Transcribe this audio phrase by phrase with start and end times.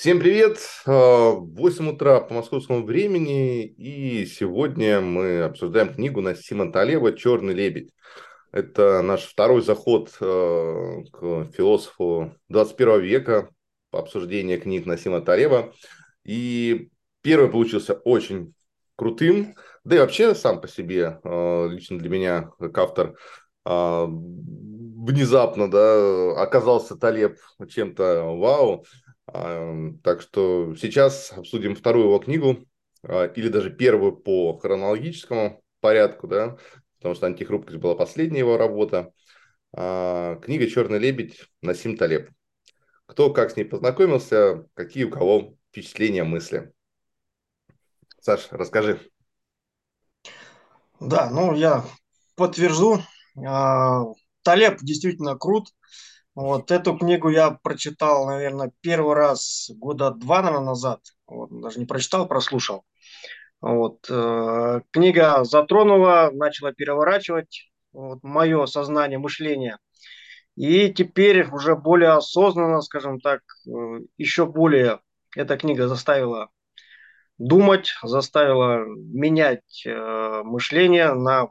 [0.00, 0.58] Всем привет!
[0.86, 7.92] 8 утра по московскому времени, и сегодня мы обсуждаем книгу Насима Талева «Черный лебедь».
[8.50, 13.50] Это наш второй заход э, к философу 21 века
[13.90, 15.74] по обсуждению книг Насима Талева.
[16.24, 16.88] И
[17.20, 18.54] первый получился очень
[18.96, 19.54] крутым,
[19.84, 23.16] да и вообще сам по себе, э, лично для меня, как автор,
[25.00, 27.36] внезапно да, оказался Талеб
[27.68, 28.86] чем-то вау.
[29.32, 32.66] Так что сейчас обсудим вторую его книгу,
[33.02, 36.56] а, или даже первую по хронологическому порядку, да,
[36.98, 39.12] потому что «Антихрупкость» была последняя его работа.
[39.72, 42.30] А, книга «Черный лебедь» Насим Талеб.
[43.06, 46.72] Кто как с ней познакомился, какие у кого впечатления, мысли.
[48.20, 49.00] Саш, расскажи.
[51.00, 51.84] Да, ну я
[52.36, 53.00] подтвержу.
[53.46, 54.02] А,
[54.42, 55.68] Талеб действительно крут.
[56.40, 61.00] Вот эту книгу я прочитал, наверное, первый раз года два, наверное, назад.
[61.26, 62.86] Вот, даже не прочитал, прослушал.
[63.60, 69.76] Вот, э, книга затронула, начала переворачивать вот, мое сознание, мышление.
[70.56, 75.00] И теперь уже более осознанно, скажем так, э, еще более
[75.36, 76.48] эта книга заставила
[77.36, 81.50] думать, заставила менять э, мышление на,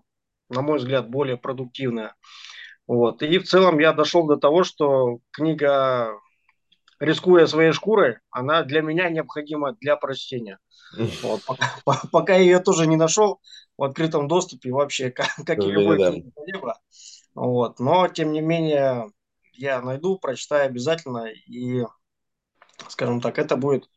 [0.49, 2.16] на мой взгляд, более продуктивное.
[2.90, 3.22] Вот.
[3.22, 6.20] И в целом я дошел до того, что книга,
[7.00, 10.58] рискуя своей шкурой, она для меня необходима для прочтения.
[11.22, 11.44] Вот.
[11.45, 13.42] Пока, пока я ее тоже не нашел
[13.78, 16.10] в открытом доступе, вообще, как, как и любой да.
[16.10, 16.32] книги
[17.36, 17.80] Вот.
[17.80, 19.12] Но, тем не менее,
[19.54, 21.28] я найду, прочитаю обязательно.
[21.28, 21.86] И,
[22.88, 23.88] скажем так, это будет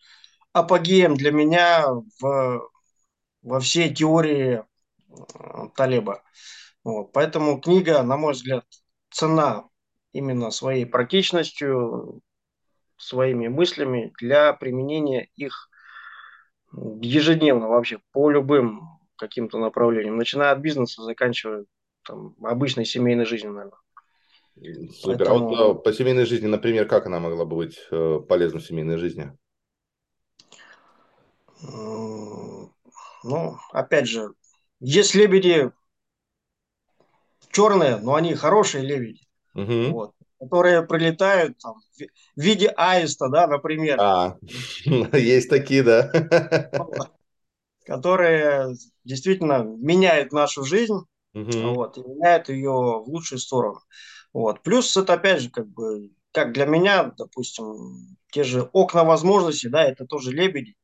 [0.53, 1.87] апогеем для меня
[2.21, 2.69] в,
[3.41, 4.63] во всей теории
[5.09, 6.23] э, Талеба.
[6.85, 7.11] Вот.
[7.13, 8.67] Поэтому книга, на мой взгляд,
[9.13, 9.69] цена
[10.13, 12.21] именно своей практичностью,
[12.97, 15.69] своими мыслями для применения их
[16.73, 21.67] ежедневно вообще по любым каким-то направлениям, начиная от бизнеса, заканчивая
[22.05, 23.79] там, обычной семейной жизнью, наверное.
[24.93, 25.19] Супер.
[25.19, 25.55] Поэтому...
[25.57, 28.99] А вот по семейной жизни, например, как она могла бы быть э, полезна в семейной
[28.99, 29.33] жизни?
[31.63, 34.35] Ну, опять же,
[34.81, 35.71] есть лебеди
[37.53, 39.27] черные, но они хорошие лебеди.
[39.55, 39.91] Угу.
[39.91, 41.75] Вот, которые прилетают там,
[42.37, 43.99] в виде аиста, да, например.
[44.01, 44.39] А,
[45.13, 46.11] есть такие, да.
[47.85, 48.75] Которые
[49.05, 50.99] действительно меняют нашу жизнь,
[51.35, 51.75] угу.
[51.75, 53.81] вот, и меняют ее в лучшую сторону.
[54.33, 54.63] Вот.
[54.63, 59.85] Плюс это опять же как бы, как для меня, допустим, те же окна возможностей, да,
[59.85, 60.75] это тоже лебеди,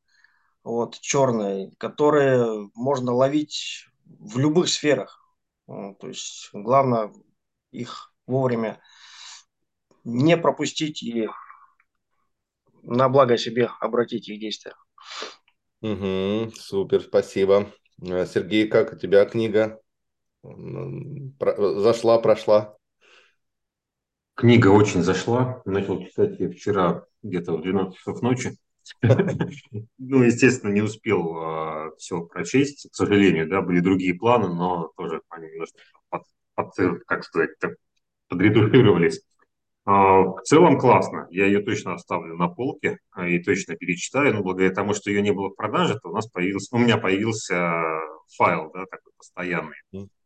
[0.63, 5.25] вот, черные, которые можно ловить в любых сферах.
[5.69, 7.13] То есть главное
[7.71, 8.81] их вовремя
[10.05, 11.29] не пропустить и
[12.83, 14.75] на благо себе обратить их действия.
[15.83, 17.71] Угу, супер, спасибо.
[18.03, 19.81] Э, Сергей, как у тебя книга?
[20.43, 22.77] Зашла, прошла?
[24.35, 25.61] Книга очень зашла.
[25.67, 28.57] Начал читать ее вчера где-то в 12 часов ночи.
[29.99, 35.21] Ну, естественно, не успел а, все прочесть, к сожалению, да, были другие планы, но тоже
[35.29, 35.79] они немножко
[36.55, 36.75] под,
[37.07, 37.51] как сказать,
[38.29, 39.23] подредуцировались.
[39.85, 44.43] А, в целом классно, я ее точно оставлю на полке а, и точно перечитаю, но
[44.43, 47.83] благодаря тому, что ее не было в продаже, то у нас появился, у меня появился
[48.37, 49.77] файл, да, такой постоянный,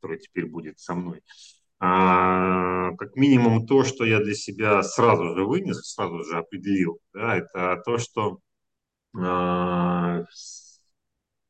[0.01, 1.23] который теперь будет со мной.
[1.79, 7.37] А, как минимум то, что я для себя сразу же вынес, сразу же определил, да,
[7.37, 8.41] это то, что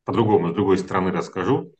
[0.04, 1.72] по-другому, с другой стороны расскажу.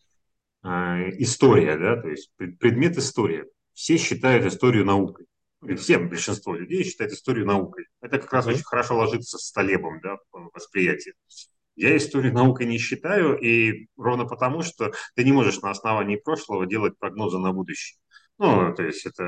[0.63, 3.47] А, история, да, то есть предмет история.
[3.75, 5.27] Все считают историю наукой.
[5.77, 7.87] Всем, большинство людей считают историю наукой.
[8.01, 11.15] Это как раз очень хорошо ложится с Талебом, да, в восприятии.
[11.75, 16.67] Я историю наукой не считаю, и ровно потому, что ты не можешь на основании прошлого
[16.67, 17.99] делать прогнозы на будущее.
[18.39, 19.23] Ну, то есть это,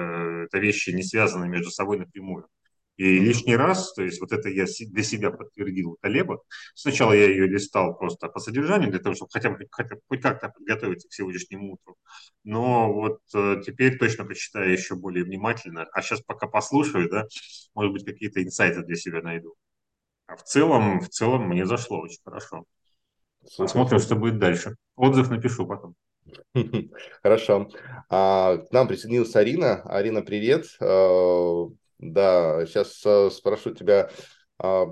[0.47, 2.49] это вещи не связаны между собой напрямую.
[2.97, 6.43] И лишний раз, то есть вот это я для себя подтвердил Талеба.
[6.75, 10.51] Сначала я ее листал просто по содержанию, для того, чтобы хотя бы хотя, хоть как-то
[10.51, 11.97] подготовиться к сегодняшнему утру.
[12.45, 15.87] Но вот э, теперь точно прочитаю еще более внимательно.
[15.93, 17.27] А сейчас пока послушаю, да,
[17.75, 19.55] может быть, какие-то инсайты для себя найду.
[20.27, 22.65] А в целом, в целом мне зашло очень хорошо.
[23.59, 24.77] Посмотрим, что будет дальше.
[24.97, 25.95] Отзыв напишу потом.
[27.23, 27.69] Хорошо.
[28.09, 29.83] А, к нам присоединилась Арина.
[29.83, 30.67] Арина, привет.
[32.05, 34.11] Да, сейчас а, спрошу тебя
[34.59, 34.87] а,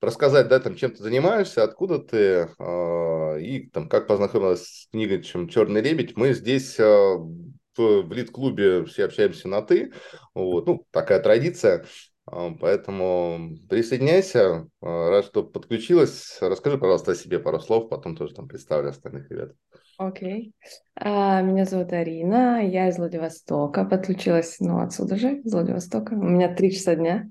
[0.00, 5.22] рассказать, да, там, чем ты занимаешься, откуда ты а, и там, как познакомилась с книгой
[5.22, 6.16] чем «Черный лебедь».
[6.16, 7.28] Мы здесь в,
[7.76, 9.92] в лид-клубе все общаемся на «ты»,
[10.34, 11.84] вот, ну, такая традиция.
[12.26, 16.38] А, поэтому присоединяйся, а, рад, что подключилась.
[16.40, 19.52] Расскажи, пожалуйста, о себе пару слов, потом тоже там представлю остальных ребят.
[19.98, 20.52] Окей.
[20.98, 21.42] Okay.
[21.42, 26.14] Меня зовут Арина, я из Владивостока, подключилась, ну, отсюда же, из Владивостока.
[26.14, 27.30] У меня три часа дня.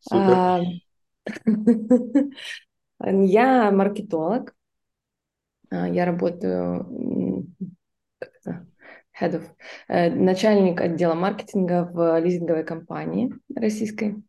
[0.00, 0.62] Супер.
[3.04, 4.54] Я маркетолог.
[5.70, 7.46] Я работаю
[9.22, 9.44] head of,
[9.88, 14.22] э, начальник отдела маркетинга в лизинговой компании российской.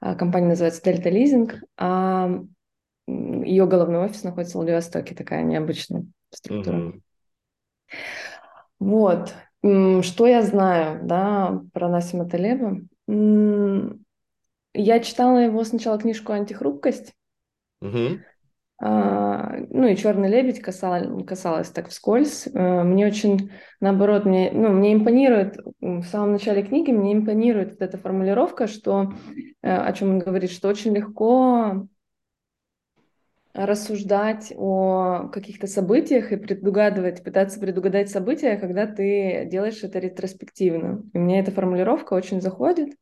[0.00, 1.52] А, компания называется Delta Leasing.
[1.78, 2.30] А
[3.06, 6.76] ее головной офис находится в Владивостоке, такая необычная структура.
[6.76, 7.00] Mm-hmm.
[8.80, 9.34] Вот.
[10.02, 12.80] Что я знаю да, про Насима Талеба?
[14.76, 17.14] Я читала его сначала книжку «Антихрупкость».
[17.82, 18.20] Mm-hmm.
[18.80, 22.48] А, ну и «Черный лебедь» касалось, касалось так вскользь.
[22.52, 23.50] А, мне очень,
[23.80, 29.12] наоборот, мне, ну, мне импонирует, в самом начале книги мне импонирует вот эта формулировка, что,
[29.62, 31.86] э, о чем он говорит, что очень легко
[33.54, 41.04] рассуждать о каких-то событиях и предугадывать, пытаться предугадать события, когда ты делаешь это ретроспективно.
[41.12, 42.96] И мне эта формулировка очень заходит.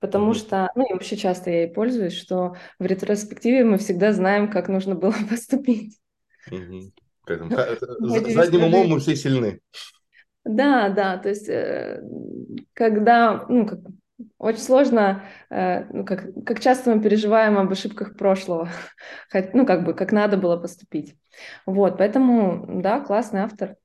[0.00, 0.34] Потому mm-hmm.
[0.34, 4.68] что, ну и вообще часто я и пользуюсь, что в ретроспективе мы всегда знаем, как
[4.68, 5.98] нужно было поступить.
[6.50, 6.92] Mm-hmm.
[8.34, 9.60] Задним умом мы все сильны.
[10.44, 12.02] Да, да, то есть э,
[12.74, 13.78] когда, ну, как,
[14.38, 18.68] очень сложно, э, ну, как, как часто мы переживаем об ошибках прошлого,
[19.54, 21.16] ну, как бы, как надо было поступить.
[21.64, 23.76] Вот, поэтому, да, классный автор.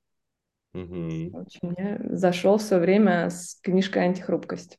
[0.74, 1.30] Угу.
[1.32, 4.78] Очень мне зашел в свое время с книжкой «Антихрупкость».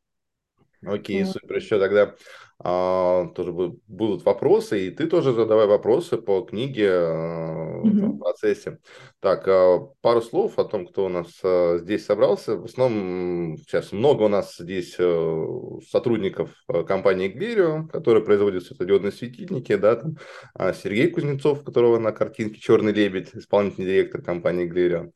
[0.86, 1.34] Окей, вот.
[1.34, 1.58] супер.
[1.58, 2.16] Еще тогда
[2.64, 8.08] а, тоже будут вопросы, и ты тоже задавай вопросы по книге а, mm-hmm.
[8.08, 8.80] в процессе.
[9.20, 12.58] Так, а, пару слов о том, кто у нас а, здесь собрался.
[12.58, 19.12] В основном сейчас много у нас здесь а, сотрудников а, компании Глирио, которая производит светодиодные
[19.12, 20.18] светильники, да, там
[20.54, 25.12] а, Сергей Кузнецов, которого на картинке «Черный лебедь», исполнительный директор компании Глирио.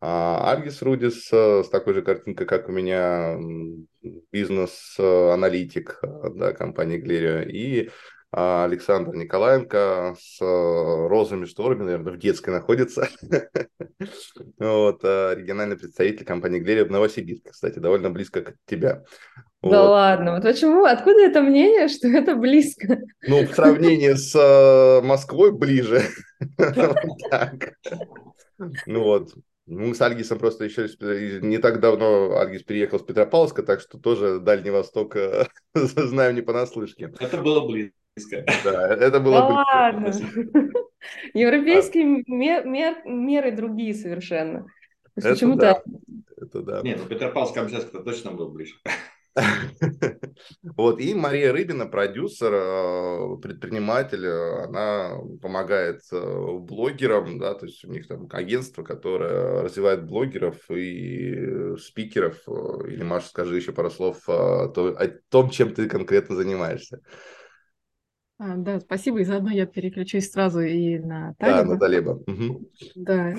[0.00, 3.36] Аргис Рудис с такой же картинкой, как у меня,
[4.32, 6.00] бизнес-аналитик
[6.34, 7.90] да, компании Глерио, и
[8.32, 13.08] а, Александр Николаенко с розовыми шторами, наверное, в детской находится.
[14.58, 19.02] вот, региональный представитель компании Глерио в Новосибирске, кстати, довольно близко к тебя.
[19.62, 19.90] Да вот.
[19.90, 20.84] ладно, вот почему?
[20.84, 23.00] Откуда это мнение, что это близко?
[23.26, 26.02] Ну, в сравнении с э, Москвой ближе.
[28.84, 29.30] Ну вот,
[29.66, 30.88] мы с Альгисом просто еще
[31.40, 36.42] не так давно Альгис переехал с Петропавловска, так что тоже Дальний Восток э, знаем не
[36.42, 37.12] понаслышке.
[37.20, 38.44] Это было близко.
[38.64, 40.22] Да, это было да близко.
[40.52, 40.72] ладно.
[41.34, 44.66] Европейские мер, мер, меры другие совершенно.
[45.14, 45.82] Почему-то...
[45.86, 46.00] Да.
[46.36, 46.80] Это да.
[46.82, 48.74] Нет, ну Петропавловск Камчатск точно был ближе.
[50.76, 57.84] Вот, и Мария Рыбина, продюсер, э, предприниматель, э, она помогает э, блогерам, да, то есть
[57.84, 62.36] у них там агентство, которое развивает блогеров и спикеров.
[62.86, 64.68] Или, Маша, скажи еще пару слов о
[65.28, 67.00] том, чем ты конкретно занимаешься.
[68.38, 69.20] А, да, спасибо.
[69.20, 71.62] И заодно я переключусь сразу и на Талиба.
[71.62, 72.10] Да, на Талиба.
[72.26, 72.70] Угу.
[72.96, 73.34] Да.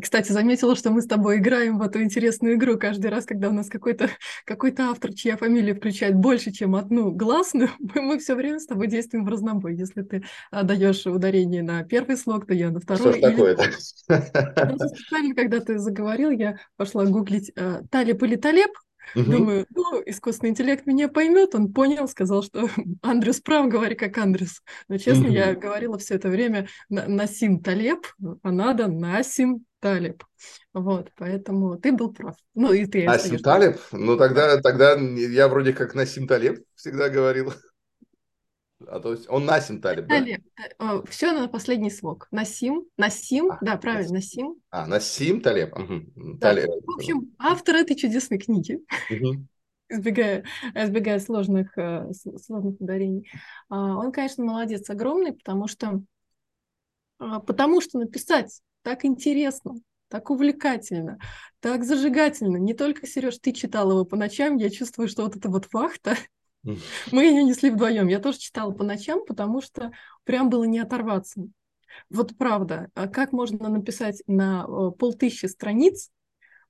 [0.00, 3.52] Кстати, заметила, что мы с тобой играем в эту интересную игру каждый раз, когда у
[3.52, 4.10] нас какой-то
[4.44, 8.88] какой автор, чья фамилия включает больше, чем одну гласную, мы, мы все время с тобой
[8.88, 9.76] действуем в разнобой.
[9.76, 13.12] Если ты а, даешь ударение на первый слог, то я на второй.
[13.12, 13.62] Что ж такое-то?
[14.88, 18.70] Специально, когда ты заговорил, я пошла гуглить а, Талиб или Талеб,
[19.14, 19.30] Угу.
[19.30, 22.68] Думаю, ну, искусственный интеллект меня поймет, он понял, сказал, что
[23.02, 24.62] Андрюс прав, говори как Андрюс.
[24.88, 25.34] Но, честно, угу.
[25.34, 28.06] я говорила все это время на, Насим Талеб,
[28.42, 30.24] а надо Насим Талиб.
[30.72, 32.36] Вот, поэтому ты был прав.
[32.54, 33.04] Ну, и ты.
[33.04, 33.76] Насим Талиб?
[33.92, 37.52] Ну, тогда, тогда я вроде как Насим Талиб всегда говорил.
[38.86, 40.20] А то есть он Насим Талиб, да?
[40.20, 40.42] Талиб.
[40.78, 42.28] Э, Все на последний слог.
[42.30, 44.56] Насим, Насим, а, да, правильно, Насим.
[44.70, 45.76] А, Насим Талиб.
[45.76, 46.38] Угу.
[46.38, 46.54] Да.
[46.54, 46.70] Талиб.
[46.86, 48.80] В общем, автор этой чудесной книги.
[49.10, 49.46] Угу.
[49.90, 53.30] Избегая, избегая сложных, э, сложных ударений.
[53.68, 56.00] А, он, конечно, молодец огромный, потому что,
[57.18, 59.74] а, потому что написать так интересно,
[60.08, 61.18] так увлекательно,
[61.60, 62.58] так зажигательно.
[62.58, 66.16] Не только, Сереж, ты читал его по ночам, я чувствую, что вот эта вот вахта,
[67.10, 68.08] мы ее несли вдвоем.
[68.08, 69.90] Я тоже читала по ночам, потому что
[70.24, 71.42] прям было не оторваться.
[72.10, 76.10] Вот правда, а как можно написать на э, полтысячи страниц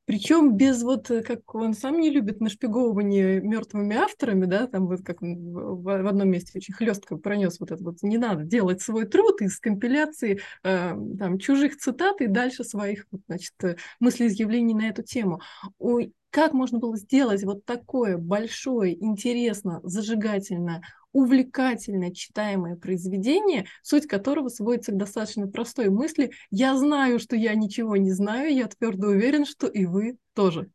[0.06, 5.02] причем без вот, э, как он сам не любит нашпиговывание мертвыми авторами, да, там вот
[5.02, 9.40] как в, одном месте очень хлестко пронес вот это вот, не надо делать свой труд
[9.40, 15.02] из компиляции э, там чужих цитат и дальше своих, вот, значит, э, мыслеизъявлений на эту
[15.02, 15.40] тему.
[15.78, 20.82] Ой, как можно было сделать вот такое большое, интересно, зажигательное,
[21.14, 27.96] увлекательное читаемое произведение, суть которого сводится к достаточно простой мысли «я знаю, что я ничего
[27.96, 30.70] не знаю, я твердо уверен, что и вы тоже».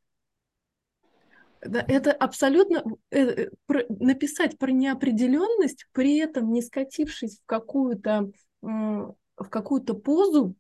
[1.62, 3.50] Это абсолютно э,
[3.90, 8.32] написать про неопределенность, при этом не скатившись в какую-то
[8.62, 10.56] в какую-то позу,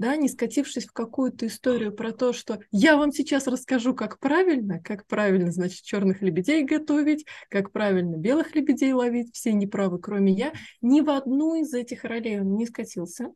[0.00, 4.80] да, не скатившись в какую-то историю про то, что я вам сейчас расскажу, как правильно,
[4.80, 10.54] как правильно, значит, черных лебедей готовить, как правильно белых лебедей ловить, все неправы, кроме я,
[10.80, 13.34] ни в одну из этих ролей он не скатился.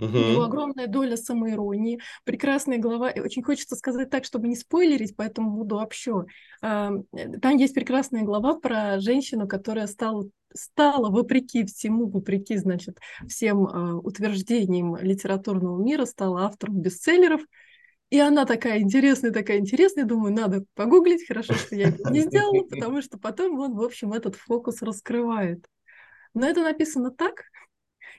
[0.00, 0.16] Угу.
[0.16, 3.10] У него огромная доля самоиронии, прекрасная глава.
[3.10, 6.26] И очень хочется сказать так, чтобы не спойлерить, поэтому буду общо.
[6.60, 7.04] Там
[7.56, 14.96] есть прекрасная глава про женщину, которая стала стала, вопреки всему, вопреки, значит, всем э, утверждениям
[14.96, 17.42] литературного мира, стала автором бестселлеров.
[18.10, 20.04] И она такая интересная, такая интересная.
[20.04, 21.26] Думаю, надо погуглить.
[21.26, 25.66] Хорошо, что я это не сделала, потому что потом он, в общем, этот фокус раскрывает.
[26.32, 27.44] Но это написано так,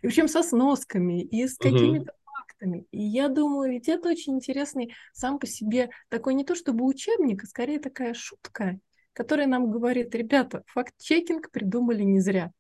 [0.02, 2.86] и в общем со сносками, и с какими-то фактами.
[2.92, 7.44] И я думаю, ведь это очень интересный сам по себе такой не то чтобы учебник,
[7.44, 8.80] а скорее такая шутка,
[9.14, 12.52] которая нам говорит, ребята, факт-чекинг придумали не зря.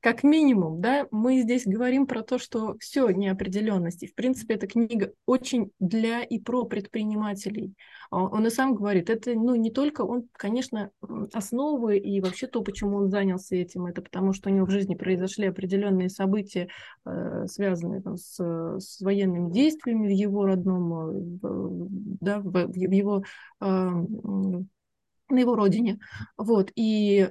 [0.00, 4.06] Как минимум, да, мы здесь говорим про то, что все неопределенности.
[4.06, 7.74] В принципе, эта книга очень для и про предпринимателей.
[8.10, 10.90] А он и сам говорит, это ну, не только он, конечно,
[11.32, 14.94] основы и вообще то, почему он занялся этим, это потому что у него в жизни
[14.94, 16.68] произошли определенные события,
[17.04, 18.38] э, связанные там, с,
[18.78, 20.92] с военными действиями в его родном,
[21.42, 21.88] э,
[22.20, 23.24] да, в, в его
[23.60, 25.98] э, на его родине.
[26.36, 27.30] Вот, и...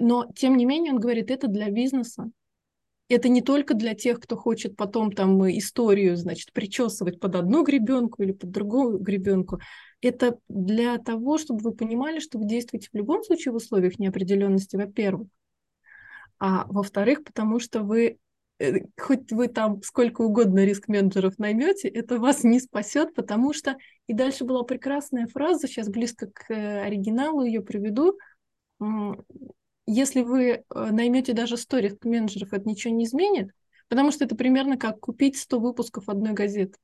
[0.00, 2.30] Но, тем не менее, он говорит, это для бизнеса.
[3.08, 8.22] Это не только для тех, кто хочет потом там историю, значит, причесывать под одну гребенку
[8.22, 9.60] или под другую гребенку.
[10.02, 14.76] Это для того, чтобы вы понимали, что вы действуете в любом случае в условиях неопределенности,
[14.76, 15.28] во-первых.
[16.38, 18.18] А во-вторых, потому что вы
[18.58, 23.76] Э, хоть вы там сколько угодно риск-менеджеров наймете, это вас не спасет, потому что...
[24.06, 28.18] И дальше была прекрасная фраза, сейчас близко к э, оригиналу ее приведу.
[29.90, 33.52] Если вы э, наймете даже 100 риск-менеджеров, это ничего не изменит,
[33.88, 36.78] потому что это примерно как купить 100 выпусков одной газеты.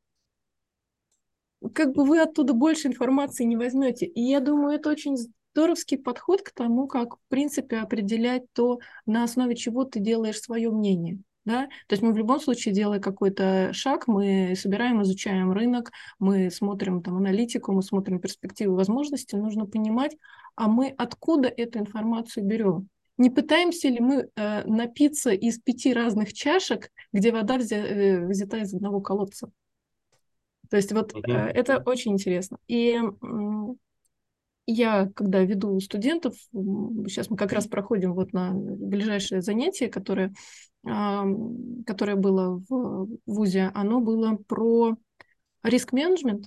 [1.75, 4.07] Как бы вы оттуда больше информации не возьмете.
[4.07, 5.19] И я думаю, это очень
[5.53, 10.71] здоровский подход к тому, как, в принципе, определять то, на основе чего ты делаешь свое
[10.71, 11.19] мнение.
[11.45, 11.67] Да?
[11.89, 17.03] То есть мы в любом случае, делая какой-то шаг, мы собираем, изучаем рынок, мы смотрим
[17.03, 20.17] там аналитику, мы смотрим перспективы, возможности, нужно понимать,
[20.57, 22.89] а мы откуда эту информацию берем.
[23.17, 28.59] Не пытаемся ли мы э, напиться из пяти разных чашек, где вода взя, э, взята
[28.59, 29.51] из одного колодца?
[30.69, 32.59] То есть вот э, это очень интересно.
[32.67, 32.99] И
[34.67, 40.33] я, когда веду студентов, сейчас мы как раз проходим вот на ближайшее занятие, которое,
[40.83, 44.97] которое было в ВУЗе, оно было про
[45.63, 46.47] риск-менеджмент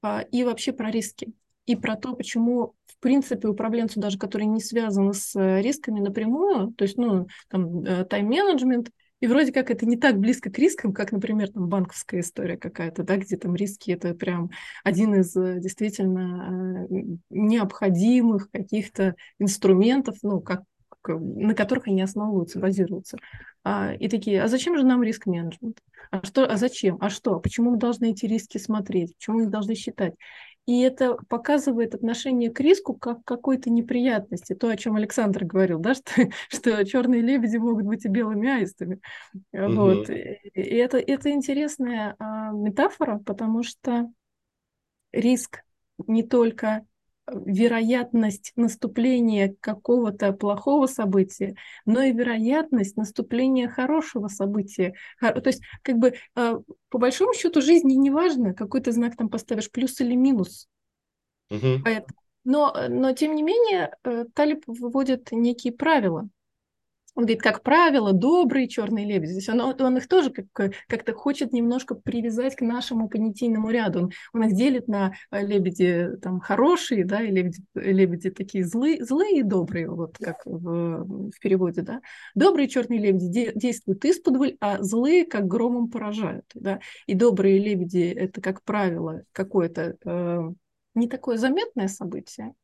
[0.00, 1.32] а, и вообще про риски.
[1.66, 6.84] И про то, почему, в принципе, управленцу, даже который не связан с рисками напрямую, то
[6.84, 8.90] есть, ну, там, э, тайм-менеджмент–
[9.24, 13.04] и вроде как это не так близко к рискам, как, например, там банковская история какая-то,
[13.04, 14.50] да, где там риски это прям
[14.82, 20.64] один из э, действительно э, необходимых каких-то инструментов, ну, как
[21.06, 23.16] на которых они основываются, базируются.
[23.62, 25.78] А, и такие, а зачем же нам риск-менеджмент?
[26.10, 26.98] А что, а зачем?
[27.00, 27.40] А что?
[27.40, 29.14] Почему мы должны эти риски смотреть?
[29.16, 30.14] Почему мы их должны считать?
[30.66, 34.54] И это показывает отношение к риску как к какой-то неприятности.
[34.54, 36.12] То, о чем Александр говорил, да, что,
[36.48, 39.00] что черные лебеди могут быть и белыми аистами.
[39.52, 39.74] Угу.
[39.74, 40.10] Вот.
[40.10, 40.20] И
[40.76, 44.10] это, это интересная а, метафора, потому что
[45.12, 45.64] риск
[46.06, 46.86] не только
[47.26, 54.94] вероятность наступления какого-то плохого события, но и вероятность наступления хорошего события.
[55.20, 59.28] То есть, как бы, а, по большому счету, жизни не важно, какой ты знак там
[59.28, 60.68] поставишь, плюс или минус.
[61.50, 61.84] Угу.
[62.44, 66.28] Но, но, тем не менее, э, Талиб выводит некие правила.
[67.14, 69.32] Он говорит, как правило, добрые черные лебеди.
[69.32, 74.00] Здесь он, он их тоже как, как-то хочет немножко привязать к нашему понятийному ряду.
[74.00, 79.04] Он, он их делит на э, лебеди там хорошие, да, и лебеди, лебеди такие злые,
[79.04, 82.00] злые и добрые, вот как в, в переводе, да.
[82.34, 86.80] Добрые черные лебеди де, действуют исподволь, а злые как громом поражают, да.
[87.06, 90.52] И добрые лебеди– это, как правило, какое-то э,
[90.94, 92.54] не такое заметное событие,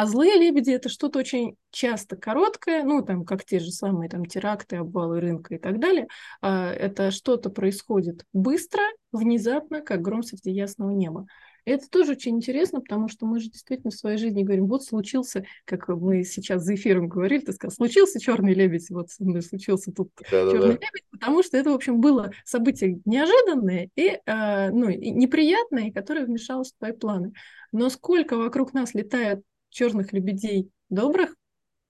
[0.00, 4.24] а злые лебеди– это что-то очень часто короткое, ну, там, как те же самые там
[4.24, 6.08] теракты, обвалы рынка и так далее.
[6.40, 8.80] А, это что-то происходит быстро,
[9.12, 11.26] внезапно, как гром среди ясного неба.
[11.66, 14.84] И это тоже очень интересно, потому что мы же действительно в своей жизни говорим, вот
[14.84, 19.42] случился, как мы сейчас за эфиром говорили, ты сказал, случился черный лебедь, вот со мной
[19.42, 24.70] случился тут да, черный лебедь, потому что это, в общем, было событие неожиданное и, э,
[24.70, 27.34] ну, и неприятное, и которое вмешалось в твои планы.
[27.72, 31.34] Но сколько вокруг нас летает черных лебедей добрых,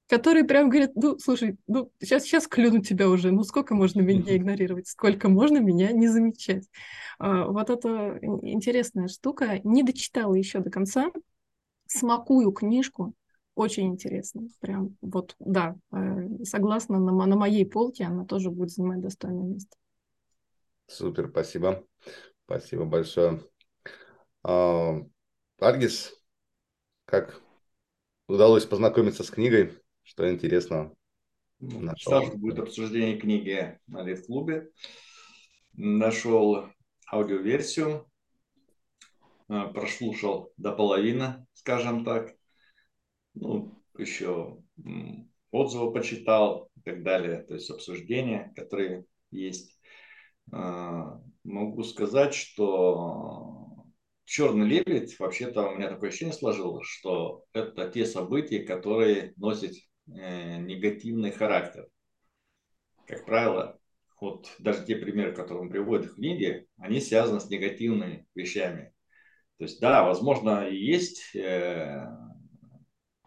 [0.09, 4.37] которые прям говорят, ну, слушай, ну, сейчас, сейчас клюну тебя уже, ну, сколько можно меня
[4.37, 6.69] игнорировать, сколько можно меня не замечать.
[7.19, 9.61] А, вот это интересная штука.
[9.63, 11.11] Не дочитала еще до конца,
[11.87, 13.15] смакую книжку,
[13.55, 14.49] очень интересно.
[14.61, 19.77] Прям вот, да, э, согласна, на, на моей полке она тоже будет занимать достойное место.
[20.87, 21.85] Супер, спасибо.
[22.47, 23.41] Спасибо большое.
[24.43, 24.97] А,
[25.59, 26.15] Аргис,
[27.05, 27.41] как
[28.31, 30.95] удалось познакомиться с книгой, что интересного.
[31.59, 34.71] Ну, Завтра будет обсуждение книги на Лев-клубе.
[35.75, 36.67] Нашел
[37.13, 38.11] аудиоверсию,
[39.49, 42.35] э, прослушал до половины, скажем так.
[43.35, 44.63] Ну, еще
[45.51, 49.79] отзывы почитал и так далее, то есть обсуждения, которые есть.
[50.53, 53.60] Э, могу сказать, что
[54.31, 59.73] черный лебедь, вообще-то у меня такое ощущение сложилось, что это те события, которые носят
[60.07, 61.89] э, негативный характер.
[63.09, 63.81] Как правило,
[64.21, 68.93] вот даже те примеры, которые он приводит в книге, они связаны с негативными вещами.
[69.59, 72.07] То есть, да, возможно, есть э,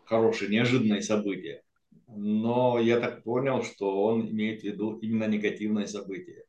[0.05, 1.63] хорошие, неожиданные события,
[2.07, 6.45] но я так понял, что он имеет в виду именно негативные события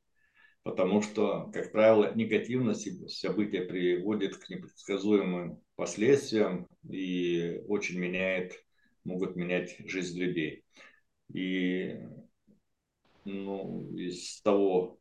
[0.64, 8.54] потому что, как правило, негативность события приводит к непредсказуемым последствиям и очень меняет,
[9.04, 10.64] могут менять жизнь людей.
[11.32, 12.00] И
[13.24, 14.98] ну, из того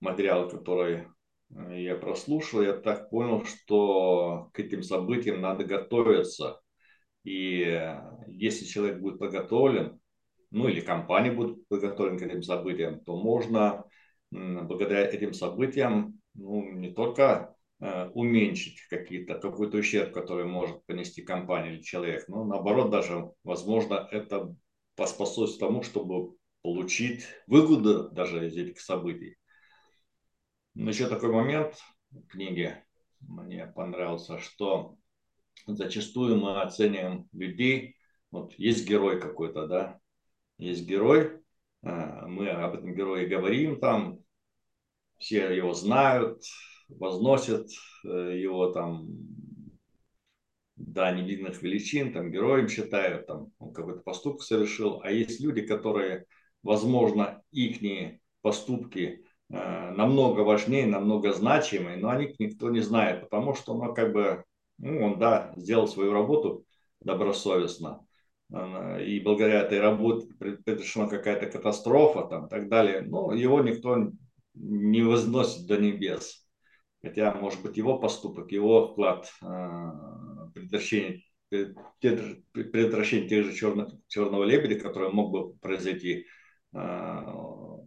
[0.00, 1.06] материала, который
[1.70, 6.60] я прослушал, я так понял, что к этим событиям надо готовиться.
[7.22, 7.80] И
[8.26, 10.00] если человек будет подготовлен,
[10.50, 13.84] ну или компания будет подготовлена к этим событиям, то можно
[14.30, 21.74] благодаря этим событиям ну, не только э, уменьшить какие-то, какой-то ущерб, который может понести компания
[21.74, 24.54] или человек, но наоборот даже, возможно, это
[24.96, 29.36] поспособствует тому, чтобы получить выгоду даже из этих событий.
[30.74, 31.76] Но еще такой момент
[32.10, 32.84] в книге
[33.20, 34.96] мне понравился, что
[35.66, 37.96] зачастую мы оцениваем людей,
[38.30, 40.00] вот есть герой какой-то, да,
[40.58, 41.42] есть герой,
[41.82, 44.19] э, мы об этом герое говорим там,
[45.20, 46.42] все его знают,
[46.88, 47.68] возносят
[48.04, 49.06] э, его там
[50.76, 55.00] до невидных величин, там героем считают, там он какой-то поступок совершил.
[55.04, 56.24] А есть люди, которые,
[56.62, 57.80] возможно, их
[58.40, 63.94] поступки э, намного важнее, намного значимые, но о них никто не знает, потому что он
[63.94, 64.44] как бы,
[64.78, 66.64] ну, он, да, сделал свою работу
[67.02, 68.06] добросовестно,
[68.50, 74.10] э, и благодаря этой работе предрешена какая-то катастрофа, там, так далее, но его никто
[74.54, 76.46] не возносит до небес.
[77.02, 84.78] Хотя, может быть, его поступок, его вклад в предотвращение, предотвращение тех же черных, черного лебедя,
[84.78, 86.26] который мог бы произойти,
[86.72, 87.24] а,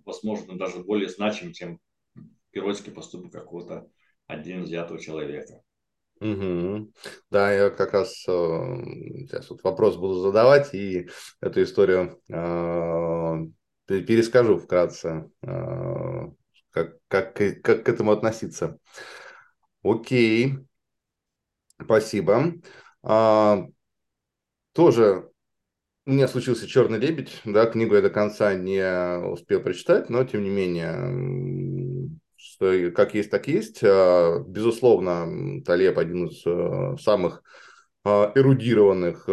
[0.05, 1.79] возможно, даже более значим, чем
[2.53, 3.87] геройский поступок какого-то
[4.27, 5.61] отдельно взятого человека.
[6.19, 6.91] Угу.
[7.31, 11.09] Да, я как раз э, сейчас вот вопрос буду задавать и
[11.41, 13.47] эту историю э,
[13.87, 15.29] перескажу вкратце.
[16.73, 18.77] Как, как, как к этому относиться.
[19.83, 20.57] Окей,
[21.81, 22.53] спасибо.
[23.03, 23.67] А,
[24.73, 25.29] тоже
[26.05, 28.83] у меня случился «Черный лебедь», да, книгу я до конца не
[29.29, 33.83] успел прочитать, но тем не менее, что как есть, так есть.
[33.83, 37.43] А, безусловно, Талеб один из э, самых
[38.05, 39.25] а, эрудированных,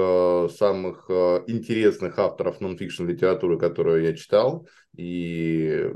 [0.52, 1.08] самых
[1.46, 5.90] интересных авторов нонфикшн литературы, которую я читал, и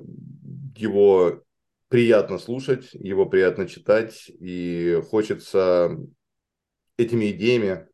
[0.77, 1.43] его
[1.89, 5.97] приятно слушать, его приятно читать, и хочется
[6.97, 7.87] этими идеями,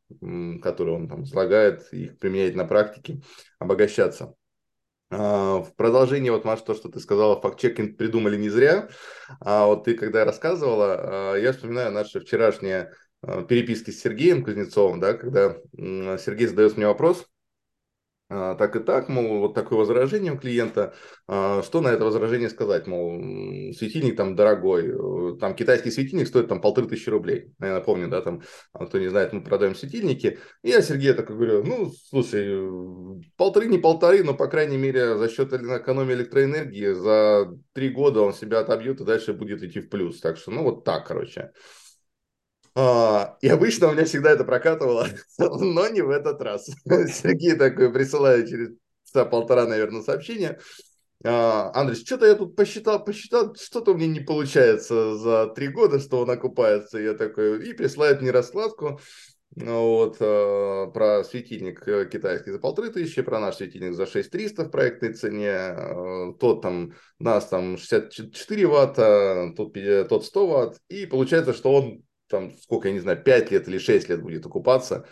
[0.61, 3.21] которые он там излагает, их применять на практике,
[3.59, 4.35] обогащаться.
[5.11, 8.89] в продолжение вот, Маш, то, что ты сказала, факт-чекинг придумали не зря.
[9.41, 12.93] А вот ты, когда рассказывала, я вспоминаю наши вчерашние
[13.49, 17.40] переписки с Сергеем Кузнецовым, да, когда Сергей задает мне вопрос, а,
[18.31, 20.95] так и так, мол, вот такое возражение у клиента.
[21.27, 22.87] А, что на это возражение сказать?
[22.87, 23.19] Мол,
[23.75, 27.53] светильник там дорогой, там китайский светильник стоит там полторы тысячи рублей.
[27.61, 30.39] Я напомню, да, там, а, кто не знает, мы продаем светильники.
[30.63, 32.71] И я Сергею такой говорю, ну, слушай,
[33.37, 38.33] полторы не полторы, но, по крайней мере, за счет экономии электроэнергии за три года он
[38.33, 40.21] себя отобьет и дальше будет идти в плюс.
[40.21, 41.51] Так что, ну, вот так, короче.
[42.83, 45.07] А, и обычно у меня всегда это прокатывало,
[45.39, 46.67] но не в этот раз.
[46.87, 48.71] Сергей такой присылает через
[49.13, 50.59] полтора, наверное, сообщение.
[51.23, 56.01] А, Андрей, что-то я тут посчитал, посчитал, что-то у меня не получается за три года,
[56.01, 56.99] что он окупается.
[56.99, 58.99] Я такой, и присылает мне раскладку
[59.57, 64.71] вот, а, про светильник э, китайский за полторы тысячи, про наш светильник за 6300 в
[64.71, 69.77] проектной цене, тот там, нас там 64 ватта, тот,
[70.09, 73.79] тот 100 ватт, и получается, что он там, сколько, я не знаю, 5 лет или
[73.79, 75.07] 6 лет будет окупаться.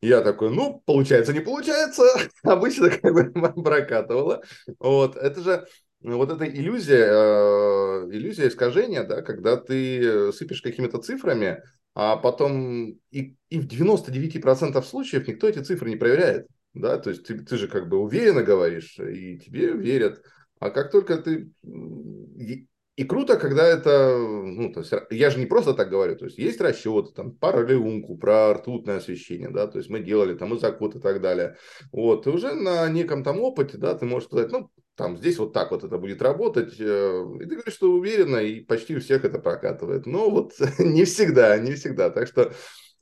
[0.00, 2.04] Я такой, ну, получается, не получается.
[2.42, 4.42] Обычно как бы прокатывало.
[4.78, 5.66] Вот, это же
[6.00, 11.60] вот эта иллюзия, э, иллюзия искажения, да, когда ты сыпешь какими-то цифрами,
[11.94, 16.46] а потом и, и в 99% случаев никто эти цифры не проверяет.
[16.74, 20.22] Да, то есть ты, ты же как бы уверенно говоришь, и тебе верят.
[20.60, 21.50] А как только ты
[22.98, 26.36] и круто, когда это, ну, то есть я же не просто так говорю, то есть
[26.36, 30.58] есть расчеты, там, про релеунку, про ртутное освещение, да, то есть мы делали там и
[30.58, 31.56] закут и так далее.
[31.92, 35.52] Вот, и уже на неком там опыте, да, ты можешь сказать, ну, там, здесь вот
[35.52, 39.24] так вот это будет работать, э, и ты говоришь, что уверенно, и почти у всех
[39.24, 40.06] это прокатывает.
[40.06, 42.10] Но вот не всегда, не всегда.
[42.10, 42.52] Так что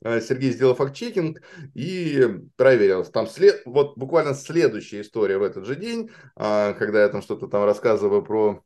[0.03, 1.41] э, Сергей сделал факт-чекинг
[1.73, 2.23] и
[2.55, 3.03] проверил.
[3.05, 3.63] Там след...
[3.65, 8.21] вот буквально следующая история в этот же день, а, когда я там что-то там рассказываю
[8.21, 8.63] про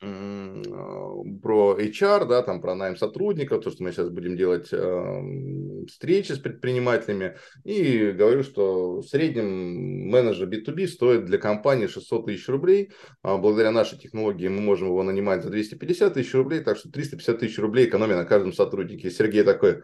[0.00, 6.32] про HR, да, там про найм сотрудников, то, что мы сейчас будем делать э, встречи
[6.32, 12.92] с предпринимателями, и говорю, что в среднем менеджер B2B стоит для компании 600 тысяч рублей,
[13.22, 17.38] а благодаря нашей технологии мы можем его нанимать за 250 тысяч рублей, так что 350
[17.38, 19.10] тысяч рублей экономия на каждом сотруднике.
[19.10, 19.82] Сергей такой,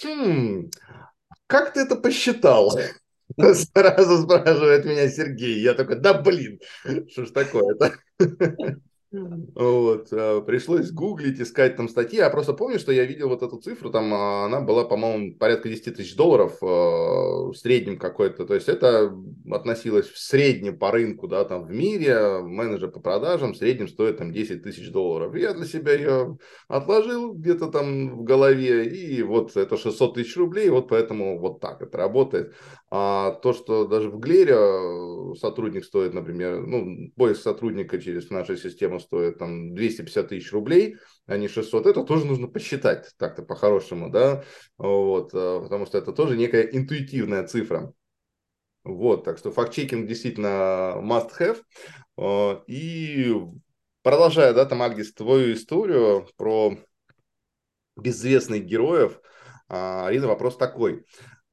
[0.00, 0.70] хм,
[1.48, 2.70] как ты это посчитал?
[3.36, 5.60] Сразу спрашивает меня Сергей.
[5.60, 6.60] Я такой, да блин,
[7.10, 7.94] что ж такое-то?
[9.12, 12.18] Вот, а, пришлось гуглить, искать там статьи.
[12.18, 15.68] Я просто помню, что я видел вот эту цифру, там а, она была, по-моему, порядка
[15.68, 18.44] 10 тысяч долларов а, в среднем какой-то.
[18.46, 19.16] То есть это
[19.50, 24.18] относилось в среднем по рынку, да, там в мире менеджер по продажам в среднем стоит
[24.18, 25.36] там 10 тысяч долларов.
[25.36, 30.68] Я для себя ее отложил где-то там в голове, и вот это 600 тысяч рублей,
[30.68, 32.54] вот поэтому вот так это работает.
[32.88, 38.56] А то, что даже в Глере э, сотрудник стоит, например, ну, поиск сотрудника через нашу
[38.56, 40.96] систему стоит там 250 тысяч рублей,
[41.26, 44.44] а не 600, это тоже нужно посчитать так-то по-хорошему, да,
[44.78, 47.92] вот, э, потому что это тоже некая интуитивная цифра.
[48.84, 51.60] Вот, так что факт-чекинг действительно must have.
[52.18, 53.34] Э, и
[54.02, 56.78] продолжая, да, там, Агдис, твою историю про
[57.96, 59.18] безвестных героев,
[59.68, 61.04] а, Арина, вопрос такой.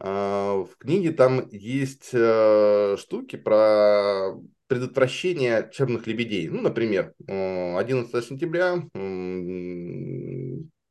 [0.06, 4.34] А, в книге там есть э, штуки про
[4.68, 6.50] предотвращение черных лебедей.
[6.50, 8.84] Ну, например, 11 сентября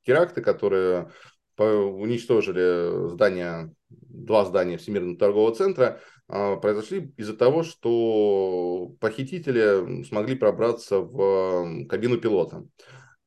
[0.04, 1.10] теракты, которые
[1.58, 11.00] уничтожили здания, два здания Всемирного торгового центра, а, произошли из-за того, что похитители смогли пробраться
[11.00, 12.64] в кабину пилота.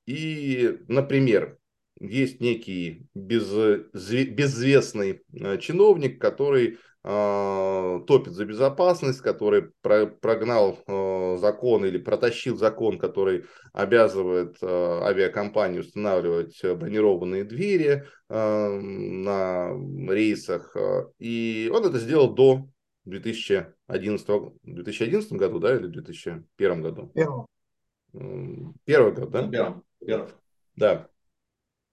[0.07, 1.59] И, например,
[1.99, 3.49] есть некий без,
[3.93, 12.57] безвестный э, чиновник, который э, топит за безопасность, который про, прогнал э, закон или протащил
[12.57, 19.69] закон, который обязывает э, авиакомпании устанавливать бронированные двери на
[20.09, 20.75] рейсах.
[21.19, 22.67] И он это сделал до
[23.05, 24.27] 2011,
[24.63, 27.11] 2011 году, да, или 2001 году?
[27.13, 27.47] Первого.
[28.83, 29.47] Первый год, да?
[29.47, 29.81] Первый.
[30.03, 30.29] Первый.
[30.75, 31.07] Да.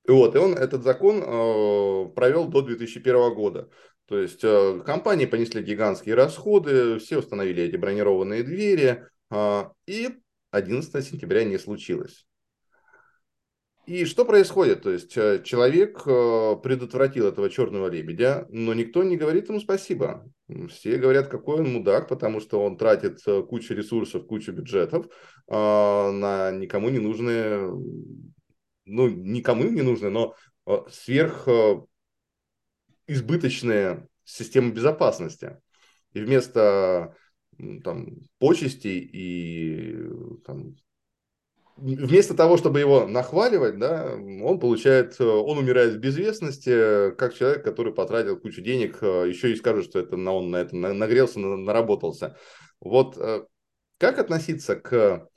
[0.07, 3.69] Вот, и он этот закон э, провел до 2001 года.
[4.07, 10.11] То есть э, компании понесли гигантские расходы, все установили эти бронированные двери, э, и
[10.51, 12.27] 11 сентября не случилось.
[13.87, 14.83] И что происходит?
[14.83, 20.25] То есть э, человек э, предотвратил этого черного лебедя, но никто не говорит ему спасибо.
[20.69, 25.07] Все говорят, какой он мудак, потому что он тратит э, кучу ресурсов, кучу бюджетов
[25.49, 27.69] на никому не нужные
[28.85, 30.35] ну, никому не нужны, но
[30.67, 31.81] э, сверх э,
[33.07, 35.61] избыточная система безопасности.
[36.13, 37.17] И вместо
[37.85, 39.97] там, почестей и
[40.45, 40.77] там,
[41.77, 47.95] вместо того, чтобы его нахваливать, да, он получает, он умирает в безвестности, как человек, который
[47.95, 52.37] потратил кучу денег, еще и скажет, что это он на этом нагрелся, наработался.
[52.81, 53.17] Вот
[53.99, 55.29] как относиться к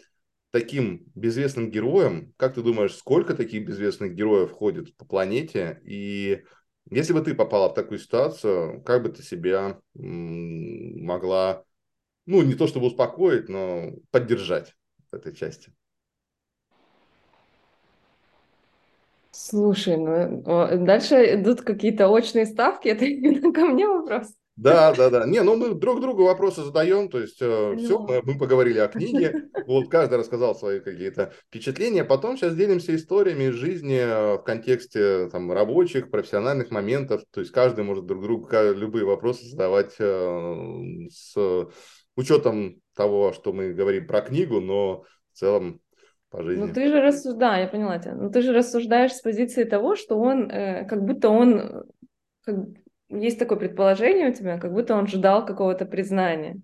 [0.56, 2.34] таким безвестным героям?
[2.38, 5.82] Как ты думаешь, сколько таких безвестных героев ходит по планете?
[5.84, 6.46] И
[6.90, 11.66] если бы ты попала в такую ситуацию, как бы ты себя могла,
[12.26, 14.74] ну, не то чтобы успокоить, но поддержать
[15.12, 15.74] в этой части?
[19.32, 20.42] Слушай, ну
[20.86, 24.34] дальше идут какие-то очные ставки, это именно ко мне вопрос.
[24.56, 25.26] Да, да, да.
[25.26, 28.88] Не, ну мы друг другу вопросы задаем, то есть э, все, мы, мы поговорили о
[28.88, 34.44] книге, вот каждый рассказал свои какие-то впечатления, потом сейчас делимся историями из жизни э, в
[34.44, 40.56] контексте там рабочих, профессиональных моментов, то есть каждый может друг другу любые вопросы задавать э,
[41.12, 41.36] с
[42.16, 45.82] учетом того, что мы говорим про книгу, но в целом
[46.30, 46.64] по жизни.
[46.64, 50.18] Ну ты же рассуждаешь, я поняла тебя, ну ты же рассуждаешь с позиции того, что
[50.18, 51.84] он, э, как будто он э,
[52.44, 52.56] как,
[53.10, 56.62] есть такое предположение у тебя, как будто он ждал какого-то признания.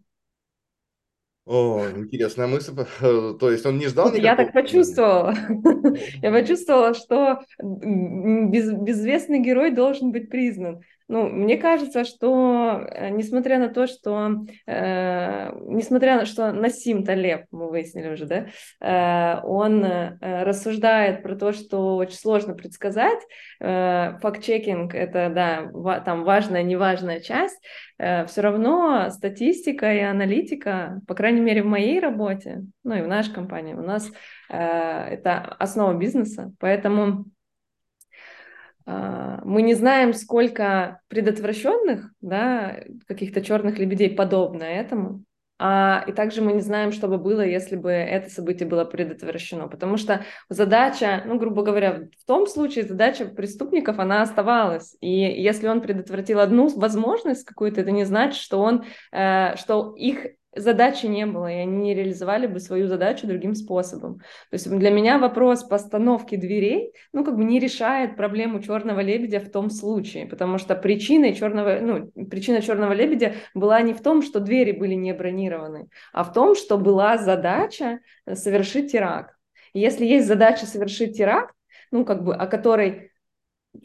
[1.45, 2.73] О, интересная мысль.
[2.99, 4.25] То есть он не ждал никакого...
[4.25, 5.33] Я так почувствовала.
[6.21, 10.81] Я почувствовала, что безвестный герой должен быть признан.
[11.11, 17.47] Ну, мне кажется, что э, несмотря на то, что э, несмотря на что Насим Талеб,
[17.51, 18.45] мы выяснили уже, да,
[18.79, 23.19] э, он э, рассуждает про то, что очень сложно предсказать.
[23.59, 27.61] Э, факт-чекинг это да, ва- там важная, неважная часть.
[27.97, 33.07] Э, все равно статистика и аналитика, по крайней мере в моей работе, ну и в
[33.09, 34.09] нашей компании, у нас
[34.49, 37.25] э, это основа бизнеса, поэтому
[38.85, 45.23] мы не знаем, сколько предотвращенных, да, каких-то черных лебедей подобно этому,
[45.63, 49.67] а, и также мы не знаем, что бы было, если бы это событие было предотвращено,
[49.67, 55.67] потому что задача, ну, грубо говоря, в том случае задача преступников, она оставалась, и если
[55.67, 61.25] он предотвратил одну возможность какую-то, это не значит, что он, э, что их задачи не
[61.25, 64.19] было, и они не реализовали бы свою задачу другим способом.
[64.49, 69.39] То есть для меня вопрос постановки дверей, ну, как бы не решает проблему черного лебедя
[69.39, 74.21] в том случае, потому что причиной черного, ну, причина черного лебедя была не в том,
[74.21, 77.99] что двери были не бронированы, а в том, что была задача
[78.33, 79.35] совершить теракт.
[79.73, 81.55] И если есть задача совершить теракт,
[81.91, 83.11] ну, как бы, о которой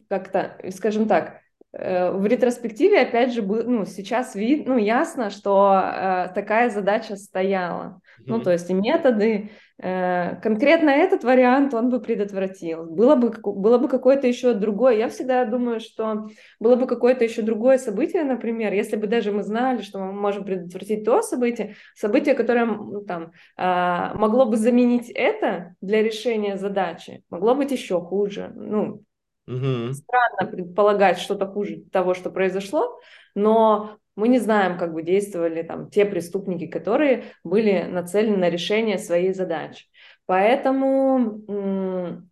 [0.09, 1.40] как-то, скажем так,
[1.78, 8.00] в ретроспективе, опять же, ну, сейчас вид, ну, ясно, что э, такая задача стояла.
[8.18, 8.24] Mm-hmm.
[8.26, 12.86] Ну, то есть и методы, э, конкретно этот вариант он бы предотвратил.
[12.86, 14.96] Было бы, было бы какое-то еще другое.
[14.96, 16.28] Я всегда думаю, что
[16.60, 20.44] было бы какое-то еще другое событие, например, если бы даже мы знали, что мы можем
[20.44, 22.68] предотвратить то событие, событие, которое
[23.06, 28.50] там э, могло бы заменить это для решения задачи, могло быть еще хуже.
[28.54, 29.02] Ну,
[29.46, 29.92] Угу.
[29.92, 32.98] Странно предполагать что-то хуже того, что произошло,
[33.35, 38.98] но мы не знаем, как бы действовали там те преступники, которые были нацелены на решение
[38.98, 39.87] своей задачи.
[40.24, 42.24] Поэтому,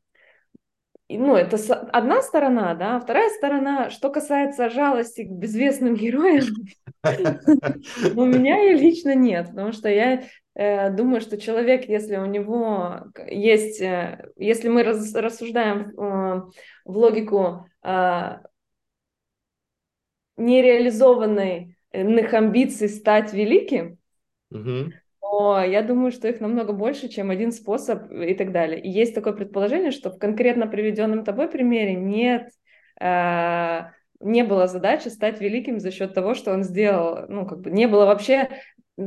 [1.08, 1.56] ну, это
[1.92, 6.44] одна сторона, да, вторая сторона, что касается жалости к безвестным героям,
[7.04, 13.06] у меня ее лично нет, потому что я Э, думаю, что человек, если у него
[13.26, 16.42] есть, э, если мы рассуждаем э,
[16.84, 17.66] в логику
[20.36, 23.98] нереализованных амбиций стать великим,
[25.60, 28.80] я думаю, что их намного больше, чем один способ и так далее.
[28.80, 32.50] И есть такое предположение, что в конкретно приведенном тобой примере нет
[34.24, 37.86] не было задачи стать великим за счет того, что он сделал, ну, как бы не
[37.86, 38.48] было вообще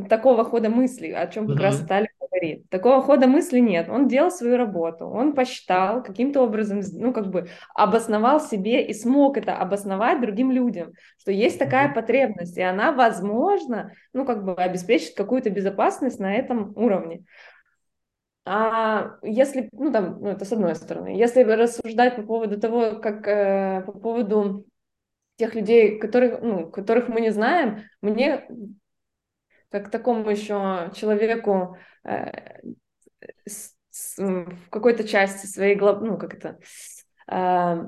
[0.09, 1.61] такого хода мысли, о чем как uh-huh.
[1.61, 2.69] раз Талия говорит.
[2.69, 3.89] Такого хода мысли нет.
[3.89, 9.37] Он делал свою работу, он посчитал каким-то образом, ну, как бы обосновал себе и смог
[9.37, 15.15] это обосновать другим людям, что есть такая потребность, и она, возможно, ну, как бы обеспечит
[15.15, 17.23] какую-то безопасность на этом уровне.
[18.45, 21.09] А если, ну, там, ну, это с одной стороны.
[21.09, 24.65] Если рассуждать по поводу того, как, э, по поводу
[25.35, 28.47] тех людей, которых, ну, которых мы не знаем, мне
[29.69, 31.77] как такому еще человеку
[34.27, 36.59] в какой-то части своей головы, ну, как это,
[37.29, 37.87] э,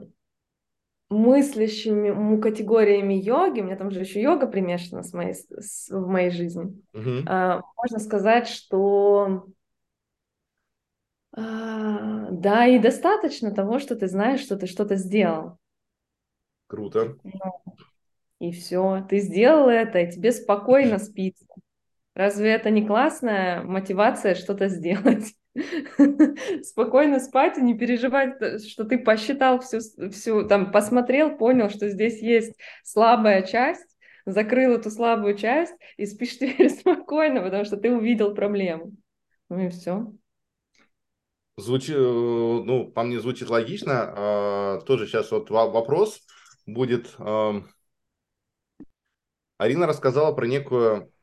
[1.09, 6.29] мыслящими категориями йоги, у меня там же еще йога примешана с моей, с, в моей
[6.29, 7.25] жизни, uh-huh.
[7.27, 9.47] э, можно сказать, что
[11.35, 11.41] э,
[12.31, 15.57] да, и достаточно того, что ты знаешь, что ты что-то сделал.
[16.67, 17.17] Круто.
[18.39, 21.45] И все, ты сделал это, и тебе спокойно спится.
[22.19, 25.33] Разве это не классная мотивация что-то сделать?
[26.63, 29.79] Спокойно спать и не переживать, что ты посчитал всю,
[30.11, 36.37] всю, там, посмотрел, понял, что здесь есть слабая часть, закрыл эту слабую часть и спишь
[36.39, 38.91] теперь спокойно, потому что ты увидел проблему.
[39.47, 40.11] Ну и все.
[41.55, 43.93] Звучит, э, ну, по мне звучит логично.
[43.93, 46.19] А, тоже сейчас вот вопрос
[46.65, 47.15] будет.
[49.57, 51.13] Арина рассказала про некую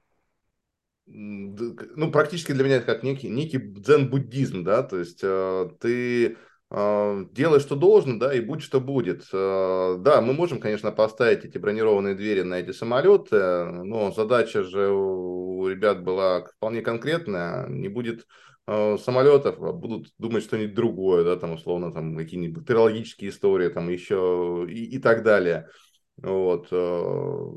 [1.06, 6.36] ну, практически для меня это как некий, некий дзен-буддизм, да, то есть э, ты
[6.70, 9.22] э, делай, что должно, да, и будь, что будет.
[9.32, 14.90] Э, да, мы можем, конечно, поставить эти бронированные двери на эти самолеты, но задача же
[14.90, 18.26] у, ребят была вполне конкретная, не будет
[18.66, 23.88] э, самолетов, а будут думать что-нибудь другое, да, там, условно, там, какие-нибудь бактериологические истории, там,
[23.88, 25.68] еще и, и так далее.
[26.16, 26.68] Вот.
[26.72, 27.50] Э,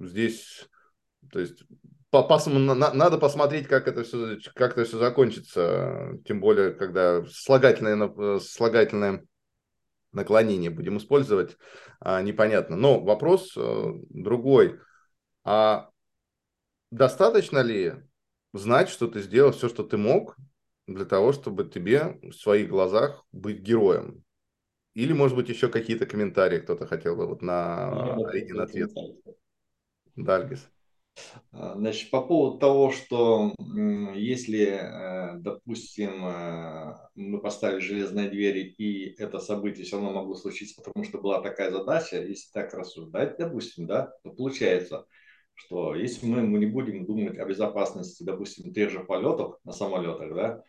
[0.00, 0.66] здесь,
[1.30, 1.64] то есть,
[2.74, 9.24] надо посмотреть, как это все, как это все закончится, тем более, когда слагательное, слагательное
[10.12, 11.56] наклонение будем использовать,
[12.00, 12.76] а, непонятно.
[12.76, 14.80] Но вопрос э, другой.
[15.44, 15.90] А
[16.90, 17.94] достаточно ли
[18.52, 20.36] знать, что ты сделал все, что ты мог,
[20.86, 24.24] для того, чтобы тебе в своих глазах быть героем?
[24.94, 28.90] Или, может быть, еще какие-то комментарии кто-то хотел бы вот на Аринин ответ?
[30.16, 30.66] Дальгис.
[30.66, 30.75] А,
[31.52, 33.54] значит, по поводу того, что
[34.14, 40.80] если, э, допустим, э, мы поставили железные двери, и это событие все равно могло случиться,
[40.82, 45.06] потому что была такая задача, если так рассуждать, допустим, да, то получается,
[45.54, 50.34] что если мы, мы не будем думать о безопасности, допустим, тех же полетов на самолетах,
[50.34, 50.62] да,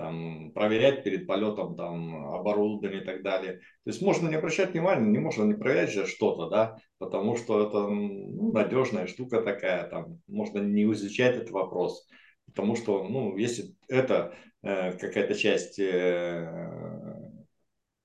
[0.00, 3.58] там, проверять перед полетом там, оборудование и так далее.
[3.84, 7.66] То есть можно не обращать внимания, не можно не проверять же что-то, да, потому что
[7.66, 12.08] это ну, надежная штука такая, там, можно не изучать этот вопрос,
[12.46, 16.48] потому что, ну, если это э, какая-то часть э,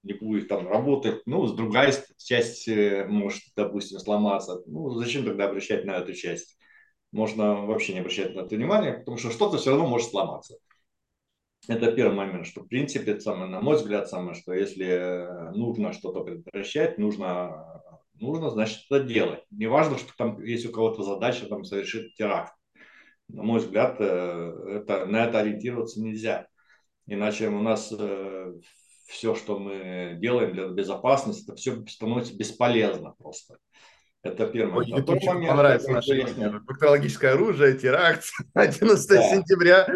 [0.03, 5.47] не будет там работать, ну, с другая часть э, может, допустим, сломаться, ну, зачем тогда
[5.47, 6.57] обращать на эту часть?
[7.13, 10.57] Можно вообще не обращать на это внимание, потому что что-то все равно может сломаться.
[11.67, 15.93] Это первый момент, что в принципе, самое, на мой взгляд, самое, что если э, нужно
[15.93, 17.81] что-то предотвращать, нужно,
[18.13, 19.43] нужно, значит, это делать.
[19.49, 22.53] Не важно, что там есть у кого-то задача там, совершить теракт.
[23.27, 26.47] На мой взгляд, э, это, на это ориентироваться нельзя.
[27.07, 28.53] Иначе у нас э,
[29.07, 33.57] все, что мы делаем для безопасности, это все становится бесполезно просто.
[34.25, 35.07] Это первый Ой, момент.
[35.07, 36.25] Очень момент, понравится наше
[36.67, 39.21] бактериологическое оружие, теракт 11 да.
[39.29, 39.87] сентября.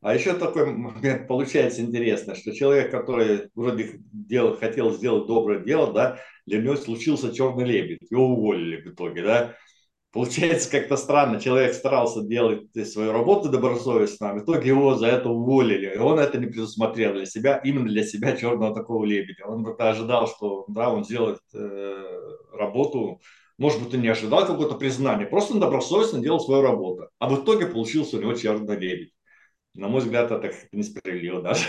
[0.00, 5.92] А еще такой момент получается интересно, что человек, который вроде делал, хотел сделать доброе дело,
[5.92, 9.54] да, для него случился черный лебедь, его уволили в итоге, да.
[10.16, 15.28] Получается как-то странно, человек старался делать свою работу добросовестно, а в итоге его за это
[15.28, 19.44] уволили, и он это не предусмотрел для себя, именно для себя черного такого лебедя.
[19.44, 23.20] Он ожидал, что да, он сделает э, работу,
[23.58, 27.42] может быть, он не ожидал какого-то признания, просто он добросовестно делал свою работу, а в
[27.42, 29.12] итоге получился у него черный лебедь.
[29.74, 31.66] На мой взгляд, это несправедливо даже.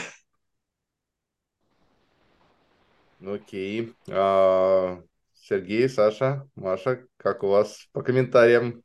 [3.20, 3.94] Окей.
[4.10, 5.02] А,
[5.34, 8.84] Сергей, Саша, Маша, как у вас по комментариям?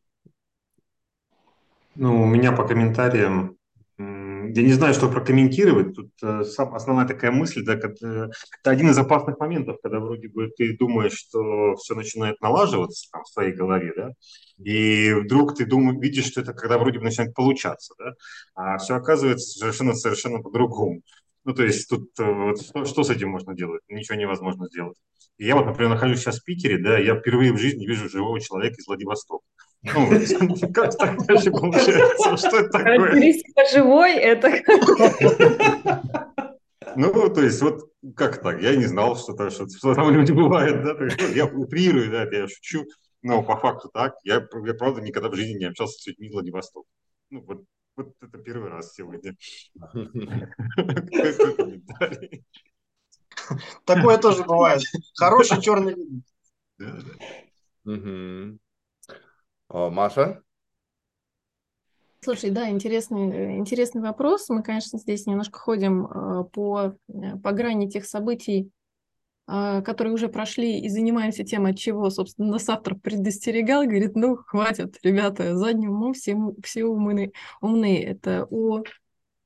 [1.95, 3.57] Ну, у меня по комментариям,
[3.99, 5.95] я не знаю, что прокомментировать.
[5.95, 8.31] Тут э, основная такая мысль, да, это,
[8.65, 13.29] один из опасных моментов, когда вроде бы ты думаешь, что все начинает налаживаться там, в
[13.29, 14.11] своей голове, да,
[14.59, 18.15] и вдруг ты думаешь, видишь, что это когда вроде бы начинает получаться, да,
[18.55, 21.03] а все оказывается совершенно-совершенно по-другому.
[21.45, 23.83] Ну, то есть тут э, вот, что, что с этим можно делать?
[23.89, 24.97] Ничего невозможно сделать.
[25.39, 28.41] И я вот, например, нахожусь сейчас в Питере, да, я впервые в жизни вижу живого
[28.41, 29.45] человека из Владивостока.
[29.83, 30.09] Ну,
[30.73, 32.37] как так дальше получается?
[32.37, 32.99] Что это такое?
[32.99, 34.53] Характеристика живой– это...
[36.95, 38.61] Ну, то есть, вот как так?
[38.61, 41.05] Я не знал, что, -то, что, что там люди бывают, да?
[41.05, 42.85] есть, ну, я утрирую, да, я шучу,
[43.23, 44.15] но по факту так.
[44.25, 46.87] Я, я, правда, никогда в жизни не общался с людьми Владивостока.
[47.31, 47.65] Ну, вот
[47.97, 49.37] вот это первый раз сегодня.
[53.85, 54.83] Такое тоже бывает.
[55.17, 55.97] Хороший черный
[59.69, 60.43] а, Маша?
[62.21, 64.49] Слушай, да, интересный, интересный вопрос.
[64.49, 68.82] Мы, конечно, здесь немножко ходим э, по, э, по грани тех событий, а,
[69.47, 74.99] которые уже прошли и занимаемся тем, от чего, собственно, нас автор предостерегал, говорит, ну, хватит,
[75.03, 78.03] ребята, задним умом все, все умны, умны.
[78.03, 78.85] Это у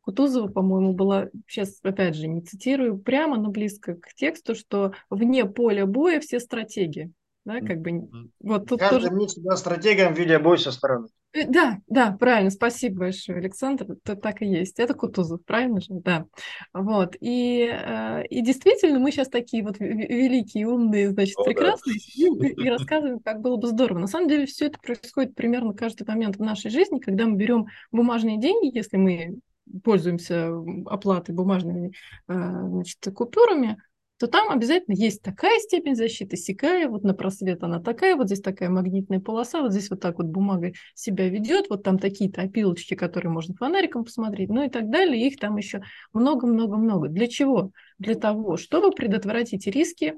[0.03, 5.45] Кутузова, по-моему, была, сейчас, опять же, не цитирую прямо, но близко к тексту, что вне
[5.45, 7.12] поля боя все стратегии.
[7.45, 8.09] Да, как бы
[8.41, 9.29] вот тут Каждый тоже...
[9.29, 11.09] себя стратегом в виде бой со стороны.
[11.33, 14.79] Э, да, да, правильно, спасибо большое, Александр, это так и есть.
[14.79, 15.89] Это Кутузов, правильно же?
[15.91, 16.27] Да.
[16.72, 21.97] Вот, и, э, и действительно мы сейчас такие вот великие, умные, значит, О, прекрасные,
[22.57, 22.64] да.
[22.64, 23.99] и рассказываем, как было бы здорово.
[23.99, 27.66] На самом деле все это происходит примерно каждый момент в нашей жизни, когда мы берем
[27.91, 29.39] бумажные деньги, если мы
[29.83, 30.51] пользуемся
[30.87, 31.93] оплатой бумажными
[32.29, 33.77] э, значит, купюрами,
[34.19, 38.41] то там обязательно есть такая степень защиты, сякая, вот на просвет она такая, вот здесь
[38.41, 42.95] такая магнитная полоса, вот здесь вот так вот бумага себя ведет, вот там такие-то опилочки,
[42.95, 47.09] которые можно фонариком посмотреть, ну и так далее, их там еще много-много-много.
[47.09, 47.71] Для чего?
[47.99, 50.14] Для того, чтобы предотвратить риски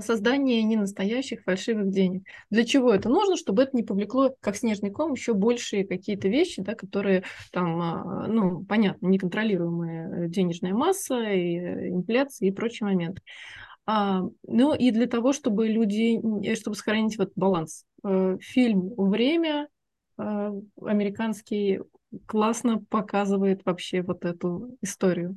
[0.00, 2.26] создание ненастоящих фальшивых денег.
[2.50, 3.36] Для чего это нужно?
[3.36, 8.26] Чтобы это не повлекло, как снежный ком, еще большие какие-то вещи, да, которые там, а,
[8.26, 13.22] ну, понятно, неконтролируемая денежная масса, и э, инфляция и прочие моменты.
[13.84, 17.84] А, ну и для того, чтобы люди, э, чтобы сохранить вот баланс.
[18.04, 19.68] Э, фильм «Время»
[20.18, 21.80] американский
[22.26, 25.36] классно показывает вообще вот эту историю.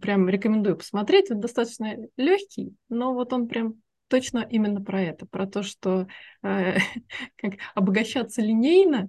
[0.00, 1.30] Прям рекомендую посмотреть.
[1.30, 3.76] Он достаточно легкий, но вот он прям
[4.08, 6.06] точно именно про это, про то, что
[6.42, 6.74] э,
[7.36, 9.08] как обогащаться линейно,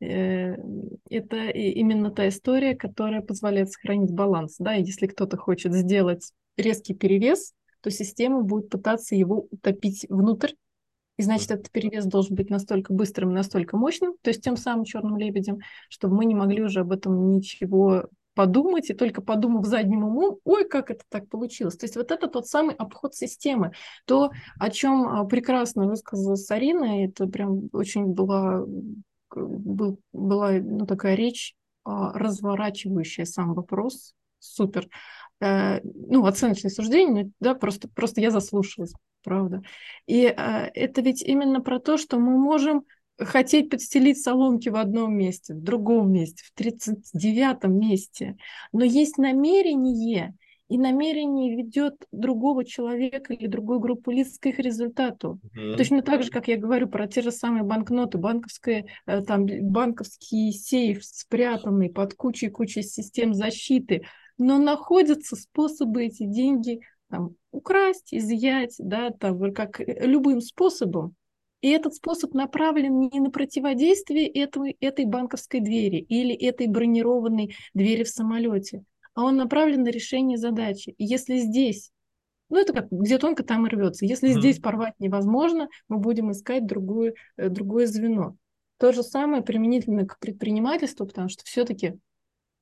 [0.00, 0.54] э,
[1.10, 4.56] это именно та история, которая позволяет сохранить баланс.
[4.58, 4.76] Да?
[4.76, 10.52] И если кто-то хочет сделать резкий перевес, то система будет пытаться его утопить внутрь,
[11.20, 15.18] и значит, этот перевес должен быть настолько быстрым, настолько мощным, то есть тем самым черным
[15.18, 15.58] лебедем,
[15.90, 20.66] чтобы мы не могли уже об этом ничего подумать, и только подумав задним умом, ой,
[20.66, 21.76] как это так получилось.
[21.76, 23.72] То есть вот это тот самый обход системы.
[24.06, 28.64] То, о чем а, прекрасно высказала Сарина, это прям очень была,
[29.30, 31.54] был, была ну, такая речь,
[31.84, 34.88] а, разворачивающая сам вопрос, супер.
[35.40, 39.62] Э, ну, оценочное суждение, да, просто, просто я заслушалась, правда.
[40.06, 40.32] И э,
[40.74, 42.84] это ведь именно про то, что мы можем
[43.18, 48.36] хотеть подстелить соломки в одном месте, в другом месте, в 39-м месте.
[48.72, 50.34] Но есть намерение,
[50.68, 55.40] и намерение ведет другого человека или другую группу лиц к их результату.
[55.56, 55.76] Mm-hmm.
[55.76, 60.52] Точно так же, как я говорю про те же самые банкноты, банковское, э, там, банковский
[60.52, 64.06] сейф, спрятанный под кучей-кучей систем защиты,
[64.40, 66.80] но находятся способы эти деньги
[67.10, 71.14] там, украсть, изъять, да, там, как э, любым способом.
[71.60, 78.02] И этот способ направлен не на противодействие этой, этой банковской двери или этой бронированной двери
[78.02, 78.82] в самолете,
[79.14, 80.94] а он направлен на решение задачи.
[80.96, 81.90] И если здесь,
[82.48, 84.06] ну это как, где тонко, там и рвется.
[84.06, 84.38] Если mm-hmm.
[84.40, 88.36] здесь порвать невозможно, мы будем искать другое, э, другое звено.
[88.78, 91.98] То же самое применительно к предпринимательству, потому что все-таки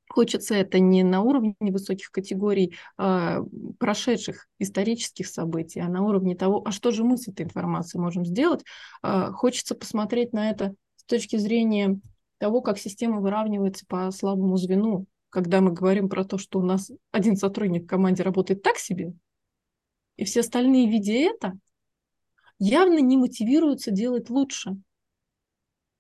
[0.09, 3.41] Хочется это не на уровне высоких категорий а,
[3.79, 8.25] прошедших исторических событий, а на уровне того, а что же мы с этой информацией можем
[8.25, 8.65] сделать.
[9.03, 12.01] А, хочется посмотреть на это с точки зрения
[12.39, 15.07] того, как система выравнивается по слабому звену.
[15.31, 19.13] Когда мы говорим про то, что у нас один сотрудник в команде работает так себе,
[20.17, 21.59] и все остальные, видя это,
[22.59, 24.77] явно не мотивируются делать лучше.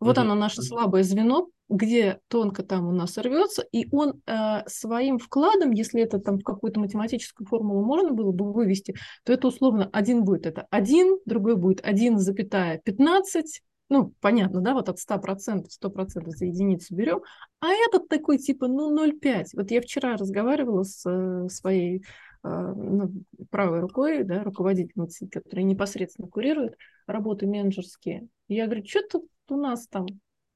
[0.00, 0.20] Вот mm-hmm.
[0.20, 5.72] оно наше слабое звено, где тонко там у нас рвется, и он э, своим вкладом,
[5.72, 8.94] если это там в какую-то математическую формулу можно было бы вывести,
[9.24, 13.42] то это условно один будет это 1, другой будет 1,15,
[13.90, 17.22] ну, понятно, да, вот от 100%, 100% за единицу берем,
[17.60, 19.46] а этот такой типа, ну, 0,5.
[19.54, 22.04] Вот я вчера разговаривала с э, своей
[22.44, 23.12] э, ну,
[23.50, 28.28] правой рукой, да, руководительницей, которая непосредственно курирует работы менеджерские.
[28.48, 30.06] Я говорю, что тут у нас там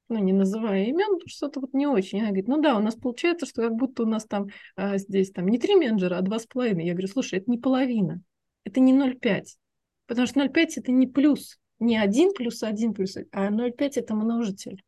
[0.09, 2.19] ну, не называя имен, что-то вот не очень.
[2.19, 5.31] Она говорит, ну да, у нас получается, что как будто у нас там а, здесь
[5.31, 6.85] там не три менеджера, а два с половиной.
[6.85, 8.21] Я говорю, слушай, это не половина,
[8.63, 9.43] это не 0,5.
[10.05, 14.83] Потому что 0,5 это не плюс, не 1 плюс 1 плюс, а 0,5 это множитель.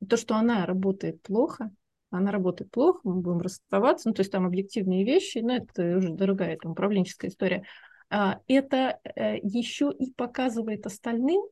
[0.00, 1.70] И то, что она работает плохо,
[2.10, 6.10] она работает плохо, мы будем расставаться, ну, то есть там объективные вещи, но это уже
[6.10, 7.64] дорогая там управленческая история,
[8.10, 11.42] а, это э, еще и показывает остальным,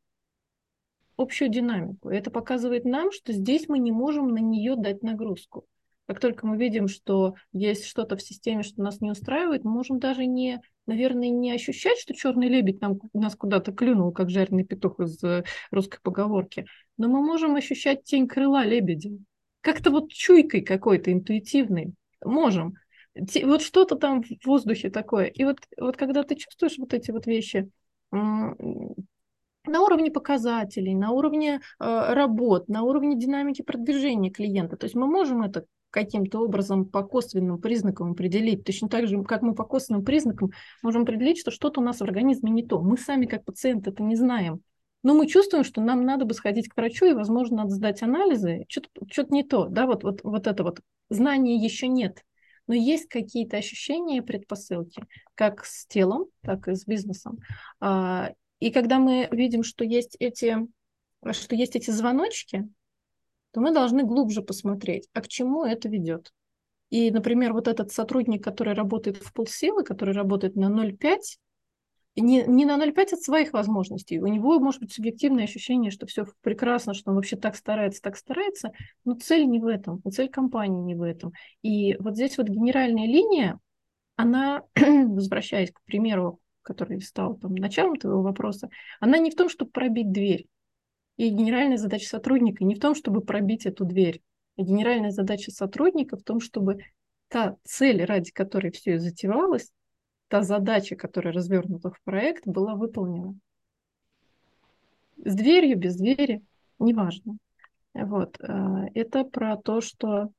[1.20, 2.08] общую динамику.
[2.08, 5.66] Это показывает нам, что здесь мы не можем на нее дать нагрузку.
[6.06, 10.00] Как только мы видим, что есть что-то в системе, что нас не устраивает, мы можем
[10.00, 14.98] даже не, наверное, не ощущать, что черный лебедь нам, нас куда-то клюнул, как жареный петух
[14.98, 16.66] из э, русской поговорки,
[16.96, 19.10] но мы можем ощущать тень крыла лебедя.
[19.60, 21.92] Как-то вот чуйкой какой-то интуитивной.
[22.24, 22.74] Можем.
[23.44, 25.26] Вот что-то там в воздухе такое.
[25.26, 27.70] И вот, вот когда ты чувствуешь вот эти вот вещи,
[29.66, 34.76] на уровне показателей, на уровне э, работ, на уровне динамики продвижения клиента.
[34.76, 38.64] То есть мы можем это каким-то образом по косвенным признакам определить.
[38.64, 40.50] Точно так же, как мы по косвенным признакам
[40.82, 42.80] можем определить, что что-то у нас в организме не то.
[42.80, 44.62] Мы сами, как пациенты, это не знаем.
[45.02, 48.66] Но мы чувствуем, что нам надо бы сходить к врачу, и, возможно, надо сдать анализы.
[48.68, 50.80] Что-то, не то, да, вот, вот, вот это вот.
[51.08, 52.22] Знания еще нет.
[52.66, 55.04] Но есть какие-то ощущения и предпосылки,
[55.34, 57.38] как с телом, так и с бизнесом.
[58.60, 60.56] И когда мы видим, что есть эти,
[61.32, 62.68] что есть эти звоночки,
[63.52, 66.32] то мы должны глубже посмотреть, а к чему это ведет.
[66.90, 71.18] И, например, вот этот сотрудник, который работает в полсилы, который работает на 0,5,
[72.16, 74.20] не, не на 0,5 от своих возможностей.
[74.20, 78.16] У него может быть субъективное ощущение, что все прекрасно, что он вообще так старается, так
[78.16, 78.72] старается,
[79.04, 81.32] но цель не в этом, цель компании не в этом.
[81.62, 83.58] И вот здесь вот генеральная линия,
[84.16, 88.68] она, возвращаясь к примеру, который стал там, началом твоего вопроса,
[89.00, 90.46] она не в том, чтобы пробить дверь.
[91.16, 94.22] И генеральная задача сотрудника не в том, чтобы пробить эту дверь.
[94.56, 96.78] И генеральная задача сотрудника в том, чтобы
[97.28, 99.70] та цель, ради которой все и затевалось,
[100.28, 103.34] та задача, которая развернута в проект, была выполнена.
[105.16, 106.42] С дверью, без двери,
[106.78, 107.36] неважно.
[107.94, 108.38] Вот.
[108.40, 110.30] Э, это про то, что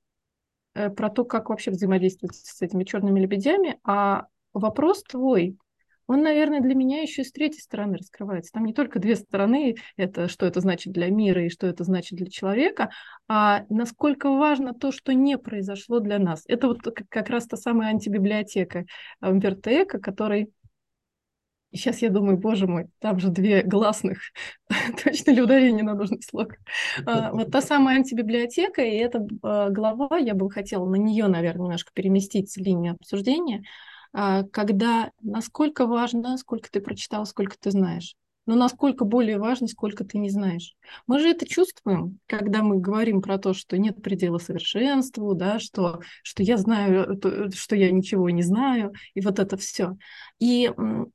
[0.74, 3.80] э, про то, как вообще взаимодействовать с этими черными лебедями.
[3.84, 5.58] А вопрос твой,
[6.12, 8.52] он, наверное, для меня еще и с третьей стороны раскрывается.
[8.52, 12.18] Там не только две стороны, это что это значит для мира и что это значит
[12.18, 12.90] для человека,
[13.30, 16.44] а насколько важно то, что не произошло для нас.
[16.50, 18.84] Это вот как раз та самая антибиблиотека
[19.22, 20.52] Умберто который
[21.74, 24.20] сейчас я думаю, боже мой, там же две гласных,
[25.06, 26.56] точно ли ударение на нужный слог.
[27.06, 31.68] А, вот та самая антибиблиотека, и эта а, глава, я бы хотела на нее, наверное,
[31.68, 33.64] немножко переместить линию обсуждения,
[34.14, 38.16] когда насколько важно, сколько ты прочитал, сколько ты знаешь.
[38.48, 40.76] Но насколько более важно, сколько ты не знаешь.
[41.06, 46.02] Мы же это чувствуем, когда мы говорим про то, что нет предела совершенству, да, что,
[46.24, 47.20] что я знаю,
[47.54, 49.96] что я ничего не знаю, и вот это все.
[50.40, 51.06] И Э,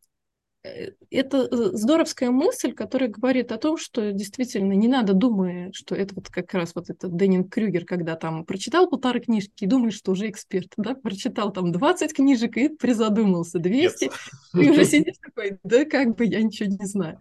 [1.10, 6.14] это э, здоровская мысль, которая говорит о том, что действительно не надо, думая, что это
[6.14, 10.12] вот как раз вот этот Деннинг Крюгер, когда там прочитал полторы книжки и думаешь, что
[10.12, 14.10] уже эксперт, да, прочитал там 20 книжек и призадумался, 200, yes.
[14.54, 17.18] и уже сидишь такой, да как бы я ничего не знаю.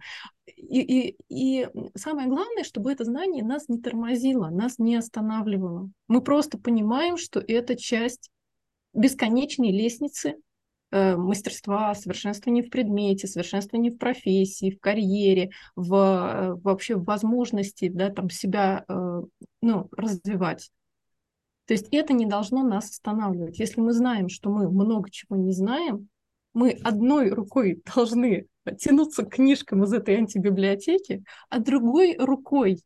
[0.56, 5.90] И, и, и самое главное, чтобы это знание нас не тормозило, нас не останавливало.
[6.08, 8.30] Мы просто понимаем, что это часть
[8.94, 10.45] бесконечной лестницы Э,
[10.92, 18.10] мастерства, совершенствование в предмете, совершенствование в профессии, в карьере, в э, вообще в возможности да,
[18.10, 19.22] там, себя э,
[19.62, 20.70] ну, развивать.
[21.66, 23.58] То есть это не должно нас останавливать.
[23.58, 26.08] Если мы знаем, что мы много чего не знаем,
[26.54, 28.46] мы одной рукой должны
[28.78, 32.82] тянуться к книжкам из этой антибиблиотеки, а другой рукой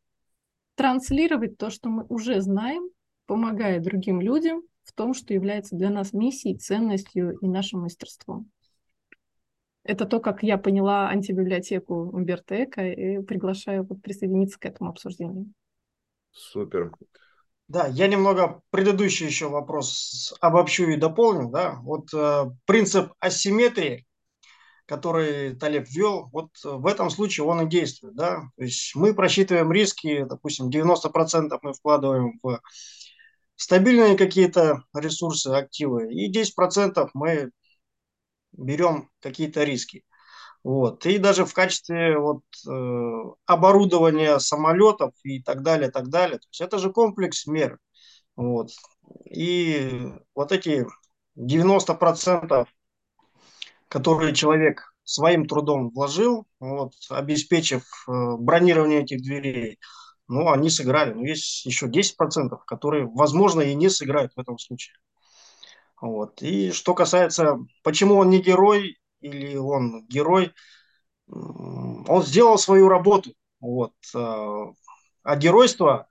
[0.75, 2.89] транслировать то, что мы уже знаем,
[3.27, 8.51] помогая другим людям в том, что является для нас миссией, ценностью и нашим мастерством.
[9.83, 15.53] Это то, как я поняла антибиблиотеку Умберто Эко и приглашаю вот присоединиться к этому обсуждению.
[16.33, 16.93] Супер.
[17.69, 21.51] Да, я немного предыдущий еще вопрос обобщу и дополню.
[21.51, 21.79] Да?
[21.83, 24.07] Вот э, принцип асимметрии,
[24.87, 28.15] который Талеб ввел, вот в этом случае он и действует.
[28.17, 28.43] Да?
[28.57, 32.61] То есть мы просчитываем риски, допустим, 90% мы вкладываем в
[33.61, 37.51] стабильные какие-то ресурсы, активы, и 10% мы
[38.53, 40.03] берем какие-то риски.
[40.65, 41.05] Вот.
[41.05, 46.39] И даже в качестве вот, э, оборудования самолетов и так далее, так далее.
[46.39, 47.79] То есть это же комплекс мер.
[48.35, 48.71] Вот.
[49.31, 50.87] И вот эти
[51.35, 52.67] 90%,
[53.89, 59.79] которые человек своим трудом вложил, вот, обеспечив э, бронирование этих дверей,
[60.31, 61.13] ну, они сыграли.
[61.13, 64.95] Но есть еще 10%, которые, возможно, и не сыграют в этом случае.
[66.01, 66.41] Вот.
[66.41, 70.53] И что касается, почему он не герой или он герой,
[71.27, 73.35] он сделал свою работу.
[73.61, 73.93] Вот.
[74.15, 74.73] А,
[75.25, 76.09] а геройство,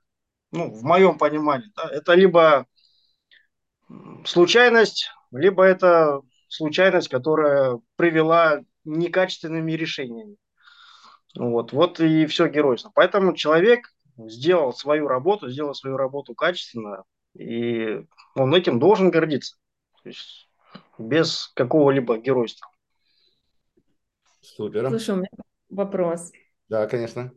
[0.51, 2.67] ну, в моем понимании, да, это либо
[4.25, 10.35] случайность, либо это случайность, которая привела некачественными решениями.
[11.37, 12.91] Вот, вот и все геройство.
[12.93, 13.93] Поэтому человек
[14.27, 17.03] сделал свою работу, сделал свою работу качественно,
[17.37, 18.05] и
[18.35, 19.57] он этим должен гордиться.
[20.03, 20.49] То есть
[20.97, 22.67] без какого-либо геройства.
[24.41, 24.89] Супер.
[24.89, 25.29] Слушай, у меня
[25.69, 26.31] вопрос.
[26.67, 27.31] Да, конечно.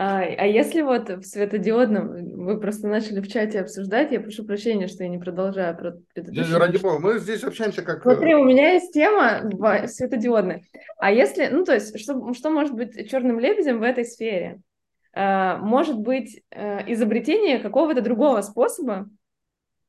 [0.00, 4.86] А, а если вот в светодиодном, вы просто начали в чате обсуждать, я прошу прощения,
[4.86, 6.54] что я не продолжаю про предыдущий.
[6.54, 8.02] Ради бога, мы здесь общаемся как...
[8.02, 9.42] Смотри, у меня есть тема
[9.88, 10.62] светодиодная.
[10.98, 14.60] А если, ну то есть, что, что может быть черным лебедем в этой сфере?
[15.18, 19.08] Э, может быть э, изобретение какого-то другого способа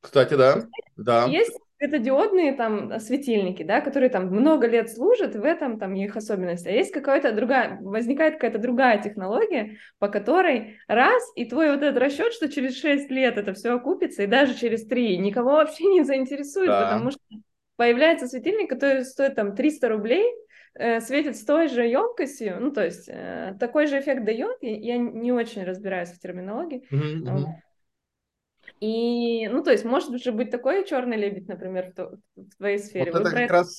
[0.00, 0.64] Кстати, да.
[0.96, 1.26] да.
[1.26, 6.16] Есть светодиодные там светильники, да, которые там много лет служат, и в этом там их
[6.16, 6.66] особенность.
[6.66, 12.02] А есть какая-то другая, возникает какая-то другая технология, по которой раз, и твой вот этот
[12.02, 16.02] расчет, что через 6 лет это все окупится, и даже через 3, никого вообще не
[16.02, 16.86] заинтересует, да.
[16.86, 17.20] потому что
[17.76, 20.24] появляется светильник, который стоит там 300 рублей,
[20.74, 24.98] светит с той же емкостью, ну, то есть э, такой же эффект дает, я, я
[24.98, 27.32] не очень разбираюсь в терминологии, mm-hmm.
[27.32, 27.48] вот.
[28.80, 33.12] И, ну, то есть, может же быть такой черный лебедь, например, в, в твоей сфере.
[33.12, 33.52] Вот это как, это...
[33.52, 33.76] раз,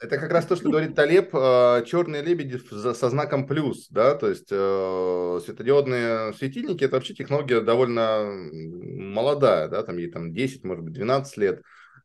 [0.00, 4.30] это как раз то, что говорит Талеб, э, черные лебеди со знаком плюс, да, то
[4.30, 10.84] есть э, светодиодные светильники, это вообще технология довольно молодая, да, там ей там 10, может
[10.84, 11.62] быть, 12 лет.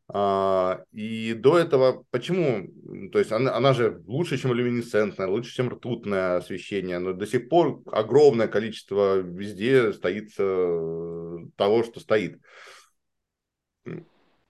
[0.08, 2.68] А, и до этого, почему?
[3.10, 7.48] То есть она, она же лучше, чем люминесцентная, лучше, чем ртутное освещение, но до сих
[7.48, 12.40] пор огромное количество везде стоит того, что стоит.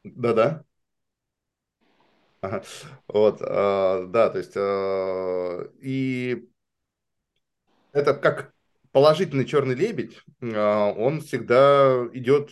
[0.05, 0.65] Да-да.
[3.09, 6.49] Вот, э, да, то есть, э, и
[7.93, 8.53] это как
[8.93, 12.51] положительный черный лебедь, он всегда идет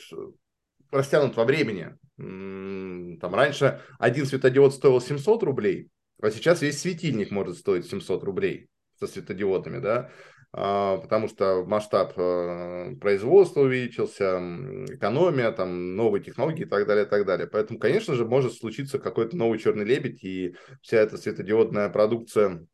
[0.91, 5.91] растянут во времени там раньше один светодиод стоил 700 рублей,
[6.23, 10.11] а сейчас весь светильник может стоить 700 рублей со светодиодами, да,
[10.57, 14.39] а, потому что масштаб э, производства увеличился,
[14.89, 17.49] экономия, там, новые технологии и так далее, и так далее.
[17.49, 22.65] Поэтому, конечно же, может случиться какой-то новый черный лебедь, и вся эта светодиодная продукция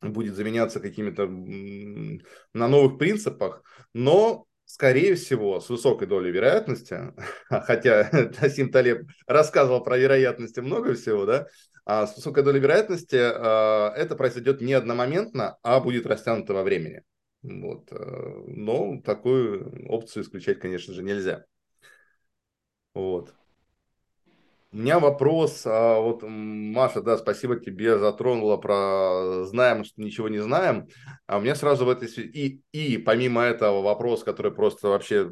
[0.00, 3.62] будет заменяться какими-то на новых принципах,
[3.92, 7.14] но скорее всего, с высокой долей вероятности,
[7.48, 8.10] хотя
[8.40, 11.46] Насим Талеб рассказывал про вероятности много всего, да,
[11.86, 17.02] а с высокой долей вероятности а, это произойдет не одномоментно, а будет растянуто во времени.
[17.42, 17.92] Вот.
[17.92, 21.44] Э, но такую опцию исключать, конечно же, нельзя.
[22.94, 23.35] Вот.
[24.76, 30.36] У меня вопрос, а, вот Маша, да, спасибо тебе, затронула про знаем, что ничего не
[30.36, 30.86] знаем.
[31.26, 35.30] А у меня сразу в этой и, и помимо этого вопрос, который просто вообще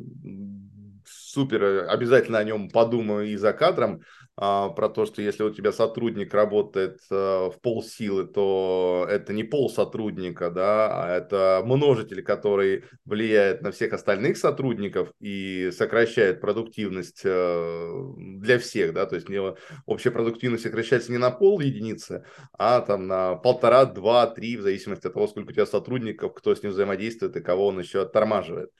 [1.06, 4.00] супер, обязательно о нем подумаю и за кадром,
[4.36, 9.70] про то, что если у тебя сотрудник работает а, в полсилы, то это не пол
[9.70, 18.12] сотрудника, да, а это множитель, который влияет на всех остальных сотрудников и сокращает продуктивность а,
[18.16, 19.40] для всех, да, то есть не,
[19.86, 22.24] общая продуктивность сокращается не на пол единицы,
[22.58, 26.56] а там на полтора, два, три, в зависимости от того, сколько у тебя сотрудников, кто
[26.56, 28.70] с ним взаимодействует и кого он еще оттормаживает.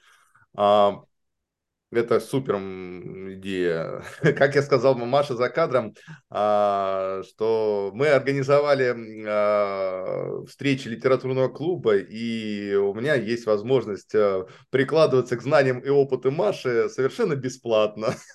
[1.91, 4.03] А, это супер идея.
[4.21, 5.93] Как я сказал Маша за кадром,
[6.29, 8.95] а, что мы организовали
[9.27, 16.31] а, встречи литературного клуба, и у меня есть возможность а, прикладываться к знаниям и опыту
[16.31, 18.15] Маши совершенно бесплатно.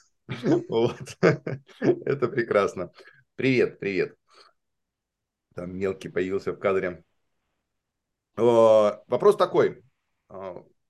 [0.69, 1.17] Вот.
[1.81, 2.93] Это прекрасно.
[3.35, 4.15] Привет, привет.
[5.57, 7.03] Там мелкий появился в кадре.
[8.37, 9.83] Вопрос такой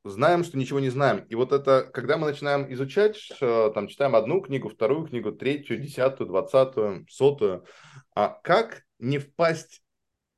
[0.04, 1.26] знаем, что ничего не знаем.
[1.28, 6.28] И вот это, когда мы начинаем изучать, там читаем одну книгу, вторую книгу, третью, десятую,
[6.28, 7.64] двадцатую, сотую,
[8.14, 9.82] а как не впасть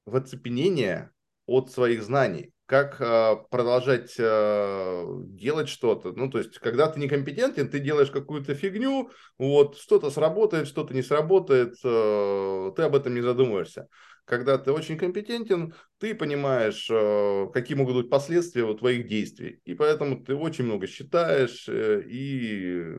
[0.06, 1.10] в оцепенение
[1.46, 2.52] от своих знаний?
[2.66, 6.12] Как э, продолжать э, делать что-то?
[6.12, 11.02] Ну, то есть, когда ты некомпетентен, ты делаешь какую-то фигню, вот, что-то сработает, что-то не
[11.02, 13.88] сработает, э, ты об этом не задумываешься
[14.24, 19.60] когда ты очень компетентен, ты понимаешь, э, какие могут быть последствия у твоих действий.
[19.64, 22.94] И поэтому ты очень много считаешь э, и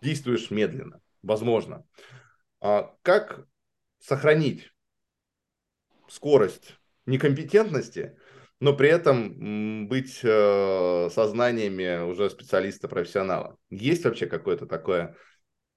[0.00, 1.84] действуешь медленно, возможно.
[2.60, 3.46] А как
[3.98, 4.72] сохранить
[6.08, 8.16] скорость некомпетентности,
[8.60, 13.56] но при этом быть э, сознаниями уже специалиста-профессионала?
[13.70, 15.16] Есть вообще какое-то такое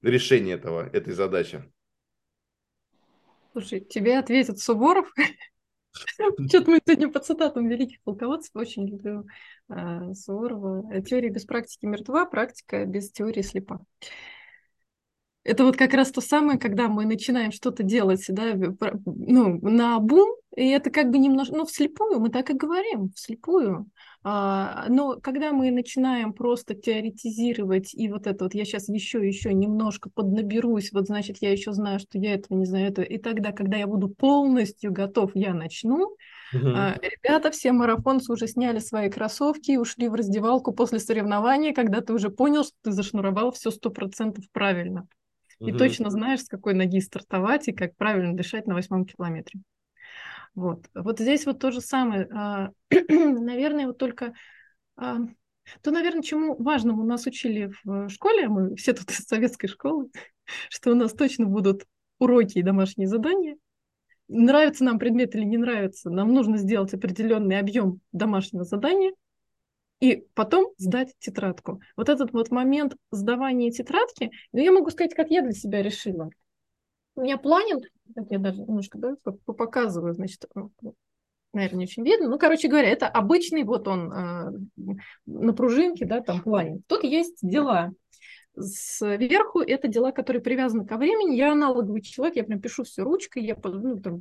[0.02, 1.64] решение этого, этой задачи?
[3.56, 5.14] Слушай, тебе ответит Суворов.
[5.94, 9.26] Что-то мы сегодня по цитатам великих полководцев очень люблю
[9.70, 11.02] а, Суворова.
[11.02, 13.80] Теория без практики мертва, практика без теории слепа.
[15.46, 18.56] Это вот как раз то самое, когда мы начинаем что-то делать, да,
[19.06, 23.90] ну, на бум, и это как бы немножко, ну, вслепую, мы так и говорим, вслепую.
[24.28, 29.54] А, но когда мы начинаем просто теоретизировать, и вот это вот я сейчас еще, еще
[29.54, 33.52] немножко поднаберусь, вот значит, я еще знаю, что я этого не знаю, это, и тогда,
[33.52, 36.16] когда я буду полностью готов, я начну.
[36.76, 42.02] А, ребята, все марафонцы уже сняли свои кроссовки и ушли в раздевалку после соревнования, когда
[42.02, 45.08] ты уже понял, что ты зашнуровал все сто процентов правильно.
[45.60, 49.62] И точно знаешь, с какой ноги стартовать и как правильно дышать на восьмом километре.
[50.56, 50.90] Вот.
[50.94, 52.28] вот здесь вот то же самое.
[52.34, 54.34] А, наверное, вот только
[54.96, 55.18] а,
[55.82, 60.10] то, наверное, чему важному нас учили в школе, мы все тут из советской школы,
[60.70, 61.86] что у нас точно будут
[62.20, 63.58] уроки и домашние задания.
[64.28, 69.14] Нравится нам предмет или не нравится, нам нужно сделать определенный объем домашнего задания
[70.00, 71.80] и потом сдать тетрадку.
[71.96, 76.32] Вот этот вот момент сдавания тетрадки, ну, я могу сказать, как я для себя решила.
[77.16, 77.86] У меня планинг,
[78.30, 80.46] я даже немножко да, показываю, значит,
[81.54, 82.28] наверное, не очень видно.
[82.28, 84.52] Ну, короче говоря, это обычный, вот он э,
[85.26, 86.84] на пружинке, да, там планинг.
[86.88, 87.92] Тут есть дела.
[88.58, 91.36] Сверху это дела, которые привязаны ко времени.
[91.36, 93.44] Я аналоговый человек, я прям пишу все ручкой.
[93.44, 94.20] Я, ну, там,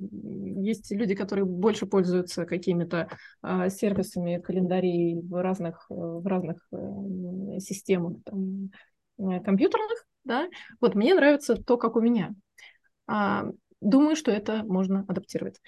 [0.62, 3.08] есть люди, которые больше пользуются какими-то
[3.42, 8.70] э, сервисами календарей в разных, в разных э, системах там,
[9.18, 10.04] э, компьютерных.
[10.24, 10.48] Да?
[10.80, 12.34] Вот мне нравится то, как у меня.
[13.06, 13.46] А,
[13.80, 15.60] думаю, что это можно адаптировать.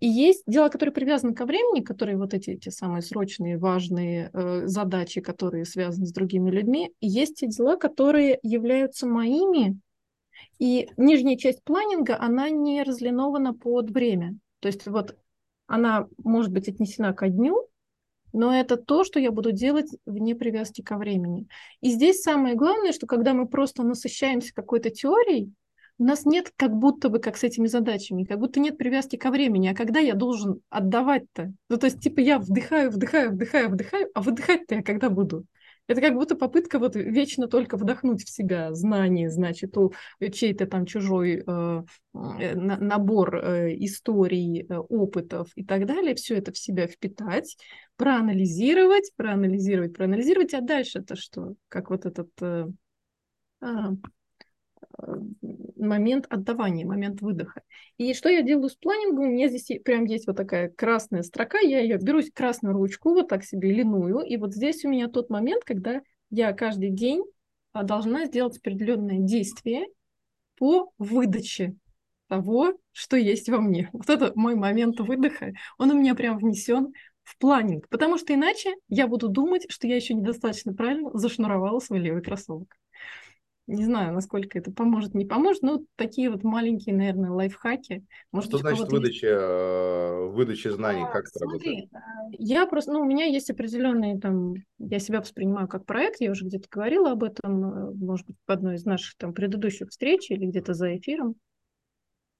[0.00, 4.66] И есть дела, которые привязаны ко времени, которые вот эти, эти самые срочные, важные э,
[4.66, 6.92] задачи, которые связаны с другими людьми.
[7.00, 9.76] И есть те дела, которые являются моими.
[10.60, 14.36] И нижняя часть планинга, она не разлинована под время.
[14.60, 15.16] То есть вот
[15.66, 17.68] она может быть отнесена ко дню,
[18.32, 21.48] но это то, что я буду делать вне привязки ко времени.
[21.80, 25.52] И здесь самое главное, что когда мы просто насыщаемся какой-то теорией,
[25.98, 29.30] у нас нет как будто бы как с этими задачами, как будто нет привязки ко
[29.30, 31.52] времени, а когда я должен отдавать-то?
[31.68, 35.44] Ну, то есть, типа, я вдыхаю, вдыхаю, вдыхаю, вдыхаю, а выдыхать-то я когда буду?
[35.88, 40.84] Это как будто попытка вот вечно только вдохнуть в себя знания, значит, у чей-то там
[40.84, 41.82] чужой э,
[42.14, 47.56] э набор э, историй, э, опытов и так далее, все это в себя впитать,
[47.96, 51.54] проанализировать, проанализировать, проанализировать, а дальше это что?
[51.68, 52.30] Как вот этот...
[52.42, 52.66] Э,
[53.60, 53.92] а,
[55.76, 57.62] момент отдавания, момент выдоха.
[57.96, 59.28] И что я делаю с планингом?
[59.28, 63.28] У меня здесь прям есть вот такая красная строка, я ее беру красную ручку, вот
[63.28, 67.24] так себе линую, и вот здесь у меня тот момент, когда я каждый день
[67.72, 69.86] а, должна сделать определенное действие
[70.56, 71.74] по выдаче
[72.28, 73.88] того, что есть во мне.
[73.92, 76.92] Вот это мой момент выдоха, он у меня прям внесен
[77.22, 82.00] в планинг, потому что иначе я буду думать, что я еще недостаточно правильно зашнуровала свой
[82.00, 82.74] левый кроссовок.
[83.68, 88.02] Не знаю, насколько это поможет, не поможет, но такие вот маленькие, наверное, лайфхаки.
[88.32, 89.38] Может, Что значит выдача, есть...
[89.38, 91.02] Э, выдача знаний?
[91.02, 91.92] А, как это смотри, работает?
[91.92, 96.30] Э, я просто, ну, у меня есть определенные там, я себя воспринимаю как проект, я
[96.30, 100.30] уже где-то говорила об этом, э, может быть, в одной из наших там предыдущих встреч
[100.30, 101.34] или где-то за эфиром.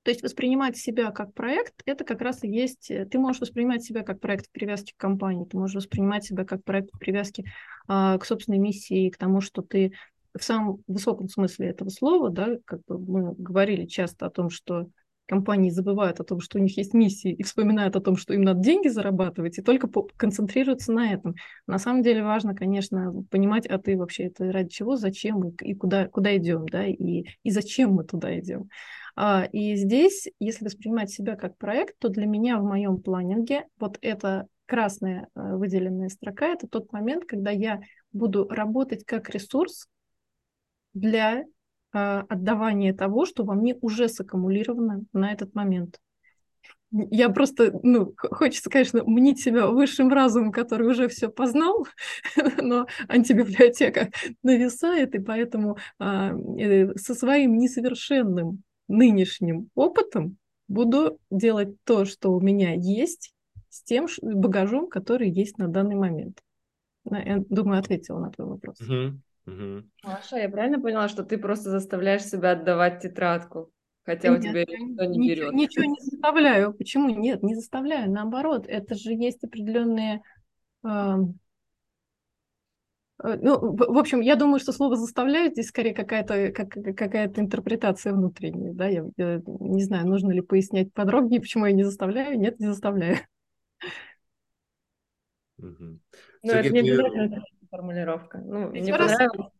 [0.04, 2.90] То есть воспринимать себя как проект, это как раз и есть...
[3.10, 6.64] Ты можешь воспринимать себя как проект в привязке к компании, ты можешь воспринимать себя как
[6.64, 7.44] проект в привязке
[7.86, 9.92] а, к собственной миссии, к тому, что ты
[10.38, 14.88] в самом высоком смысле этого слова, да, как бы мы говорили часто о том, что
[15.28, 18.42] компании забывают о том, что у них есть миссии, и вспоминают о том, что им
[18.42, 21.34] надо деньги зарабатывать, и только концентрируются на этом.
[21.66, 26.08] На самом деле важно, конечно, понимать, а ты вообще это ради чего, зачем и, куда,
[26.08, 28.70] куда идем, да, и, и зачем мы туда идем.
[29.16, 33.98] А, и здесь, если воспринимать себя как проект, то для меня в моем планинге вот
[34.00, 37.80] эта красная э, выделенная строка– это тот момент, когда я
[38.12, 39.88] буду работать как ресурс,
[40.98, 41.44] для э,
[41.92, 45.98] отдавания того, что во мне уже саккумулировано на этот момент.
[46.90, 51.86] Я просто, ну, хочется, конечно, мнить себя высшим разумом, который уже все познал,
[52.62, 54.10] но антибиблиотека
[54.42, 62.40] нависает, и поэтому а, э, со своим несовершенным нынешним опытом буду делать то, что у
[62.40, 63.34] меня есть,
[63.68, 66.40] с тем багажом, который есть на данный момент.
[67.04, 68.80] Я думаю, ответила на твой вопрос.
[68.80, 69.12] Uh-huh.
[69.48, 69.84] Угу.
[70.04, 73.72] Маша, я правильно поняла, что ты просто заставляешь себя отдавать тетрадку,
[74.04, 75.52] хотя Нет, у тебя никто не ничего, берет?
[75.54, 76.74] Ничего не заставляю.
[76.74, 77.08] Почему?
[77.08, 78.10] Нет, не заставляю.
[78.10, 80.22] Наоборот, это же есть определенные...
[80.84, 81.16] Э,
[83.20, 88.72] ну, в общем, я думаю, что слово заставляю здесь скорее какая-то как, какая-то интерпретация внутренняя,
[88.72, 92.66] да, я, я не знаю, нужно ли пояснять подробнее, почему я не заставляю, нет, не
[92.66, 93.16] заставляю.
[95.58, 95.98] Угу.
[96.44, 98.38] Ну, это не обязательно формулировка.
[98.38, 99.50] Ну, мне понравилось,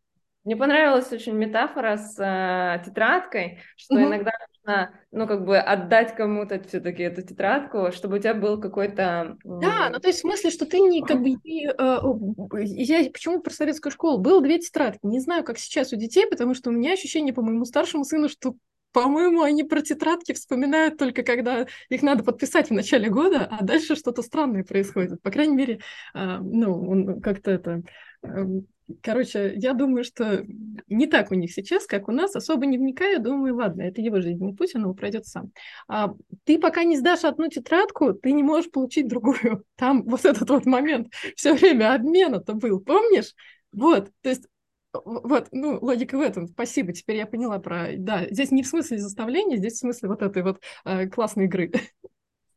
[0.44, 4.04] мне понравилась очень метафора с э, тетрадкой, что угу.
[4.04, 9.36] иногда нужно, ну, как бы отдать кому-то все-таки эту тетрадку, чтобы у тебя был какой-то...
[9.44, 13.52] Да, ну, то есть в смысле, что ты не, как бы, э, я почему про
[13.52, 14.18] советскую школу?
[14.18, 17.42] Было две тетрадки, не знаю, как сейчас у детей, потому что у меня ощущение по
[17.42, 18.54] моему старшему сыну, что
[19.02, 23.96] по-моему, они про тетрадки вспоминают только когда их надо подписать в начале года, а дальше
[23.96, 25.22] что-то странное происходит.
[25.22, 25.80] По крайней мере,
[26.14, 27.82] э, ну, он как-то это
[28.22, 28.66] Эм,
[29.02, 30.44] короче, я думаю, что
[30.88, 32.34] не так у них сейчас, как у нас.
[32.34, 35.52] Особо не вникаю, думаю, ладно, это его жизнь, не Путин, он пройдет сам.
[35.88, 39.64] А ты пока не сдашь одну тетрадку, ты не можешь получить другую.
[39.76, 43.34] Там вот этот вот момент все время обмена-то был, помнишь?
[43.72, 44.46] Вот, то есть
[44.92, 46.48] вот, ну, логика в этом.
[46.48, 47.88] Спасибо, теперь я поняла про...
[47.96, 51.72] Да, здесь не в смысле заставления, здесь в смысле вот этой вот э, классной игры.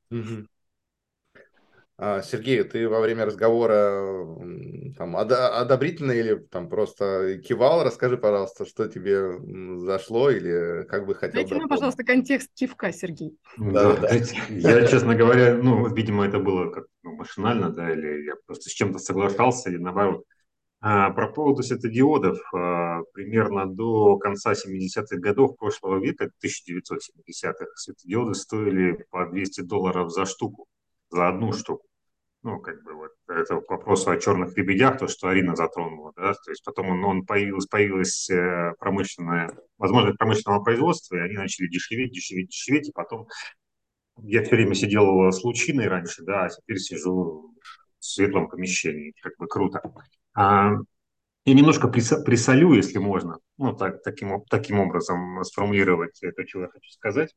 [0.09, 0.47] Угу.
[2.03, 4.25] А, Сергей, ты во время разговора
[4.97, 7.83] там, одобрительно или там просто кивал?
[7.83, 9.37] Расскажи, пожалуйста, что тебе
[9.77, 13.37] зашло или как бы хотел Дайте нам, пожалуйста, контекст кивка, Сергей.
[13.55, 14.09] Да, да.
[14.49, 18.73] Я, честно говоря, ну, видимо, это было как ну, машинально, да, или я просто с
[18.73, 20.23] чем-то соглашался, или наоборот.
[20.81, 22.39] А, про поводу светодиодов.
[22.53, 30.25] А, примерно до конца 70-х годов прошлого века, 1970-х, светодиоды стоили по 200 долларов за
[30.25, 30.67] штуку,
[31.09, 31.85] за одну штуку
[32.43, 36.33] ну, как бы вот это к вопросу о черных лебедях, то, что Арина затронула, да,
[36.33, 41.67] то есть потом он, он появилась, появилась э, промышленная, возможность промышленного производства, и они начали
[41.67, 43.27] дешеветь, дешеветь, дешеветь, и потом
[44.23, 47.53] я все время сидел с лучиной раньше, да, а теперь сижу
[47.99, 49.81] в светлом помещении, как бы круто.
[50.33, 50.73] А,
[51.45, 56.91] и немножко присолю, если можно, ну, так, таким, таким образом сформулировать то, что я хочу
[56.91, 57.35] сказать.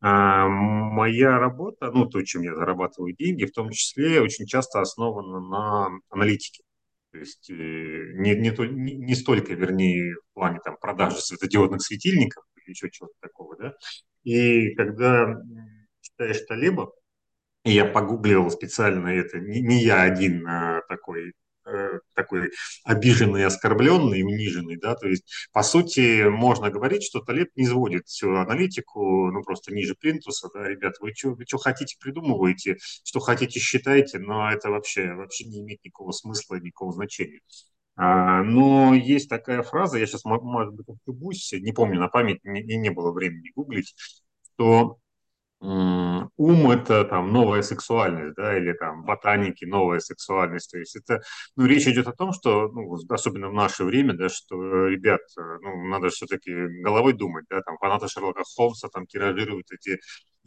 [0.00, 5.40] А, моя работа, ну, то, чем я зарабатываю деньги, в том числе очень часто основана
[5.40, 6.62] на аналитике.
[7.12, 11.82] То есть э, не, не, то, не, не столько, вернее, в плане там, продажи светодиодных
[11.82, 13.74] светильников или еще чего-то такого, да.
[14.24, 15.34] И когда
[16.02, 16.92] читаешь Талеба,
[17.64, 21.32] я погуглил специально это, не, не я один а, такой
[21.70, 22.50] Э, такой
[22.84, 28.34] обиженный, оскорбленный, униженный, да, то есть, по сути, можно говорить, что Талеб не сводит всю
[28.36, 34.50] аналитику, ну, просто ниже плинтуса, да, ребят, вы что хотите придумываете, что хотите считайте, но
[34.50, 37.40] это вообще, вообще не имеет никакого смысла, никакого значения.
[37.96, 42.62] А, но есть такая фраза, я сейчас, может быть, ошибусь, не помню на память, не,
[42.62, 43.94] не было времени гуглить,
[44.54, 44.98] что
[45.60, 50.70] ум это там новая сексуальность, да, или там ботаники новая сексуальность.
[50.70, 51.22] То есть это,
[51.56, 55.84] ну, речь идет о том, что, ну, особенно в наше время, да, что, ребят, ну,
[55.88, 56.52] надо все-таки
[56.82, 59.98] головой думать, да, там фанаты Шерлока Холмса там тиражируют эти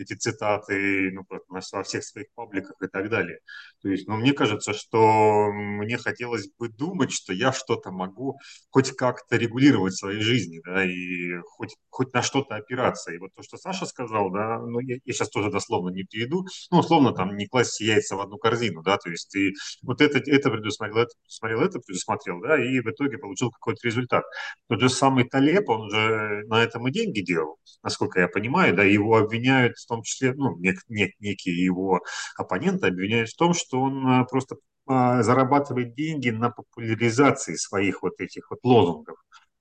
[0.02, 3.40] эти цитаты ну, во всех своих пабликах и так далее.
[3.82, 8.38] То есть, ну, мне кажется, что мне хотелось бы думать, что я что-то могу
[8.70, 13.12] хоть как-то регулировать в своей жизни, да, и хоть, хоть на что-то опираться.
[13.12, 16.46] И вот то, что Саша сказал, да, ну, я, я сейчас тоже дословно не перейду,
[16.72, 20.20] ну, условно, там, не класть яйца в одну корзину, да, то есть ты вот это,
[20.20, 24.24] это предусмотрел, это предусмотрел, это предусмотрел, да, и в итоге получил какой-то результат.
[24.68, 28.84] Тот же самый Талеб, он же на этом и деньги делал, насколько я понимаю, да,
[28.84, 32.02] его обвиняют в том числе, ну, нек, нек, некие его
[32.38, 34.56] оппоненты обвиняют в том, что он а, просто
[34.88, 39.18] а, зарабатывает деньги на популяризации своих вот этих вот лозунгов.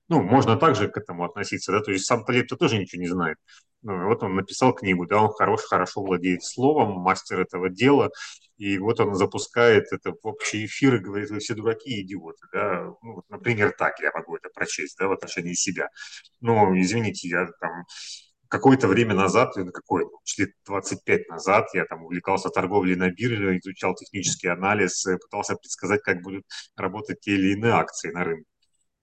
[0.09, 3.39] Ну, можно также к этому относиться, да, то есть сам Талеб-то тоже ничего не знает.
[3.83, 8.11] Ну, вот он написал книгу, да, он хорош, хорошо владеет словом, мастер этого дела,
[8.59, 12.85] и вот он запускает это в общий эфир и говорит, вы все дураки идиоты, да,
[13.03, 15.89] ну, вот, например, так я могу это прочесть, да, в отношении себя.
[16.41, 17.85] Ну, извините, я там
[18.51, 24.49] какое-то время назад, какое лет 25 назад, я там увлекался торговлей на бирже, изучал технический
[24.49, 26.45] анализ, пытался предсказать, как будут
[26.77, 28.45] работать те или иные акции на рынке.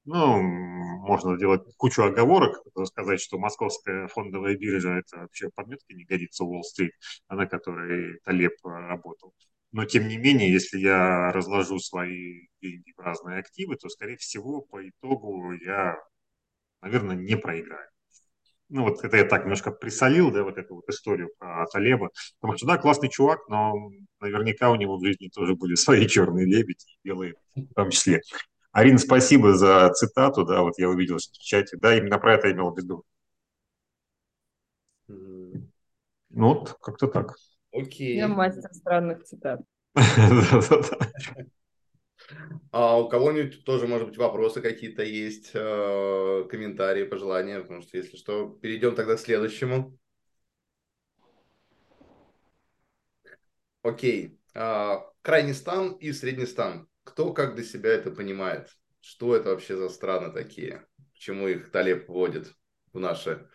[0.05, 6.43] Ну, можно сделать кучу оговорок, сказать, что московская фондовая биржа– это вообще подметки не годится
[6.43, 6.91] Уолл-стрит,
[7.29, 9.33] на которой Талеб работал.
[9.71, 14.61] Но, тем не менее, если я разложу свои деньги в разные активы, то, скорее всего,
[14.61, 15.97] по итогу я,
[16.81, 17.89] наверное, не проиграю
[18.69, 22.09] ну вот это я так немножко присолил, да, вот эту вот историю про Талеба,
[22.39, 23.73] потому что, да, классный чувак, но
[24.19, 28.21] наверняка у него в жизни тоже были свои черные лебеди, белые в том числе.
[28.71, 32.71] Арина, спасибо за цитату, да, вот я увидел в чате, да, именно про это имел
[32.71, 33.03] в виду.
[35.07, 35.67] Ну
[36.29, 37.35] вот, как-то так.
[37.71, 38.17] Окей.
[38.17, 39.61] Я мастер странных цитат.
[42.71, 48.17] А у кого-нибудь тоже, может быть, вопросы какие-то есть, э, комментарии, пожелания, потому что, если
[48.17, 49.97] что, перейдем тогда к следующему.
[53.81, 54.37] Окей.
[54.53, 56.87] А, крайний стан и средний стан.
[57.03, 58.69] Кто как для себя это понимает?
[58.99, 60.85] Что это вообще за страны такие?
[61.13, 62.53] Почему их Талеб вводит
[62.91, 63.49] в, наше,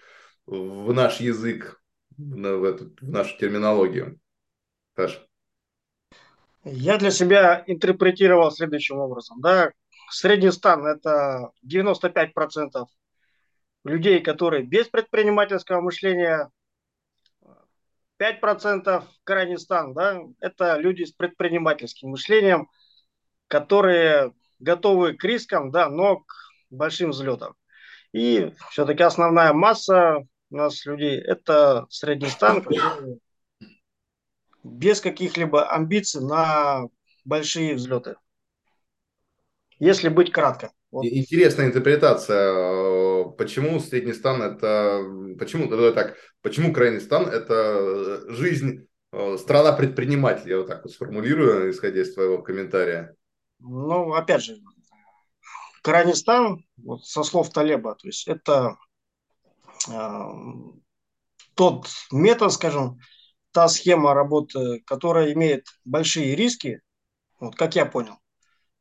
[0.47, 1.83] в наш язык,
[2.17, 4.19] в, эту, в нашу терминологию?
[4.97, 5.27] Саша.
[6.65, 9.41] Я для себя интерпретировал следующим образом.
[9.41, 9.73] Да?
[10.11, 12.87] Средний стан– это 95%
[13.85, 16.51] людей, которые без предпринимательского мышления,
[18.21, 22.69] 5% крайний стан, да, это люди с предпринимательским мышлением,
[23.49, 26.33] которые готовы к рискам, да, но к
[26.71, 27.55] большим взлетам.
[28.13, 30.19] И все-таки основная масса
[30.51, 32.65] у нас людей– это средний стан,
[34.63, 36.89] без каких-либо амбиций на
[37.25, 38.17] большие взлеты.
[39.79, 40.73] Если быть кратко.
[40.91, 41.05] Вот.
[41.05, 43.25] Интересная интерпретация.
[43.31, 45.03] Почему средний стан это...
[45.39, 51.71] Почему, так, почему крайний стан это жизнь, э, страна предпринимателей, я вот так вот сформулирую,
[51.71, 53.17] исходя из твоего комментария.
[53.59, 54.59] Ну, опять же,
[55.83, 58.77] крайний стан, вот со слов Талеба, то есть это
[59.89, 60.29] э,
[61.55, 63.01] тот метод, скажем,
[63.53, 66.81] та схема работы, которая имеет большие риски,
[67.39, 68.19] вот как я понял,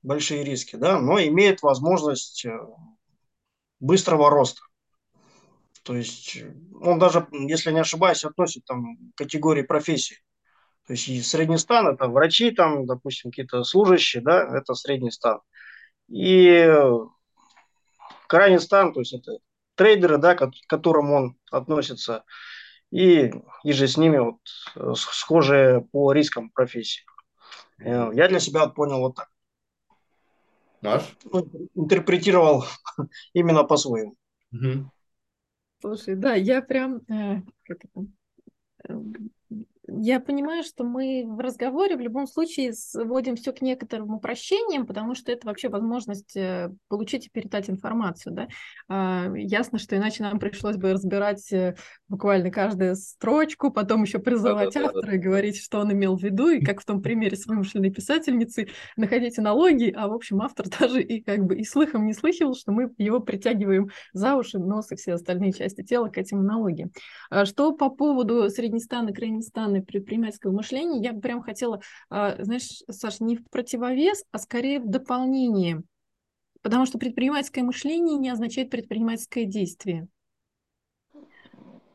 [0.02, 2.58] большие риски, да, но имеет возможность э,
[3.80, 4.62] быстрого роста.
[5.84, 6.38] То есть
[6.80, 10.18] он даже, если не ошибаюсь, относит там к категории профессий.
[10.88, 15.40] То есть и средний стан это врачи, там, допустим, какие-то служащие, да, это средний стан.
[16.08, 16.70] И
[18.28, 19.38] крайний стан, то есть это
[19.76, 22.24] трейдеры, да, к которым он относится,
[22.92, 23.32] и,
[23.64, 24.40] и же с ними вот
[24.76, 27.04] э, схожие по рискам профессии.
[27.80, 29.30] Э, я для себя понял вот так.
[30.82, 31.16] Наш?
[31.24, 32.66] Ну, интерпретировал
[33.34, 34.16] именно по-своему.
[34.52, 34.92] Угу.
[35.80, 38.06] Слушай, да, я прям, э, как это,
[40.00, 45.16] я понимаю, что мы в разговоре в любом случае сводим все к некоторым упрощениям, потому
[45.16, 48.34] что это вообще возможность э, получить и передать информацию.
[48.34, 48.48] Да?
[48.88, 51.76] А, ясно, что иначе нам пришлось бы разбирать э,
[52.08, 55.16] буквально каждую строчку, потом еще призывать да, автора да, да.
[55.16, 58.70] и говорить, что он имел в виду, и как в том примере с вымышленной писательницей,
[58.96, 62.72] находить аналогии, а в общем автор даже и как бы и слыхом не слыхивал, что
[62.72, 66.92] мы его притягиваем за уши, нос и все остальные части тела к этим аналогиям.
[67.30, 73.24] А что по поводу среднестана, крайнестана предпринимательского мышления, я бы прям хотела, а, знаешь, Саша,
[73.24, 75.84] не в противовес, а скорее в дополнение.
[76.62, 80.08] Потому что предпринимательское мышление не означает предпринимательское действие.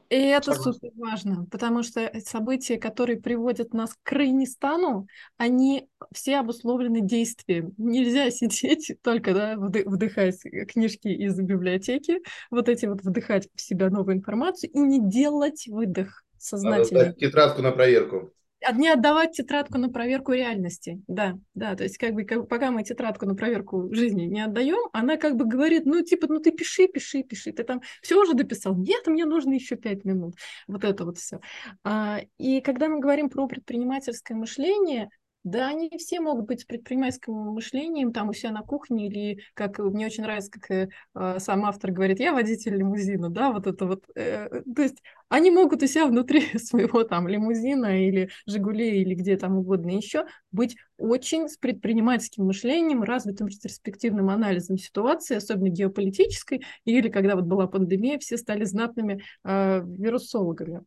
[0.09, 7.01] И это супер важно, потому что события, которые приводят нас к крайнистану, они все обусловлены
[7.01, 7.75] действием.
[7.77, 12.21] Нельзя сидеть только да, вдыхать книжки из библиотеки,
[12.51, 17.05] вот эти вот вдыхать в себя новую информацию и не делать выдох сознательно.
[17.05, 18.33] Надо тетрадку на проверку.
[18.65, 21.03] А не отдавать тетрадку на проверку реальности.
[21.07, 24.89] Да, да, то есть как бы как, пока мы тетрадку на проверку жизни не отдаем,
[24.93, 28.33] она как бы говорит, ну типа, ну ты пиши, пиши, пиши, ты там все уже
[28.33, 30.37] дописал, нет, мне нужно еще пять минут.
[30.67, 31.41] Вот это вот все.
[31.85, 35.11] А, и когда мы говорим про предпринимательское мышление,
[35.47, 39.79] да, они все могут быть с предпринимательским мышлением, там у себя на кухне, или, как
[39.79, 43.87] мне очень нравится, как э, а, сам автор говорит, я водитель лимузина, да, вот это
[43.87, 44.05] вот.
[44.17, 49.37] Э, то есть они могут у себя внутри своего там лимузина или Жигулей или где
[49.37, 57.09] там угодно еще быть очень с предпринимательским мышлением, развитым ретроспективным анализом ситуации, особенно геополитической, или
[57.09, 60.83] когда вот была пандемия, все стали знатными э, вирусологами.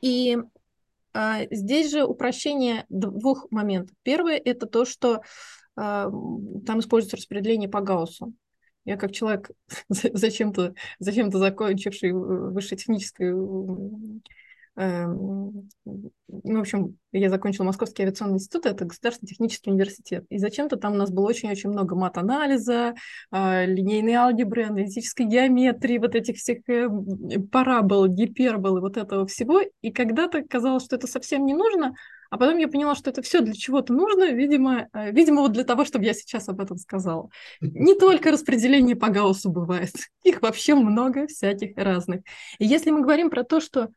[0.00, 0.38] И
[1.50, 3.96] здесь же упрощение двух моментов.
[4.02, 5.22] Первое– это то, что
[5.76, 6.10] а,
[6.66, 8.32] там используется распределение по Гауссу.
[8.84, 9.50] Я как человек,
[9.88, 13.34] зачем-то зачем закончивший высшее техническое
[14.76, 20.26] в общем, я закончила Московский авиационный институт, это государственный технический университет.
[20.28, 22.94] И зачем-то там у нас было очень-очень много мат-анализа,
[23.30, 26.88] а, линейной алгебры, аналитической геометрии, вот этих всех э,
[27.50, 29.62] парабол, гипербол и вот этого всего.
[29.80, 31.94] И когда-то казалось, что это совсем не нужно,
[32.30, 35.64] а потом я поняла, что это все для чего-то нужно, видимо, э, видимо, вот для
[35.64, 37.30] того, чтобы я сейчас об этом сказала.
[37.60, 42.20] Не только распределение по Гауссу бывает, их вообще много всяких разных.
[42.58, 43.88] И если мы говорим про то, что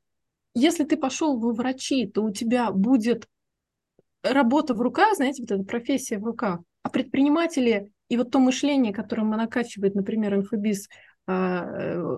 [0.54, 3.28] если ты пошел в врачи, то у тебя будет
[4.24, 6.60] работа в руках, знаете, вот эта профессия в руках.
[6.84, 10.89] А предприниматели и вот то мышление, которое накачивает, например, инфобиз,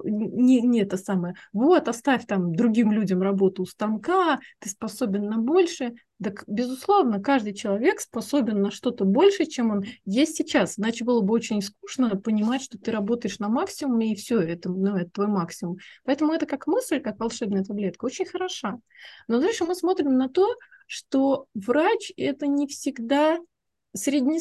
[0.04, 1.36] не, не это самое.
[1.54, 5.94] Вот, оставь там другим людям работу у станка, ты способен на больше.
[6.24, 10.78] Так, безусловно, каждый человек способен на что-то больше, чем он есть сейчас.
[10.78, 14.96] Иначе было бы очень скучно понимать, что ты работаешь на максимуме, и все, это, ну,
[14.96, 15.78] это твой максимум.
[16.04, 18.80] Поэтому это как мысль, как волшебная таблетка, очень хороша.
[19.28, 20.56] Но дальше мы смотрим на то,
[20.86, 23.40] что врач– это не всегда
[23.94, 24.40] средний.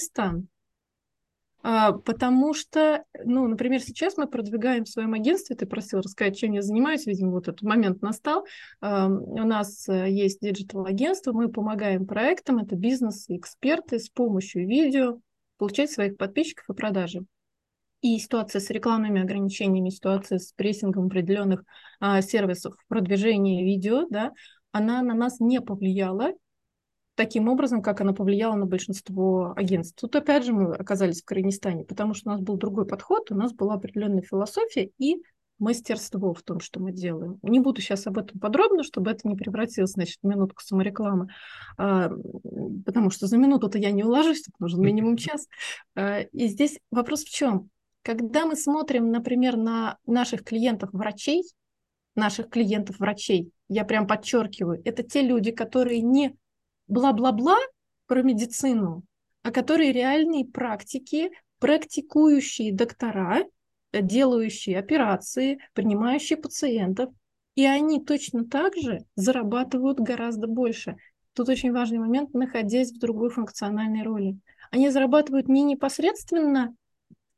[1.62, 6.52] А, потому что, ну, например, сейчас мы продвигаем в своем агентстве, ты просил рассказать, чем
[6.52, 8.46] я занимаюсь, видимо, вот этот момент настал.
[8.80, 15.20] У нас э, есть digital-агентство, мы помогаем проектам, это бизнес-эксперты с помощью видео
[15.58, 17.24] получать своих подписчиков и продажи.
[18.00, 21.64] И ситуация с рекламными ограничениями, ситуация с прессингом определенных
[22.00, 24.32] а, сервисов продвижения видео, да,
[24.72, 26.32] она на нас не повлияла,
[27.20, 30.00] таким образом, как она повлияла на большинство агентств.
[30.00, 33.34] Тут опять же мы оказались в Коренистане, потому что у нас был другой подход, у
[33.34, 35.22] нас была определенная философия и
[35.58, 37.38] мастерство в том, что мы делаем.
[37.42, 41.28] Не буду сейчас об этом подробно, чтобы это не превратилось, значит, в минутку саморекламы,
[41.76, 42.10] а,
[42.86, 45.46] потому что за минуту-то я не уложусь, тут нужен минимум час.
[45.94, 47.68] А, и здесь вопрос в чем?
[48.00, 51.44] Когда мы смотрим, например, на наших клиентов-врачей,
[52.14, 56.34] наших клиентов-врачей, я прям подчеркиваю, это те люди, которые не
[56.90, 57.56] бла-бла-бла
[58.06, 59.04] про медицину,
[59.42, 63.44] а которые реальные практики, практикующие доктора,
[63.92, 67.10] делающие операции, принимающие пациентов,
[67.54, 70.96] и они точно так же зарабатывают гораздо больше.
[71.34, 74.38] Тут очень важный момент, находясь в другой функциональной роли.
[74.70, 76.74] Они зарабатывают не непосредственно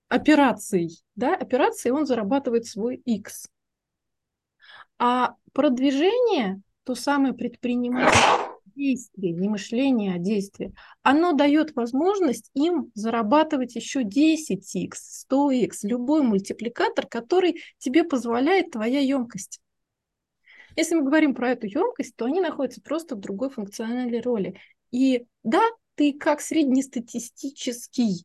[0.09, 3.49] операцией, да, операцией он зарабатывает свой X.
[4.99, 8.42] А продвижение, то самое предпринимательство,
[8.75, 17.07] действие, не мышление, а действие, оно дает возможность им зарабатывать еще 10x, 100x, любой мультипликатор,
[17.07, 19.61] который тебе позволяет твоя емкость.
[20.77, 24.59] Если мы говорим про эту емкость, то они находятся просто в другой функциональной роли.
[24.91, 25.63] И да,
[25.95, 28.25] ты как среднестатистический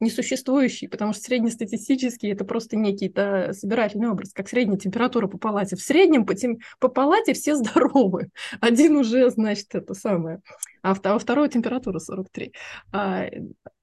[0.00, 5.76] несуществующий, потому что среднестатистический это просто некий да, собирательный образ, как средняя температура по палате.
[5.76, 8.30] В среднем по, тем, по палате все здоровы.
[8.60, 10.40] Один уже, значит, это самое,
[10.82, 12.52] а, а второй температура 43.
[12.92, 13.26] А,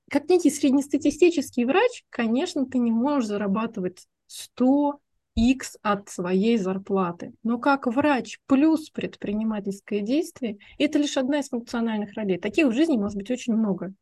[0.09, 4.99] как некий среднестатистический врач, конечно, ты не можешь зарабатывать 100
[5.35, 7.33] X от своей зарплаты.
[7.43, 12.37] Но как врач плюс предпринимательское действие, это лишь одна из функциональных ролей.
[12.37, 13.93] Таких в жизни может быть очень много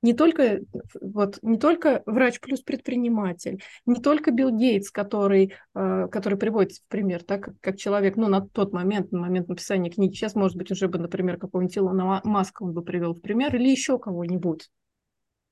[0.00, 0.60] не только,
[1.00, 6.88] вот, не только врач плюс предприниматель, не только Билл Гейтс, который, э, который приводится в
[6.88, 10.70] пример, так как человек, ну, на тот момент, на момент написания книги, сейчас, может быть,
[10.70, 14.70] уже бы, например, какого-нибудь Илона Маска он бы привел в пример, или еще кого-нибудь.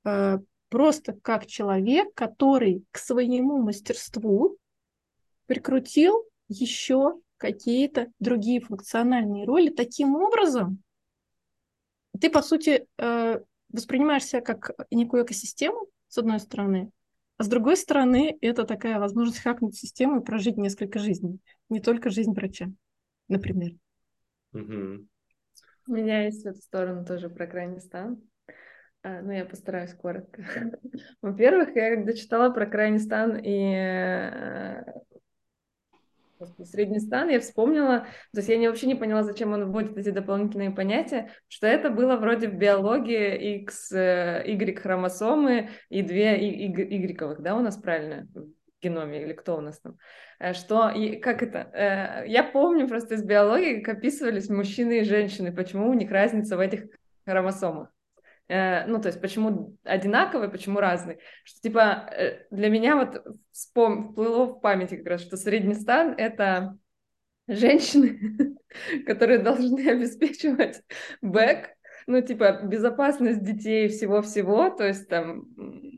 [0.05, 0.39] Э,
[0.69, 4.57] просто как человек, который к своему мастерству
[5.45, 10.81] прикрутил еще какие-то другие функциональные роли таким образом,
[12.19, 13.39] ты, по сути, э,
[13.69, 16.91] воспринимаешь себя как некую экосистему, с одной стороны,
[17.37, 21.39] а с другой стороны, это такая возможность хакнуть систему и прожить несколько жизней.
[21.69, 22.67] Не только жизнь врача,
[23.27, 23.73] например.
[24.53, 25.07] Угу.
[25.87, 28.21] У меня есть в эту сторону тоже про крайний стан.
[29.03, 30.43] А, ну, я постараюсь коротко.
[31.21, 34.83] Во-первых, я когда читала про крайний стан и
[36.63, 37.99] Средний стан, я вспомнила,
[38.33, 41.89] то есть я не, вообще не поняла, зачем он вводит эти дополнительные понятия, что это
[41.89, 48.27] было вроде в биологии X, э, Y хромосомы и две Y, да, у нас правильно
[48.33, 48.47] в
[48.81, 49.97] геноме, или кто у нас там,
[50.39, 55.03] э, что, и, как это, э, я помню просто из биологии, как описывались мужчины и
[55.03, 56.85] женщины, почему у них разница в этих
[57.25, 57.89] хромосомах.
[58.49, 64.11] Э, ну, то есть почему одинаковые, почему разные, что, типа, э, для меня вот вспом...
[64.11, 66.77] вплыло в памяти как раз, что средний стан— это
[67.47, 68.57] женщины,
[69.05, 70.81] которые должны обеспечивать
[71.21, 71.69] бэк,
[72.07, 75.47] ну, типа, безопасность детей, всего-всего, то есть там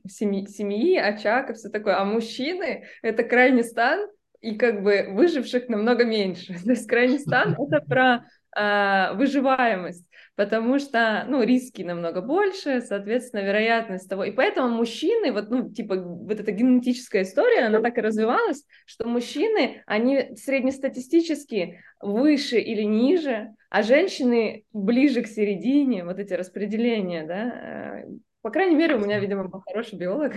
[0.07, 4.09] семьи, семьи, очаг и все такое, а мужчины— это крайний стан,
[4.41, 6.53] и как бы выживших намного меньше.
[6.63, 8.25] То есть крайний стан— это про
[8.55, 10.05] э, выживаемость
[10.39, 14.23] потому что, ну, риски намного больше, соответственно, вероятность того.
[14.23, 19.05] И поэтому мужчины, вот, ну, типа, вот эта генетическая история, она так и развивалась, что
[19.05, 28.05] мужчины, они среднестатистически выше или ниже, а женщины ближе к середине, вот эти распределения, да.
[28.41, 30.35] По крайней мере, у меня, видимо, был хороший биолог.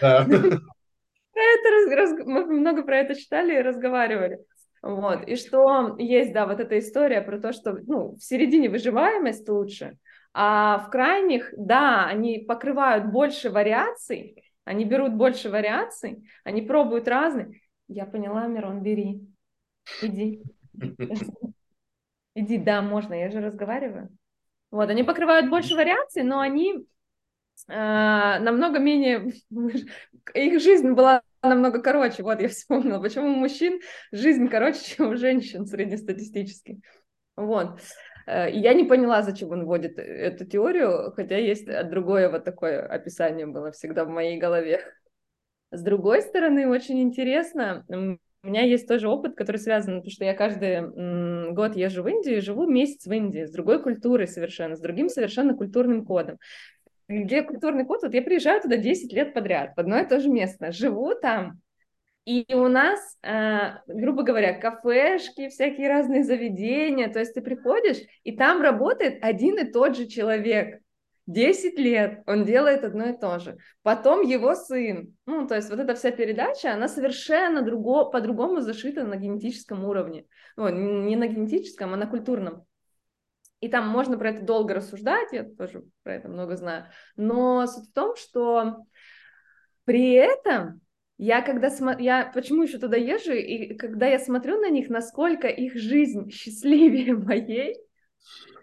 [0.00, 0.26] Да.
[1.34, 4.38] Это, мы много про это читали и разговаривали.
[4.82, 5.28] Вот.
[5.28, 9.96] И что есть, да, вот эта история про то, что ну, в середине выживаемость лучше,
[10.34, 17.60] а в крайних, да, они покрывают больше вариаций, они берут больше вариаций, они пробуют разные.
[17.86, 19.20] Я поняла, Мирон, бери.
[20.00, 20.42] Иди.
[22.34, 24.08] Иди, да, можно, я же разговариваю.
[24.70, 26.86] Вот, они покрывают больше вариаций, но они
[27.68, 29.32] э, намного менее...
[30.34, 32.22] Их жизнь была намного короче.
[32.22, 33.80] Вот я вспомнила, почему у мужчин
[34.12, 36.80] жизнь короче, чем у женщин среднестатистически.
[37.36, 37.80] Вот.
[38.26, 42.86] Э, и я не поняла, зачем он вводит эту теорию, хотя есть другое вот такое
[42.86, 44.80] описание было всегда в моей голове.
[45.70, 50.34] С другой стороны, очень интересно, у меня есть тоже опыт, который связан, потому что я
[50.34, 55.08] каждый год езжу в Индию, живу месяц в Индии, с другой культурой совершенно, с другим
[55.08, 56.38] совершенно культурным кодом
[57.20, 60.28] где культурный код, вот я приезжаю туда 10 лет подряд, в одно и то же
[60.28, 61.60] место, живу там,
[62.24, 68.36] И у нас, э, грубо говоря, кафешки, всякие разные заведения, то есть ты приходишь, и
[68.36, 70.80] там работает один и тот же человек.
[71.26, 73.56] 10 лет он делает одно и то же.
[73.82, 75.16] Потом его сын.
[75.26, 80.26] Ну, то есть вот эта вся передача, она совершенно друго, по-другому зашита на генетическом уровне.
[80.56, 82.64] Ну, не на генетическом, а на культурном.
[83.62, 86.86] И там можно про это долго рассуждать, я тоже про это много знаю.
[87.14, 88.78] Но суть в том, что
[89.84, 90.80] при этом
[91.16, 95.46] я когда смотрю, я почему еще туда езжу, и когда я смотрю на них, насколько
[95.46, 97.76] их жизнь счастливее моей,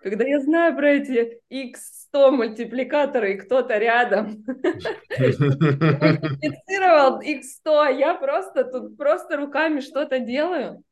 [0.04, 4.28] когда я знаю про эти x100 мультипликаторы, и кто-то рядом
[6.38, 10.84] мультиплицировал x100, а я просто тут просто руками что-то делаю.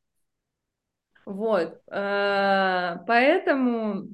[1.28, 4.08] Вот, э, поэтому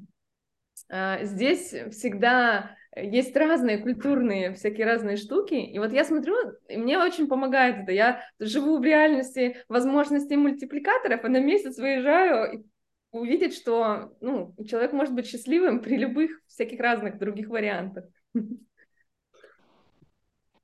[0.89, 5.53] э, здесь всегда есть разные культурные, всякие разные штуки.
[5.53, 6.35] И вот я смотрю,
[6.67, 7.93] и мне очень помогает это.
[7.93, 12.65] Я живу в реальности возможностей мультипликаторов, а на месяц выезжаю
[13.11, 18.03] увидеть, что ну, человек может быть счастливым при любых всяких разных других вариантах.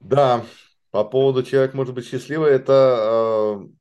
[0.02, 0.44] Да,
[0.90, 3.81] по поводу человек может быть счастливый, это э,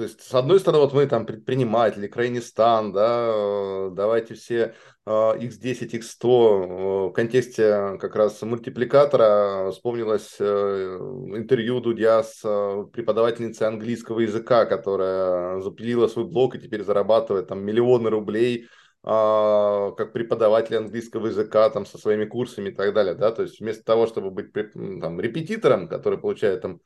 [0.00, 4.74] то есть, с одной стороны, вот мы там предприниматели, Крайнистан, да, э, давайте все
[5.06, 10.96] x10, x100 в контексте как раз мультипликатора вспомнилось э,
[11.36, 17.62] интервью Дудя с э, преподавательницей английского языка, которая запилила свой блог и теперь зарабатывает там
[17.62, 18.68] миллионы рублей
[19.02, 23.82] как преподаватель английского языка там со своими курсами и так далее, да, то есть вместо
[23.82, 26.80] того, чтобы быть там репетитором, который получает там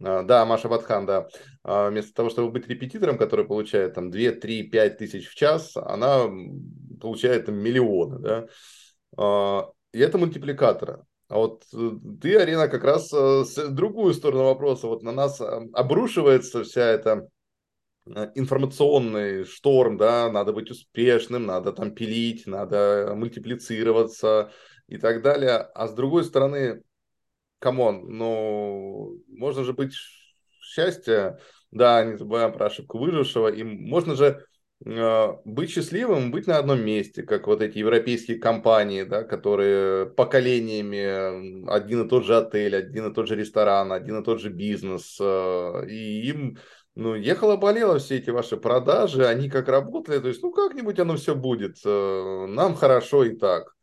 [0.00, 1.28] да, Маша Батхан, да.
[1.62, 5.76] А, вместо того, чтобы быть репетитором, который получает там 2, 3, 5 тысяч в час,
[5.76, 6.28] она
[7.00, 8.46] получает там миллионы, да.
[9.16, 11.04] А, и это мультипликатора.
[11.28, 11.90] А вот э,
[12.20, 14.88] ты, Арина, как раз э, с другую сторону вопроса.
[14.88, 17.28] Вот на нас обрушивается вся эта
[18.06, 24.50] э, информационный шторм, да, надо быть успешным, надо там пилить, надо мультиплицироваться
[24.88, 25.58] и так далее.
[25.74, 26.82] А с другой стороны,
[27.60, 29.94] come on, ну, можно же быть
[30.60, 31.38] счастье,
[31.70, 34.44] да, не забываем про ошибку выжившего, и можно же
[34.84, 41.70] э, быть счастливым, быть на одном месте, как вот эти европейские компании, да, которые поколениями
[41.70, 45.18] один и тот же отель, один и тот же ресторан, один и тот же бизнес,
[45.20, 46.58] э, и им
[46.94, 51.16] ну, ехало болело все эти ваши продажи, они как работали, то есть, ну, как-нибудь оно
[51.16, 53.74] все будет, э, нам хорошо и так.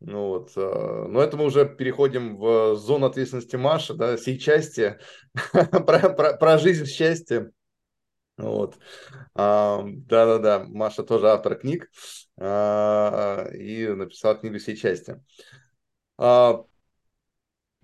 [0.00, 4.98] Ну вот, а, но это мы уже переходим в зону ответственности Маши, да, сей части,
[5.52, 7.50] про, про, про жизнь в счастье.
[8.36, 8.78] Вот.
[9.34, 11.90] А, да-да-да, Маша тоже автор книг
[12.36, 15.20] а, и написала книгу «Сей части».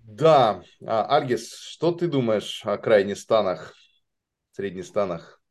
[0.07, 3.73] Да, Альгис, что ты думаешь о крайних станах,
[4.51, 5.41] средних станах?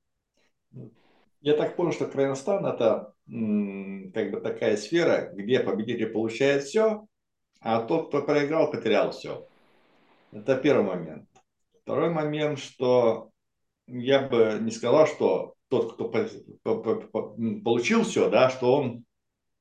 [1.40, 7.06] Я так понял, что Крайностан это как бы такая сфера, где победитель получает все,
[7.60, 9.46] а тот, кто проиграл, потерял все.
[10.32, 11.28] Это первый момент.
[11.82, 13.30] Второй момент, что
[13.86, 16.08] я бы не сказал, что тот, кто
[17.64, 19.04] получил все, да, что он,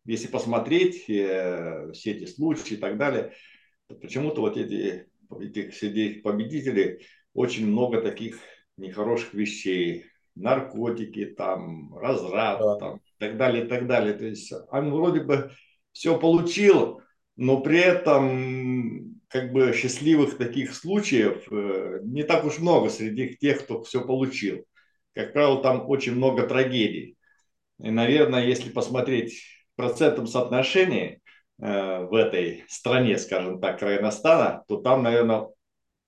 [0.05, 3.33] если посмотреть э, все эти случаи и так далее,
[3.87, 5.07] то почему-то вот эти,
[5.39, 8.39] этих среди победителей очень много таких
[8.77, 12.75] нехороших вещей, наркотики, там, разрад, да.
[12.77, 14.13] там, так далее, и так далее.
[14.13, 15.51] То есть он вроде бы
[15.91, 17.01] все получил,
[17.35, 23.63] но при этом как бы счастливых таких случаев э, не так уж много среди тех,
[23.63, 24.65] кто все получил.
[25.15, 27.17] Как правило, там очень много трагедий.
[27.79, 29.33] И, наверное, если посмотреть
[29.73, 31.21] в процентном соотношении
[31.59, 35.47] э, в этой стране, скажем так, Крайностана, то там, наверное,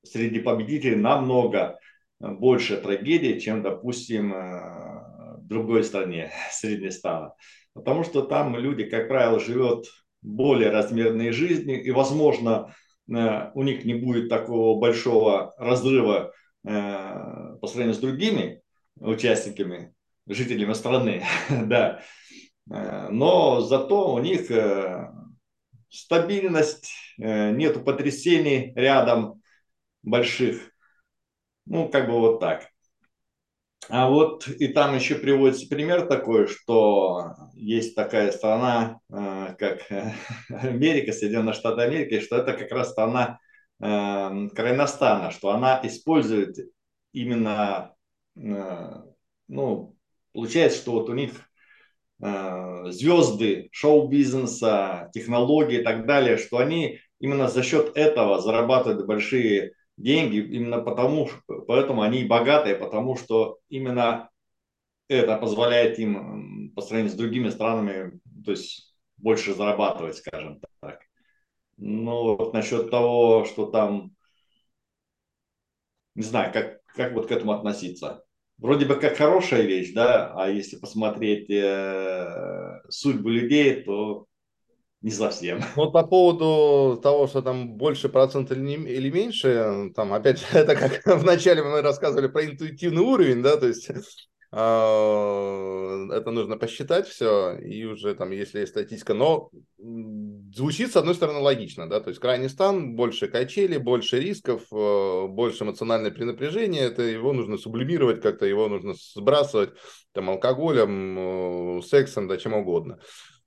[0.03, 1.79] среди победителей намного
[2.19, 4.94] больше трагедий, чем, допустим, э,
[5.47, 7.33] другой стране, Среднестана.
[7.73, 9.85] Потому что там люди, как правило, живут
[10.21, 12.73] более размерные жизни, и, возможно,
[13.09, 16.33] э, у них не будет такого большого разрыва
[16.65, 16.71] э,
[17.61, 18.61] по сравнению с другими
[18.97, 19.93] участниками,
[20.27, 22.01] жителями страны, да.
[22.67, 24.49] Но зато у них
[25.87, 29.43] стабильность, нету потрясений рядом
[30.01, 30.71] больших,
[31.65, 32.69] ну, как бы вот так.
[33.89, 39.81] А вот и там еще приводится пример такой, что есть такая страна, э, как
[40.49, 43.39] Америка, Соединенные Штаты Америки, что это как раз страна
[43.79, 46.57] э, Крайностана, что она использует
[47.11, 47.95] именно,
[48.35, 49.01] э,
[49.47, 49.95] ну,
[50.33, 51.31] получается, что вот у них
[52.17, 60.37] звезды шоу-бизнеса, технологии и так далее, что они именно за счет этого зарабатывают большие деньги
[60.37, 61.29] именно потому,
[61.67, 64.29] поэтому они богатые, потому что именно
[65.07, 71.01] это позволяет им по сравнению с другими странами, то есть больше зарабатывать, скажем так.
[71.77, 74.11] Ну, вот насчет того, что там,
[76.15, 78.23] не знаю, как, как вот к этому относиться.
[78.57, 84.27] Вроде бы как хорошая вещь, да, а если посмотреть э, судьбы людей, то
[85.05, 85.61] не совсем.
[85.75, 91.01] Вот по поводу того, что там больше процент или, меньше, там опять же, это как
[91.21, 93.91] вначале мы рассказывали про интуитивный уровень, да, то есть
[94.51, 101.13] а, это нужно посчитать все, и уже там, если есть статистика, но звучит, с одной
[101.13, 106.83] стороны, логично, да, то есть крайний стан, больше качели, больше рисков, э, больше эмоциональное пренапряжение,
[106.83, 109.71] это его нужно сублимировать как-то, его нужно сбрасывать
[110.13, 112.99] там алкоголем, э, сексом, да, чем угодно.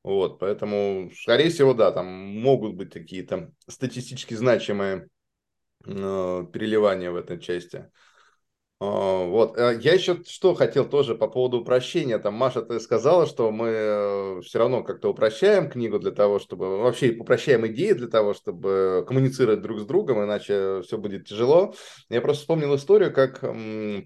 [0.09, 5.09] Вот, поэтому, скорее всего, да, там могут быть какие-то статистически значимые
[5.85, 7.91] э, переливания в этой части.
[8.81, 12.17] А, вот, э, я еще что хотел тоже по поводу упрощения.
[12.21, 16.79] Там, Маша, ты сказала, что мы э, все равно как-то упрощаем книгу для того, чтобы...
[16.79, 21.75] Вообще упрощаем идеи для того, чтобы коммуницировать друг с другом, иначе все будет тяжело.
[22.09, 23.41] Я просто вспомнил историю, как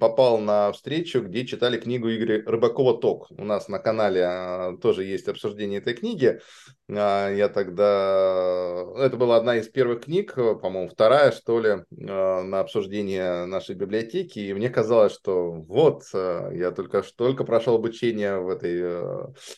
[0.01, 3.31] попал на встречу, где читали книгу Игоря Рыбакова «Ток».
[3.31, 6.41] У нас на канале а, тоже есть обсуждение этой книги.
[6.89, 8.87] А, я тогда...
[8.97, 14.39] Это была одна из первых книг, по-моему, вторая, что ли, на обсуждение нашей библиотеки.
[14.39, 18.81] И мне казалось, что вот, э, я только, только прошел обучение в этой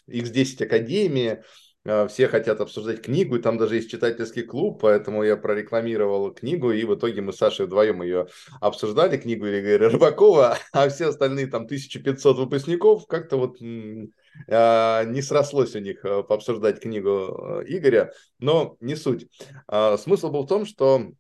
[0.09, 1.43] X10 э, Академии,
[1.85, 6.71] э, все хотят обсуждать книгу, и там даже есть читательский клуб, поэтому я прорекламировал книгу,
[6.71, 8.29] и в итоге мы с Сашей вдвоем ее
[8.63, 15.81] обсуждали, книгу Игоря Рыбакова, а все остальные там 1500 выпускников как-то вот не срослось у
[15.81, 19.29] них пообсуждать книгу Игоря, но не суть.
[19.69, 21.13] А, смысл был в том, что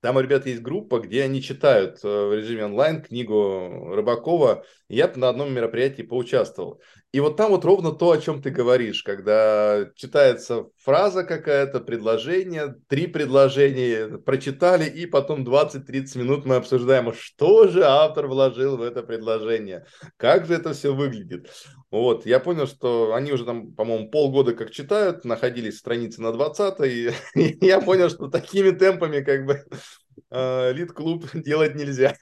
[0.00, 4.64] там у ребят есть группа, где они читают э, в режиме онлайн книгу Рыбакова.
[4.88, 6.80] Я на одном мероприятии поучаствовал.
[7.10, 12.76] И вот там вот ровно то, о чем ты говоришь, когда читается фраза какая-то, предложение,
[12.86, 18.82] три предложения прочитали, и потом 20-30 минут мы обсуждаем, а что же автор вложил в
[18.82, 21.50] это предложение, как же это все выглядит.
[21.90, 26.80] Вот, я понял, что они уже там, по-моему, полгода как читают, находились страницы на 20
[26.84, 29.64] и я понял, что такими темпами как бы
[30.30, 32.16] э, лид-клуб делать нельзя.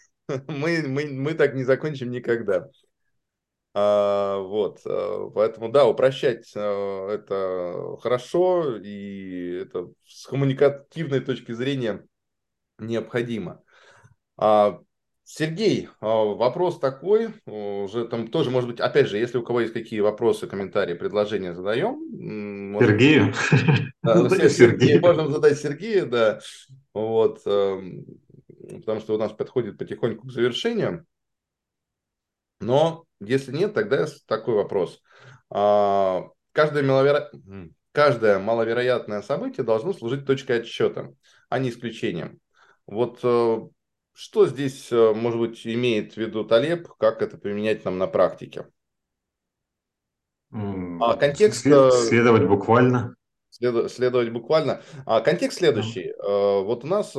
[0.48, 2.68] Мы, мы, мы так не закончим никогда.
[3.78, 12.06] А, вот, а, поэтому, да, упрощать а, это хорошо, и это с коммуникативной точки зрения
[12.78, 13.62] необходимо.
[14.38, 14.80] А,
[15.28, 19.98] Сергей, вопрос такой, уже там тоже, может быть, опять же, если у кого есть какие
[19.98, 22.78] вопросы, комментарии, предложения, задаем.
[22.78, 23.34] Сергею?
[24.02, 25.00] Да, Сергею.
[25.00, 26.38] Можем задать Сергею, да.
[26.94, 28.04] Вот, эм,
[28.78, 31.04] потому что у нас подходит потихоньку к завершению.
[32.60, 35.02] Но если нет, тогда такой вопрос.
[35.50, 37.30] А, каждое, маловеро...
[37.90, 41.14] Каждое маловероятное событие должно служить точкой отсчета,
[41.48, 42.38] а не исключением.
[42.86, 43.60] Вот э,
[44.16, 48.66] что здесь, э, может быть, имеет в виду Талеб, как это применять нам на практике?
[50.51, 51.66] А контекст...
[51.66, 53.14] Э, следовать буквально.
[53.51, 54.80] След, следовать буквально.
[55.05, 56.14] А контекст следующий.
[56.18, 56.60] Да.
[56.60, 57.14] Вот у нас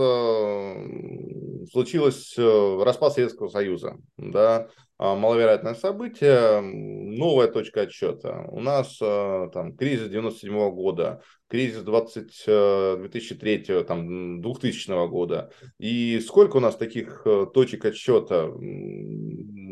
[1.72, 3.98] случилось распад Советского Союза.
[4.18, 4.68] Да?
[4.99, 8.45] А, маловероятное событие, новая точка отсчета.
[8.49, 15.52] У нас а, там кризис 97 года, кризис 20, 2003, э, там, 2000 года.
[15.77, 18.49] И сколько у нас таких э, точек отсчета?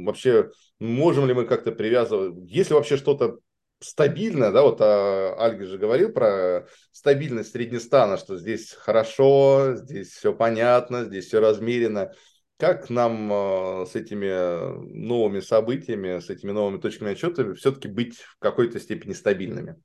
[0.05, 2.35] Вообще, можем ли мы как-то привязывать?
[2.47, 3.39] Если вообще что-то
[3.79, 10.33] стабильно, да, вот а, Альги же говорил про стабильность Среднестана, что здесь хорошо, здесь все
[10.33, 12.11] понятно, здесь все размерено.
[12.57, 18.37] Как нам э, с этими новыми событиями, с этими новыми точками отчета все-таки быть в
[18.39, 19.75] какой-то степени стабильными?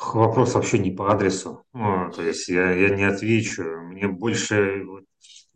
[0.00, 1.64] Вопрос вообще не по адресу.
[1.72, 3.62] Ну, то есть я, я не отвечу.
[3.62, 4.84] Мне больше...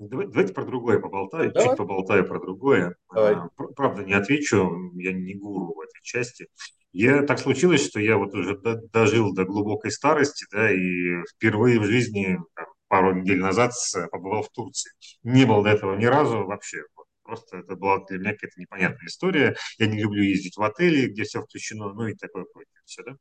[0.08, 1.52] Давайте про другое поболтаю.
[1.52, 1.68] Давай.
[1.68, 2.96] Чуть поболтаю про другое.
[3.14, 3.34] Давай.
[3.34, 4.92] А, правда, не отвечу.
[4.94, 6.48] Я не гуру в этой части.
[6.92, 8.58] Я так случилось, что я вот уже
[8.92, 13.72] дожил до глубокой старости, да, и впервые в жизни там, пару недель назад
[14.10, 14.92] побывал в Турции.
[15.22, 16.84] Не был до этого ни разу вообще.
[17.22, 19.56] Просто это была для меня какая-то непонятная история.
[19.78, 22.82] Я не люблю ездить в отели, где все включено, ну и такое прочее.
[22.84, 23.16] Все, да?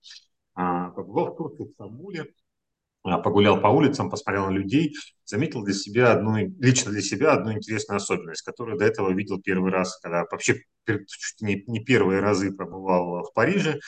[0.53, 2.33] а, побывал в Турции, в Стамбуле,
[3.03, 4.93] погулял по улицам, посмотрел на людей,
[5.25, 9.71] заметил для себя одну, лично для себя одну интересную особенность, которую до этого видел первый
[9.71, 10.61] раз, когда вообще
[11.41, 13.79] не, не первые разы пробывал в Париже,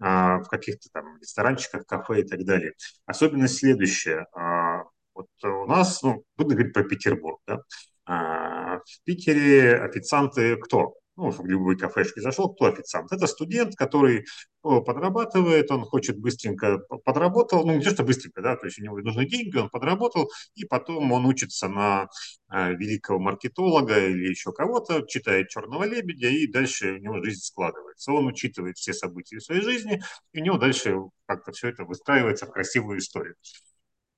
[0.00, 2.72] а, в каких-то там ресторанчиках, кафе и так далее.
[3.06, 4.26] Особенность следующая.
[4.34, 4.84] А,
[5.14, 7.60] Вот у нас, ну, буду говорить про Петербург, да,
[8.06, 10.94] а, в Питере официанты кто?
[11.16, 13.12] Ну, в любой кафешке зашел, кто официант?
[13.12, 14.24] Это студент, который
[14.62, 18.98] подрабатывает, он хочет быстренько подработал, ну, не то, что быстренько, да, то есть у него
[19.00, 22.08] нужны деньги, он подработал, и потом он учится на
[22.50, 28.12] э, великого маркетолога или еще кого-то, читает «Черного лебедя», и дальше у него жизнь складывается.
[28.12, 30.00] Он учитывает все события в своей жизни,
[30.32, 33.34] и у него дальше как-то все это выстраивается в красивую историю.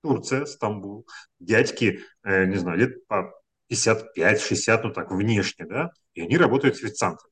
[0.02, 1.06] Турция, Стамбул,
[1.40, 3.32] дядьки, э, не знаю, лет по
[3.68, 7.30] 55-60, ну так, внешне, да, и они работают официантами.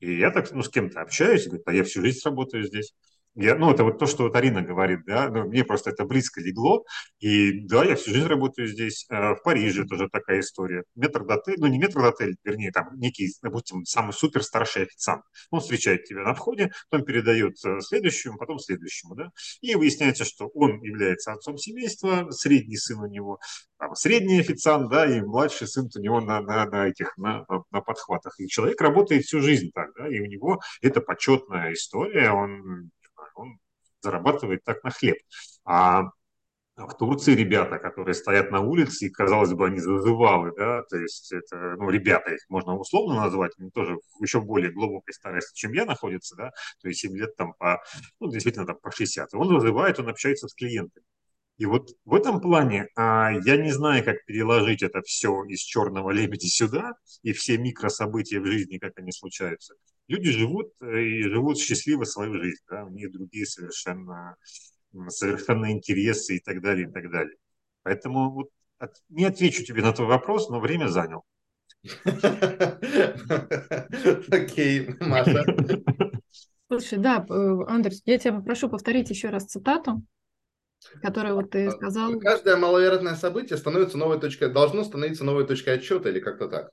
[0.00, 2.94] И я так, ну, с кем-то общаюсь, говорю, а я всю жизнь работаю здесь.
[3.36, 6.40] Я, ну, это вот то, что вот Арина говорит, да, ну, мне просто это близко
[6.40, 6.84] легло,
[7.18, 10.84] и да, я всю жизнь работаю здесь, э, в Париже тоже такая история.
[10.94, 15.22] Метрдотель, ну, не метрдотель, вернее, там некий, допустим, самый супер старший официант.
[15.50, 19.30] Он встречает тебя на входе, потом передает э, следующему, потом следующему, да,
[19.60, 23.38] и выясняется, что он является отцом семейства, средний сын у него,
[23.78, 27.82] там, средний официант, да, и младший сын у него на, на, на этих, на, на
[27.82, 28.40] подхватах.
[28.40, 32.90] И человек работает всю жизнь так, да, и у него это почетная история, он
[33.36, 33.58] он
[34.00, 35.16] зарабатывает так на хлеб.
[35.64, 36.04] А
[36.76, 41.32] в Турции ребята, которые стоят на улице, и, казалось бы, они зазывалы, да, то есть
[41.32, 45.86] это, ну, ребята, их можно условно назвать, они тоже еще более глубокой старости, чем я,
[45.86, 46.50] находятся, да,
[46.82, 47.82] то есть 7 лет там по,
[48.20, 49.32] ну, действительно там по 60.
[49.34, 51.05] Он вызывает, он общается с клиентами.
[51.58, 56.10] И вот в этом плане а, я не знаю, как переложить это все из черного
[56.10, 56.92] лебедя сюда
[57.22, 59.74] и все микрособытия в жизни, как они случаются
[60.08, 64.36] люди живут э, и живут счастливо свою жизнь, да, у них другие совершенно,
[65.08, 67.36] совершенно интересы и так далее, и так далее.
[67.82, 68.50] Поэтому вот
[69.08, 71.24] не отвечу тебе на твой вопрос, но время занял.
[74.30, 75.44] Окей, Маша.
[76.68, 80.02] Слушай, да, э, Андрей, я тебя попрошу повторить еще раз цитату,
[81.02, 82.18] которую вот ты а, сказал.
[82.18, 86.70] Каждое маловероятное событие становится новой точкой, должно становиться новой точкой отчета или как-то так.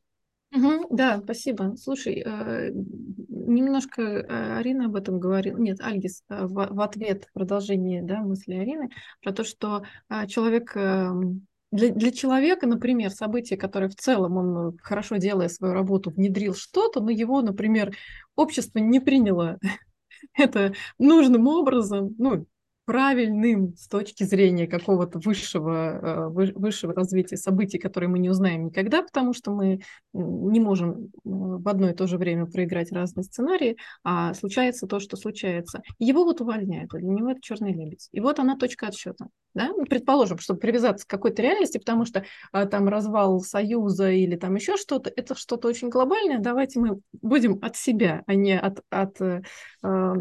[0.54, 1.76] Угу, да, спасибо.
[1.78, 8.02] Слушай, э, немножко э, Арина об этом говорила, нет, Альгис э, в, ответ, в продолжении
[8.02, 8.90] да, мысли Арины,
[9.24, 9.84] про то, что
[10.28, 16.12] человек, эм, для, для человека, например, событие, которое в целом он, хорошо делая свою работу,
[16.12, 17.96] внедрил что-то, но его, например,
[18.36, 19.58] общество не приняло
[20.38, 22.46] это нужным образом, ну,
[22.86, 29.02] правильным с точки зрения какого-то высшего, э, высшего развития событий, которые мы не узнаем никогда,
[29.02, 29.82] потому что мы
[30.14, 35.18] не можем в одно и то же время проиграть разные сценарии, а случается то, что
[35.18, 35.82] случается.
[35.98, 38.10] Его вот увольняют, а для него это черный лебедь.
[38.12, 39.28] И вот она точка отсчета.
[39.54, 39.70] Да?
[39.70, 44.56] Ну, предположим, чтобы привязаться к какой-то реальности, потому что а, там развал союза или там
[44.56, 49.22] еще что-то, это что-то очень глобальное, давайте мы будем от себя, а не от, от,
[49.22, 49.42] э,
[49.84, 50.16] а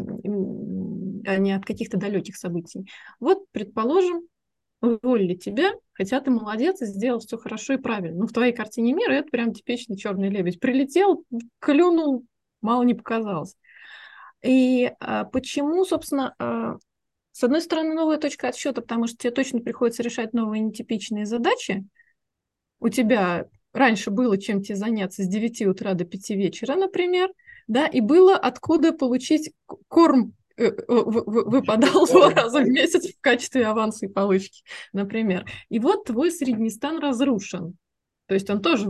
[1.37, 2.52] не от каких-то далеких событий.
[3.19, 4.27] Вот, предположим,
[4.81, 8.19] уволили тебя, хотя ты молодец и сделал все хорошо и правильно.
[8.19, 10.59] Ну, в твоей картине мира это прям типичный черный лебедь.
[10.59, 11.23] Прилетел,
[11.59, 12.25] клюнул,
[12.61, 13.55] мало не показалось.
[14.43, 16.77] И а, почему, собственно, а,
[17.31, 21.85] с одной стороны, новая точка отсчета, потому что тебе точно приходится решать новые нетипичные задачи.
[22.79, 27.29] У тебя раньше было чем тебе заняться с 9 утра до 5 вечера, например,
[27.67, 29.53] да, и было откуда получить
[29.87, 35.45] корм выпадал два раза в месяц в качестве аванса и получки, например.
[35.69, 37.77] И вот твой среднестан разрушен.
[38.27, 38.89] То есть он тоже,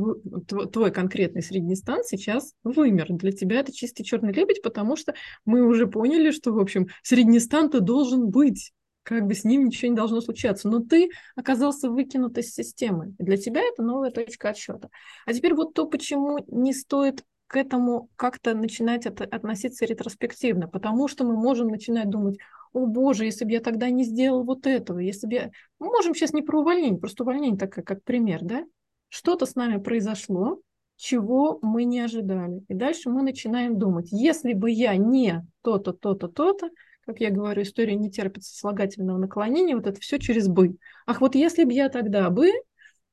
[0.72, 3.08] твой конкретный средний стан сейчас вымер.
[3.10, 7.40] Для тебя это чистый черный лебедь, потому что мы уже поняли, что, в общем, средний
[7.40, 8.74] стан-то должен быть.
[9.02, 10.70] Как бы с ним ничего не должно случаться.
[10.70, 13.16] Но ты оказался выкинут из системы.
[13.20, 14.90] И для тебя это новая точка отсчета.
[15.26, 17.24] А теперь вот то, почему не стоит
[17.54, 22.40] к этому как-то начинать от, относиться ретроспективно, потому что мы можем начинать думать,
[22.74, 25.52] о боже, если бы я тогда не сделал вот этого, если бы я...
[25.78, 28.66] Мы можем сейчас не про увольнение, просто увольнение так как пример, да?
[29.10, 30.62] что-то с нами произошло,
[30.96, 32.64] чего мы не ожидали.
[32.70, 36.72] И дальше мы начинаем думать, если бы я не то-то, то-то, то-то,
[37.06, 40.78] как я говорю, история не терпит сослагательного наклонения, вот это все через «бы».
[41.06, 42.52] Ах, вот если бы я тогда бы,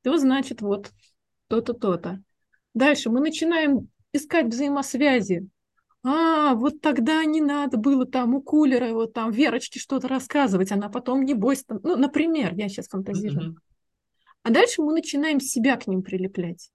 [0.02, 0.90] то значит вот
[1.48, 2.22] то-то, то-то.
[2.72, 5.48] Дальше мы начинаем искать взаимосвязи.
[6.02, 10.88] А, вот тогда не надо было там у кулера, вот там Верочке что-то рассказывать, она
[10.88, 13.52] потом, небось, там, ну, например, я сейчас фантазирую.
[13.52, 13.58] Mm-hmm.
[14.42, 16.70] А дальше мы начинаем себя к ним прилеплять.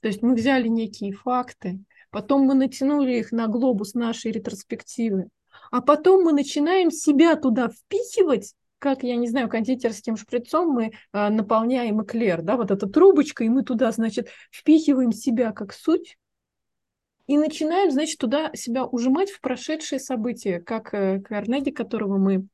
[0.00, 1.80] То есть мы взяли некие факты,
[2.10, 5.28] потом мы натянули их на глобус нашей ретроспективы,
[5.72, 11.28] а потом мы начинаем себя туда впихивать, как, я не знаю, кондитерским шприцом мы а,
[11.28, 16.16] наполняем эклер, да, вот эта трубочка, и мы туда, значит, впихиваем себя как суть,
[17.30, 22.48] и начинаем, значит, туда себя ужимать в прошедшие события, как э, Карнеги, которого мы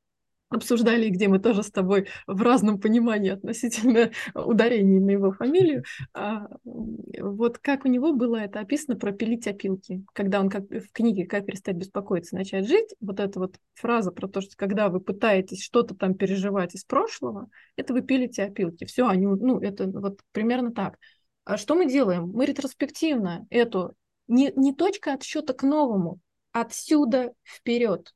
[0.51, 5.83] обсуждали, где мы тоже с тобой в разном понимании относительно ударений на его фамилию.
[6.13, 10.93] А, вот как у него было это описано про пилить опилки, когда он как в
[10.93, 15.01] книге «Как перестать беспокоиться, начать жить», вот эта вот фраза про то, что когда вы
[15.01, 18.85] пытаетесь что-то там переживать из прошлого, это вы пилите опилки.
[18.85, 20.99] Все, они, ну, это вот примерно так.
[21.47, 22.29] А что мы делаем?
[22.29, 23.95] Мы ретроспективно эту
[24.29, 26.19] не, не точка отсчета к новому,
[26.53, 28.15] отсюда вперед.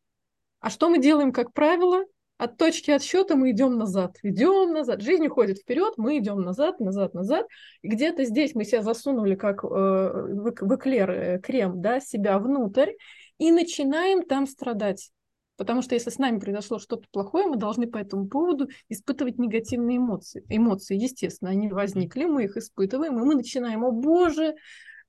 [0.61, 2.05] А что мы делаем, как правило?
[2.41, 5.03] от точки отсчета мы идем назад, идем назад.
[5.03, 7.47] Жизнь уходит вперед, мы идем назад, назад, назад.
[7.83, 12.39] И где-то здесь мы себя засунули, как э, в, в эклер, э, крем, да, себя
[12.39, 12.93] внутрь,
[13.37, 15.11] и начинаем там страдать.
[15.59, 19.99] Потому что если с нами произошло что-то плохое, мы должны по этому поводу испытывать негативные
[19.99, 20.43] эмоции.
[20.49, 24.55] Эмоции, естественно, они возникли, мы их испытываем, и мы начинаем, о боже,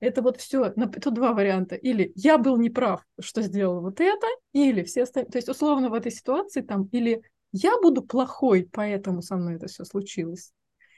[0.01, 1.75] это вот все, тут два варианта.
[1.75, 5.31] Или я был неправ, что сделал вот это, или все остальные.
[5.31, 7.21] То есть, условно, в этой ситуации там, или
[7.53, 10.51] я буду плохой, поэтому со мной это все случилось.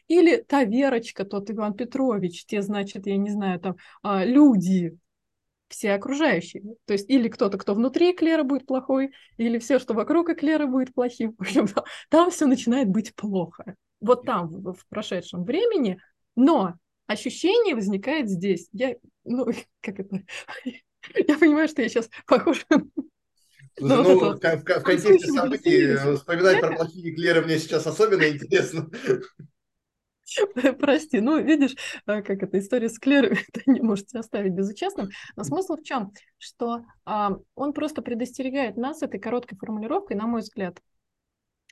[0.07, 4.97] Или та Верочка, тот Иван Петрович, те, значит, я не знаю, там, а, люди,
[5.67, 6.63] все окружающие.
[6.85, 10.93] То есть или кто-то, кто внутри эклера будет плохой, или все, что вокруг эклера будет
[10.93, 11.35] плохим.
[11.37, 11.67] В общем,
[12.09, 13.75] там все начинает быть плохо.
[13.99, 15.99] Вот там, в прошедшем времени.
[16.35, 16.75] Но
[17.13, 18.67] ощущение возникает здесь.
[18.71, 19.45] Я, ну,
[19.81, 20.23] как это?
[21.27, 22.63] Я понимаю, что я сейчас похожа
[23.79, 28.23] ну, ну вот в, в, в контексте событий вспоминать про плохие эклеры мне сейчас особенно
[28.29, 28.89] интересно.
[30.79, 31.75] Прости, ну, видишь,
[32.05, 35.09] а, как эта история с клерами, это не можете оставить безучастным.
[35.35, 36.11] Но смысл в чем?
[36.37, 40.79] Что а, он просто предостерегает нас этой короткой формулировкой, на мой взгляд,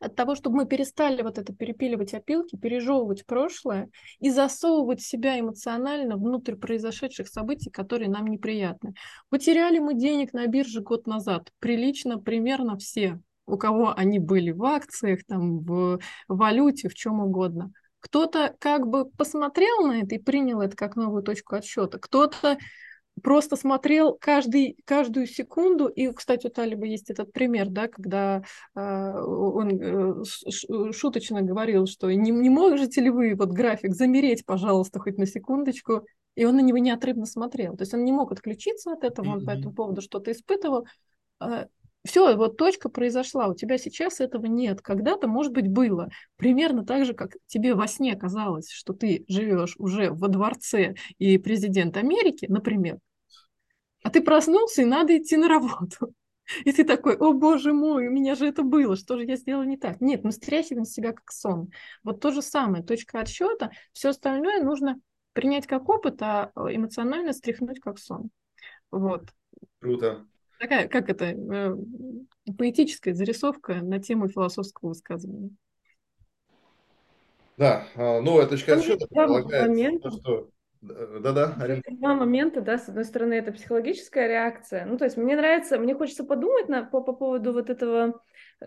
[0.01, 6.17] от того, чтобы мы перестали вот это перепиливать опилки, пережевывать прошлое и засовывать себя эмоционально
[6.17, 8.95] внутрь произошедших событий, которые нам неприятны.
[9.29, 11.51] Потеряли мы денег на бирже год назад.
[11.59, 17.71] Прилично примерно все, у кого они были в акциях, там, в валюте, в чем угодно.
[17.99, 21.99] Кто-то как бы посмотрел на это и принял это как новую точку отсчета.
[21.99, 22.57] Кто-то
[23.21, 25.87] просто смотрел каждый, каждую секунду.
[25.87, 28.43] И, кстати, у Талиба есть этот пример, да, когда
[28.75, 34.99] э, он э, шуточно говорил, что не, не можете ли вы вот график замереть, пожалуйста,
[34.99, 36.05] хоть на секундочку,
[36.35, 37.75] и он на него неотрывно смотрел.
[37.75, 39.45] То есть он не мог отключиться от этого, он mm-hmm.
[39.45, 40.87] по этому поводу что-то испытывал.
[42.03, 44.81] Э, все, вот точка произошла, у тебя сейчас этого нет.
[44.81, 46.09] Когда-то, может быть, было.
[46.37, 51.37] Примерно так же, как тебе во сне казалось, что ты живешь уже во дворце и
[51.37, 52.99] президент Америки, например,
[54.03, 56.13] а ты проснулся, и надо идти на работу.
[56.65, 59.63] И ты такой, о боже мой, у меня же это было, что же я сделала
[59.63, 60.01] не так?
[60.01, 61.69] Нет, мы стряхиваем себя как сон.
[62.03, 64.99] Вот то же самое, точка отсчета, все остальное нужно
[65.31, 68.31] принять как опыт, а эмоционально стряхнуть как сон.
[68.89, 69.29] Вот.
[69.79, 70.25] Круто
[70.61, 71.75] такая, как это, э,
[72.57, 75.49] поэтическая зарисовка на тему философского высказывания.
[77.57, 80.49] Да, а, новая точка отсчета предполагает то, что
[80.81, 81.55] да-да,
[81.91, 84.85] Два момента, да, с одной стороны, это психологическая реакция.
[84.85, 88.19] Ну, то есть мне нравится, мне хочется подумать на, по, по поводу вот этого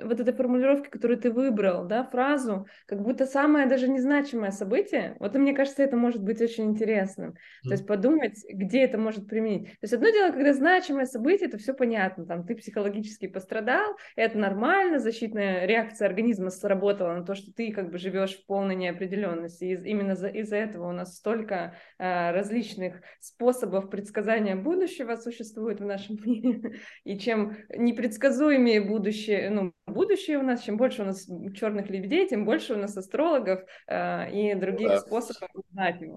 [0.02, 5.34] вот этой формулировки, которую ты выбрал, да, фразу, как будто самое даже незначимое событие, вот
[5.36, 7.30] и мне кажется, это может быть очень интересным.
[7.30, 7.34] Mm.
[7.64, 9.68] То есть подумать, где это может применить.
[9.68, 14.38] То есть одно дело, когда значимое событие, это все понятно, там ты психологически пострадал, это
[14.38, 19.64] нормально, защитная реакция организма сработала на то, что ты как бы живешь в полной неопределенности.
[19.64, 25.84] И именно за, из-за этого у нас столько а, различных способов предсказания будущего существует в
[25.84, 26.80] нашем мире.
[27.04, 32.44] И чем непредсказуемее будущее, ну, будущее у нас, чем больше у нас черных лебедей, тем
[32.44, 34.98] больше у нас астрологов э, и других да.
[34.98, 36.16] способов узнать его.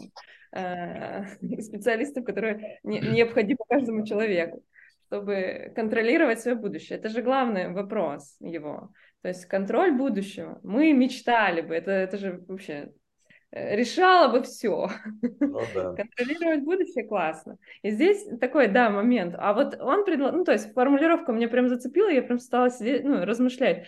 [0.51, 1.25] Э,
[1.61, 4.63] специалистов, которые не, необходимы каждому человеку,
[5.07, 6.97] чтобы контролировать свое будущее.
[6.97, 8.91] Это же главный вопрос его.
[9.21, 10.59] То есть контроль будущего.
[10.63, 12.91] Мы мечтали бы, это, это же вообще
[13.51, 14.89] решала бы все.
[15.21, 15.93] Ну, да.
[15.95, 17.57] Контролировать будущее классно.
[17.81, 19.35] И здесь такой, да, момент.
[19.37, 23.03] А вот он предложил, ну, то есть формулировка меня прям зацепила, я прям стала сидеть,
[23.03, 23.87] ну, размышлять.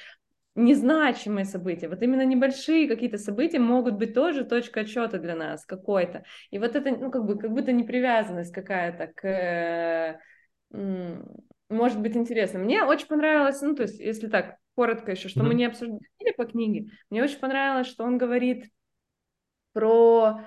[0.56, 6.23] Незначимые события, вот именно небольшие какие-то события могут быть тоже точка отсчета для нас какой-то.
[6.49, 10.19] И вот это, ну, как бы, как будто непривязанность какая-то к
[11.69, 12.60] может быть интересно.
[12.60, 15.48] Мне очень понравилось, ну, то есть, если так, коротко еще, что mm-hmm.
[15.48, 15.99] мы не обсуждали
[16.36, 18.65] по книге, мне очень понравилось, что он говорит
[19.73, 20.41] про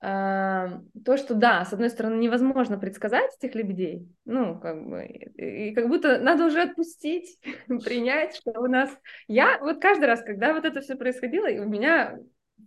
[0.00, 0.68] э,
[1.04, 5.74] то, что да, с одной стороны, невозможно предсказать этих лебедей, ну, как бы, и, и
[5.74, 7.38] как будто надо уже отпустить,
[7.84, 8.90] принять, что у нас...
[9.26, 12.18] Я вот каждый раз, когда вот это все происходило, у меня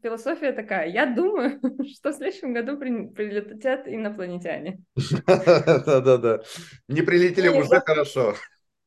[0.02, 1.60] философия такая, я думаю,
[1.94, 4.80] что в следующем году при, прилетят инопланетяне.
[5.28, 6.42] Да-да-да,
[6.88, 8.36] не прилетели уже хорошо.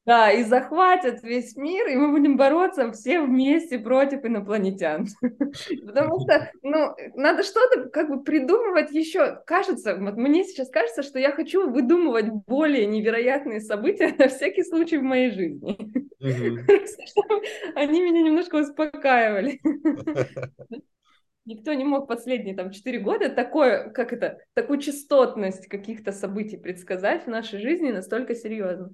[0.06, 5.06] Да, и захватят весь мир, и мы будем бороться все вместе против инопланетян.
[5.86, 9.42] Потому что, ну, надо что-то как бы придумывать еще.
[9.46, 14.98] Кажется, вот мне сейчас кажется, что я хочу выдумывать более невероятные события на всякий случай
[14.98, 15.78] в моей жизни.
[17.74, 19.60] Они меня немножко успокаивали.
[21.46, 27.24] Никто не мог последние там четыре года такое, как это, такую частотность каких-то событий предсказать
[27.24, 28.90] в нашей жизни настолько серьезно.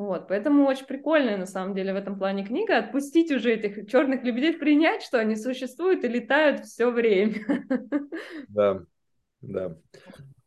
[0.00, 2.78] Вот, поэтому очень прикольная на самом деле в этом плане книга.
[2.78, 7.34] Отпустить уже этих черных лебедей, принять, что они существуют и летают все время.
[8.48, 8.80] Да,
[9.42, 9.76] да.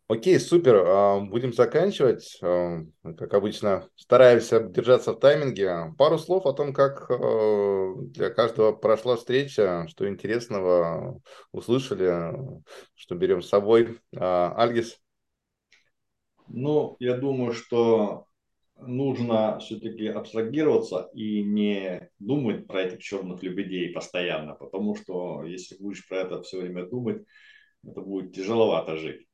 [0.08, 0.84] Окей, супер.
[0.88, 2.40] А, будем заканчивать.
[2.42, 2.80] А,
[3.16, 5.94] как обычно, стараемся держаться в тайминге.
[6.00, 11.22] Пару слов о том, как а, для каждого прошла встреча, что интересного
[11.52, 12.34] услышали,
[12.96, 14.00] что берем с собой.
[14.16, 14.98] Альгис?
[16.48, 18.26] Ну, я думаю, что
[18.78, 26.08] нужно все-таки абстрагироваться и не думать про этих черных лебедей постоянно, потому что если будешь
[26.08, 27.24] про это все время думать,
[27.86, 29.28] это будет тяжеловато жить.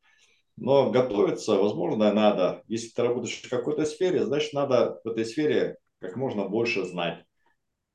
[0.58, 2.64] Но готовиться, возможно, надо.
[2.68, 7.24] Если ты работаешь в какой-то сфере, значит, надо в этой сфере как можно больше знать,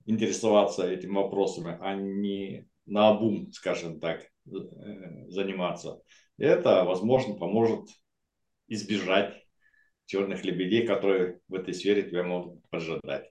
[0.07, 4.51] интересоваться этими вопросами, а не на обум, скажем так, э,
[5.29, 6.01] заниматься.
[6.39, 7.89] И это, возможно, поможет
[8.69, 9.44] избежать
[10.07, 13.31] черных лебедей, которые в этой сфере тебя могут поджидать.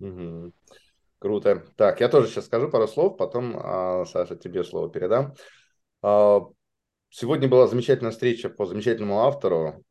[0.00, 0.52] Угу.
[1.18, 1.64] Круто.
[1.76, 5.34] Так, я тоже сейчас скажу пару слов, потом, а, Саша, тебе слово передам.
[6.02, 6.40] А,
[7.10, 9.84] сегодня была замечательная встреча по замечательному автору.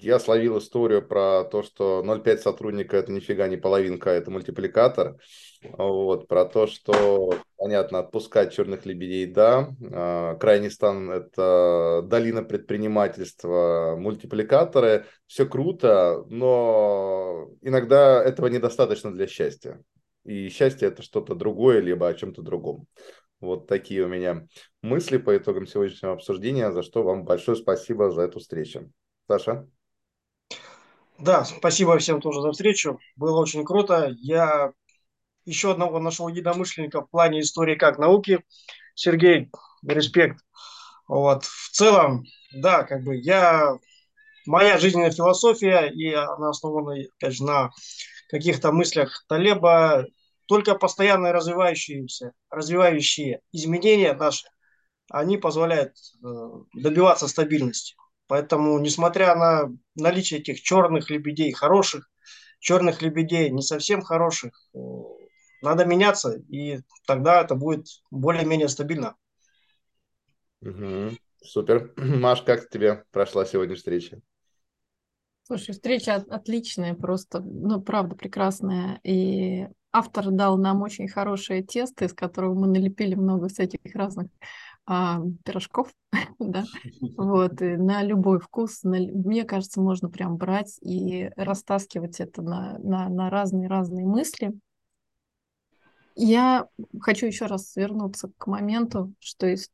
[0.00, 5.16] Я словил историю про то, что 0,5 сотрудника– это нифига не половинка, это мультипликатор.
[5.62, 9.70] Вот, про то, что, понятно, отпускать черных лебедей, да.
[9.92, 15.06] А, крайний стан– это долина предпринимательства, мультипликаторы.
[15.26, 19.82] Все круто, но иногда этого недостаточно для счастья.
[20.24, 22.86] И счастье– это что-то другое, либо о чем-то другом.
[23.40, 24.46] Вот такие у меня
[24.82, 28.90] мысли по итогам сегодняшнего обсуждения, за что вам большое спасибо за эту встречу.
[29.28, 29.68] Саша?
[31.18, 32.98] Да, спасибо всем тоже за встречу.
[33.16, 34.14] Было очень круто.
[34.20, 34.72] Я
[35.44, 38.42] еще одного нашел единомышленника в плане истории как науки.
[38.94, 39.50] Сергей,
[39.86, 40.40] респект.
[41.06, 41.44] Вот.
[41.44, 42.24] В целом,
[42.54, 43.74] да, как бы я...
[44.46, 47.70] Моя жизненная философия, и она основана, опять же, на
[48.30, 50.06] каких-то мыслях Талеба,
[50.46, 54.48] только постоянно развивающиеся, развивающие изменения наши,
[55.10, 55.92] они позволяют
[56.24, 56.28] э,
[56.72, 57.94] добиваться стабильности.
[58.28, 62.10] Поэтому, несмотря на наличие этих черных лебедей, хороших,
[62.60, 64.78] черных лебедей, не совсем хороших, э,
[65.62, 69.16] надо меняться, и тогда это будет более-менее стабильно.
[70.60, 71.16] Угу.
[71.42, 71.94] Супер.
[71.96, 74.20] Маш, как тебе прошла сегодня встреча?
[75.44, 79.00] Слушай, встреча отличная, просто, ну, правда, прекрасная.
[79.02, 84.26] И автор дал нам очень хорошее тесто, из которого мы налепили много всяких разных
[84.90, 85.92] а, пирожков,
[86.38, 86.64] да,
[87.18, 92.78] вот, и на любой вкус, на, мне кажется, можно прям брать и растаскивать это на,
[92.78, 94.54] на, на разные-разные мысли.
[96.16, 96.68] Я
[97.00, 99.70] хочу еще раз вернуться к моменту, что есть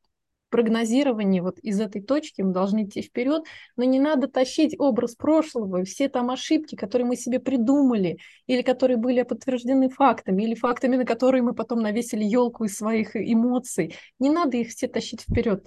[0.54, 3.42] прогнозировании вот из этой точки мы должны идти вперед,
[3.76, 8.96] но не надо тащить образ прошлого, все там ошибки, которые мы себе придумали, или которые
[8.96, 13.96] были подтверждены фактами, или фактами, на которые мы потом навесили елку из своих эмоций.
[14.20, 15.66] Не надо их все тащить вперед.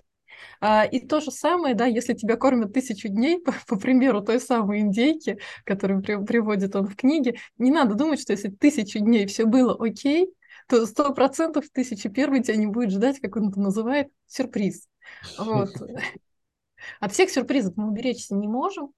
[0.61, 4.39] А, и то же самое, да, если тебя кормят тысячу дней, по, по примеру той
[4.39, 9.25] самой индейки, которую при, приводит он в книге, не надо думать, что если тысячу дней
[9.25, 10.29] все было окей,
[10.67, 14.87] то сто процентов тысячи первый тебя не будет ждать, как он это называет, сюрприз.
[15.37, 15.69] Вот.
[16.99, 18.91] От всех сюрпризов мы уберечься не можем,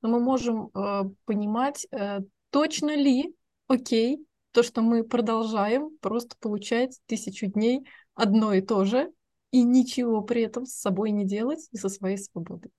[0.00, 2.20] но мы можем э, понимать, э,
[2.50, 3.34] точно ли
[3.66, 9.12] окей то, что мы продолжаем просто получать тысячу дней одно и то же,
[9.50, 12.70] и ничего при этом с собой не делать и со своей свободой.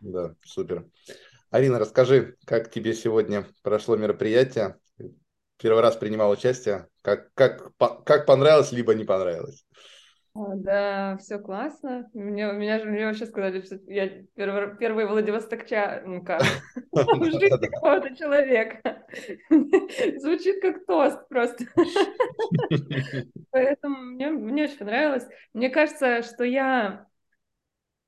[0.00, 0.88] Да, супер.
[1.50, 4.78] Арина, расскажи, как тебе сегодня прошло мероприятие?
[5.62, 6.88] Первый раз принимал участие.
[7.02, 7.72] Как, как,
[8.04, 9.64] как понравилось, либо не понравилось?
[10.34, 12.08] Да, все классно.
[12.14, 16.38] Мне, меня же мне вообще сказали, что я первый, первый Владивостокчанка
[16.92, 19.06] в жизни какого-то человека.
[20.20, 21.66] Звучит как тост просто.
[23.50, 25.26] Поэтому мне, мне очень понравилось.
[25.52, 27.06] Мне кажется, что я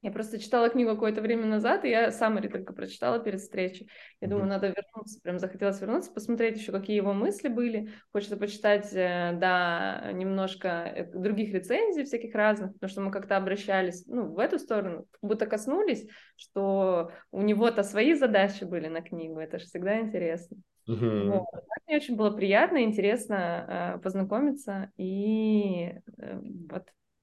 [0.05, 3.89] Я просто читала книгу какое-то время назад, и я саммари только прочитала перед встречей.
[4.21, 7.89] Я думаю, надо вернуться, прям захотелось вернуться, посмотреть еще, какие его мысли были.
[8.13, 14.05] Хочется почитать, э, да, немножко э, других рецензий всяких разных, потому что мы как-то обращались,
[14.07, 16.07] ну, в эту сторону, как будто коснулись,
[16.37, 20.59] что у него-то свои задачи были на книгу, это же всегда интересно.
[20.87, 21.31] Mm-hmm.
[21.31, 21.47] Вот.
[21.87, 26.83] Мне очень было приятно, интересно э, познакомиться, и вот,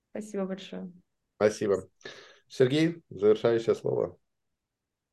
[0.09, 0.91] спасибо большое.
[1.35, 1.87] Спасибо.
[2.51, 4.17] Сергей, завершающее слово.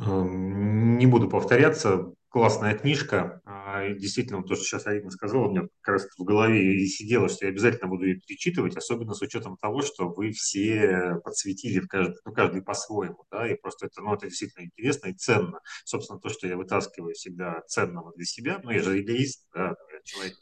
[0.00, 2.12] Эм, не буду повторяться.
[2.30, 3.40] Классная книжка.
[3.46, 7.28] А, действительно, то, что сейчас Арина сказала, у меня как раз в голове и сидело,
[7.28, 11.86] что я обязательно буду ее перечитывать, особенно с учетом того, что вы все подсветили в
[11.86, 15.60] каждый, ну, каждый по-своему, да, и просто это, ну, это действительно интересно и ценно.
[15.84, 19.74] Собственно, то, что я вытаскиваю всегда ценного для себя, ну, я же эгоист, да,
[20.04, 20.34] человек,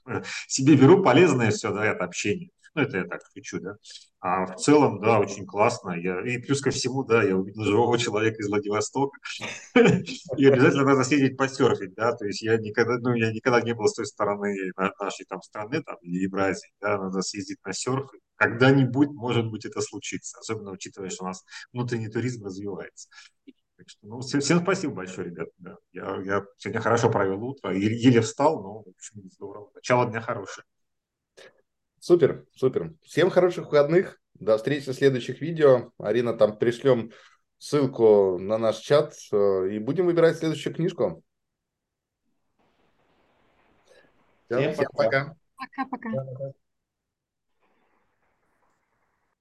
[0.49, 2.51] себе беру полезное все, да, это общение.
[2.77, 3.77] Ну, это я так шучу, да.
[4.21, 5.93] А в целом, да, очень классно.
[5.93, 9.19] Я, и плюс ко всему, да, я увидел живого человека из Владивостока.
[10.37, 12.13] И обязательно надо съездить посерфить, да.
[12.13, 14.55] То есть я никогда, ну, я никогда не был с той стороны
[15.01, 18.11] нашей там страны, там, или Евразии, да, надо съездить на серф.
[18.35, 20.39] Когда-нибудь, может быть, это случится.
[20.39, 21.43] Особенно учитывая, что у нас
[21.73, 23.09] внутренний туризм развивается.
[23.79, 25.53] Так что, ну, всем, спасибо большое, ребята.
[25.57, 25.77] Да.
[25.93, 29.71] Я, я сегодня хорошо провел утро, еле встал, но, в общем, здорово.
[29.75, 30.67] Начало дня хорошее.
[32.07, 32.95] Супер, супер.
[33.03, 34.21] Всем хороших выходных.
[34.35, 35.91] До встречи в следующих видео.
[35.99, 37.11] Арина, там пришлем
[37.59, 41.25] ссылку на наш чат э, и будем выбирать следующую книжку.
[44.49, 45.35] Всем, всем пока.
[45.57, 46.53] Пока-пока.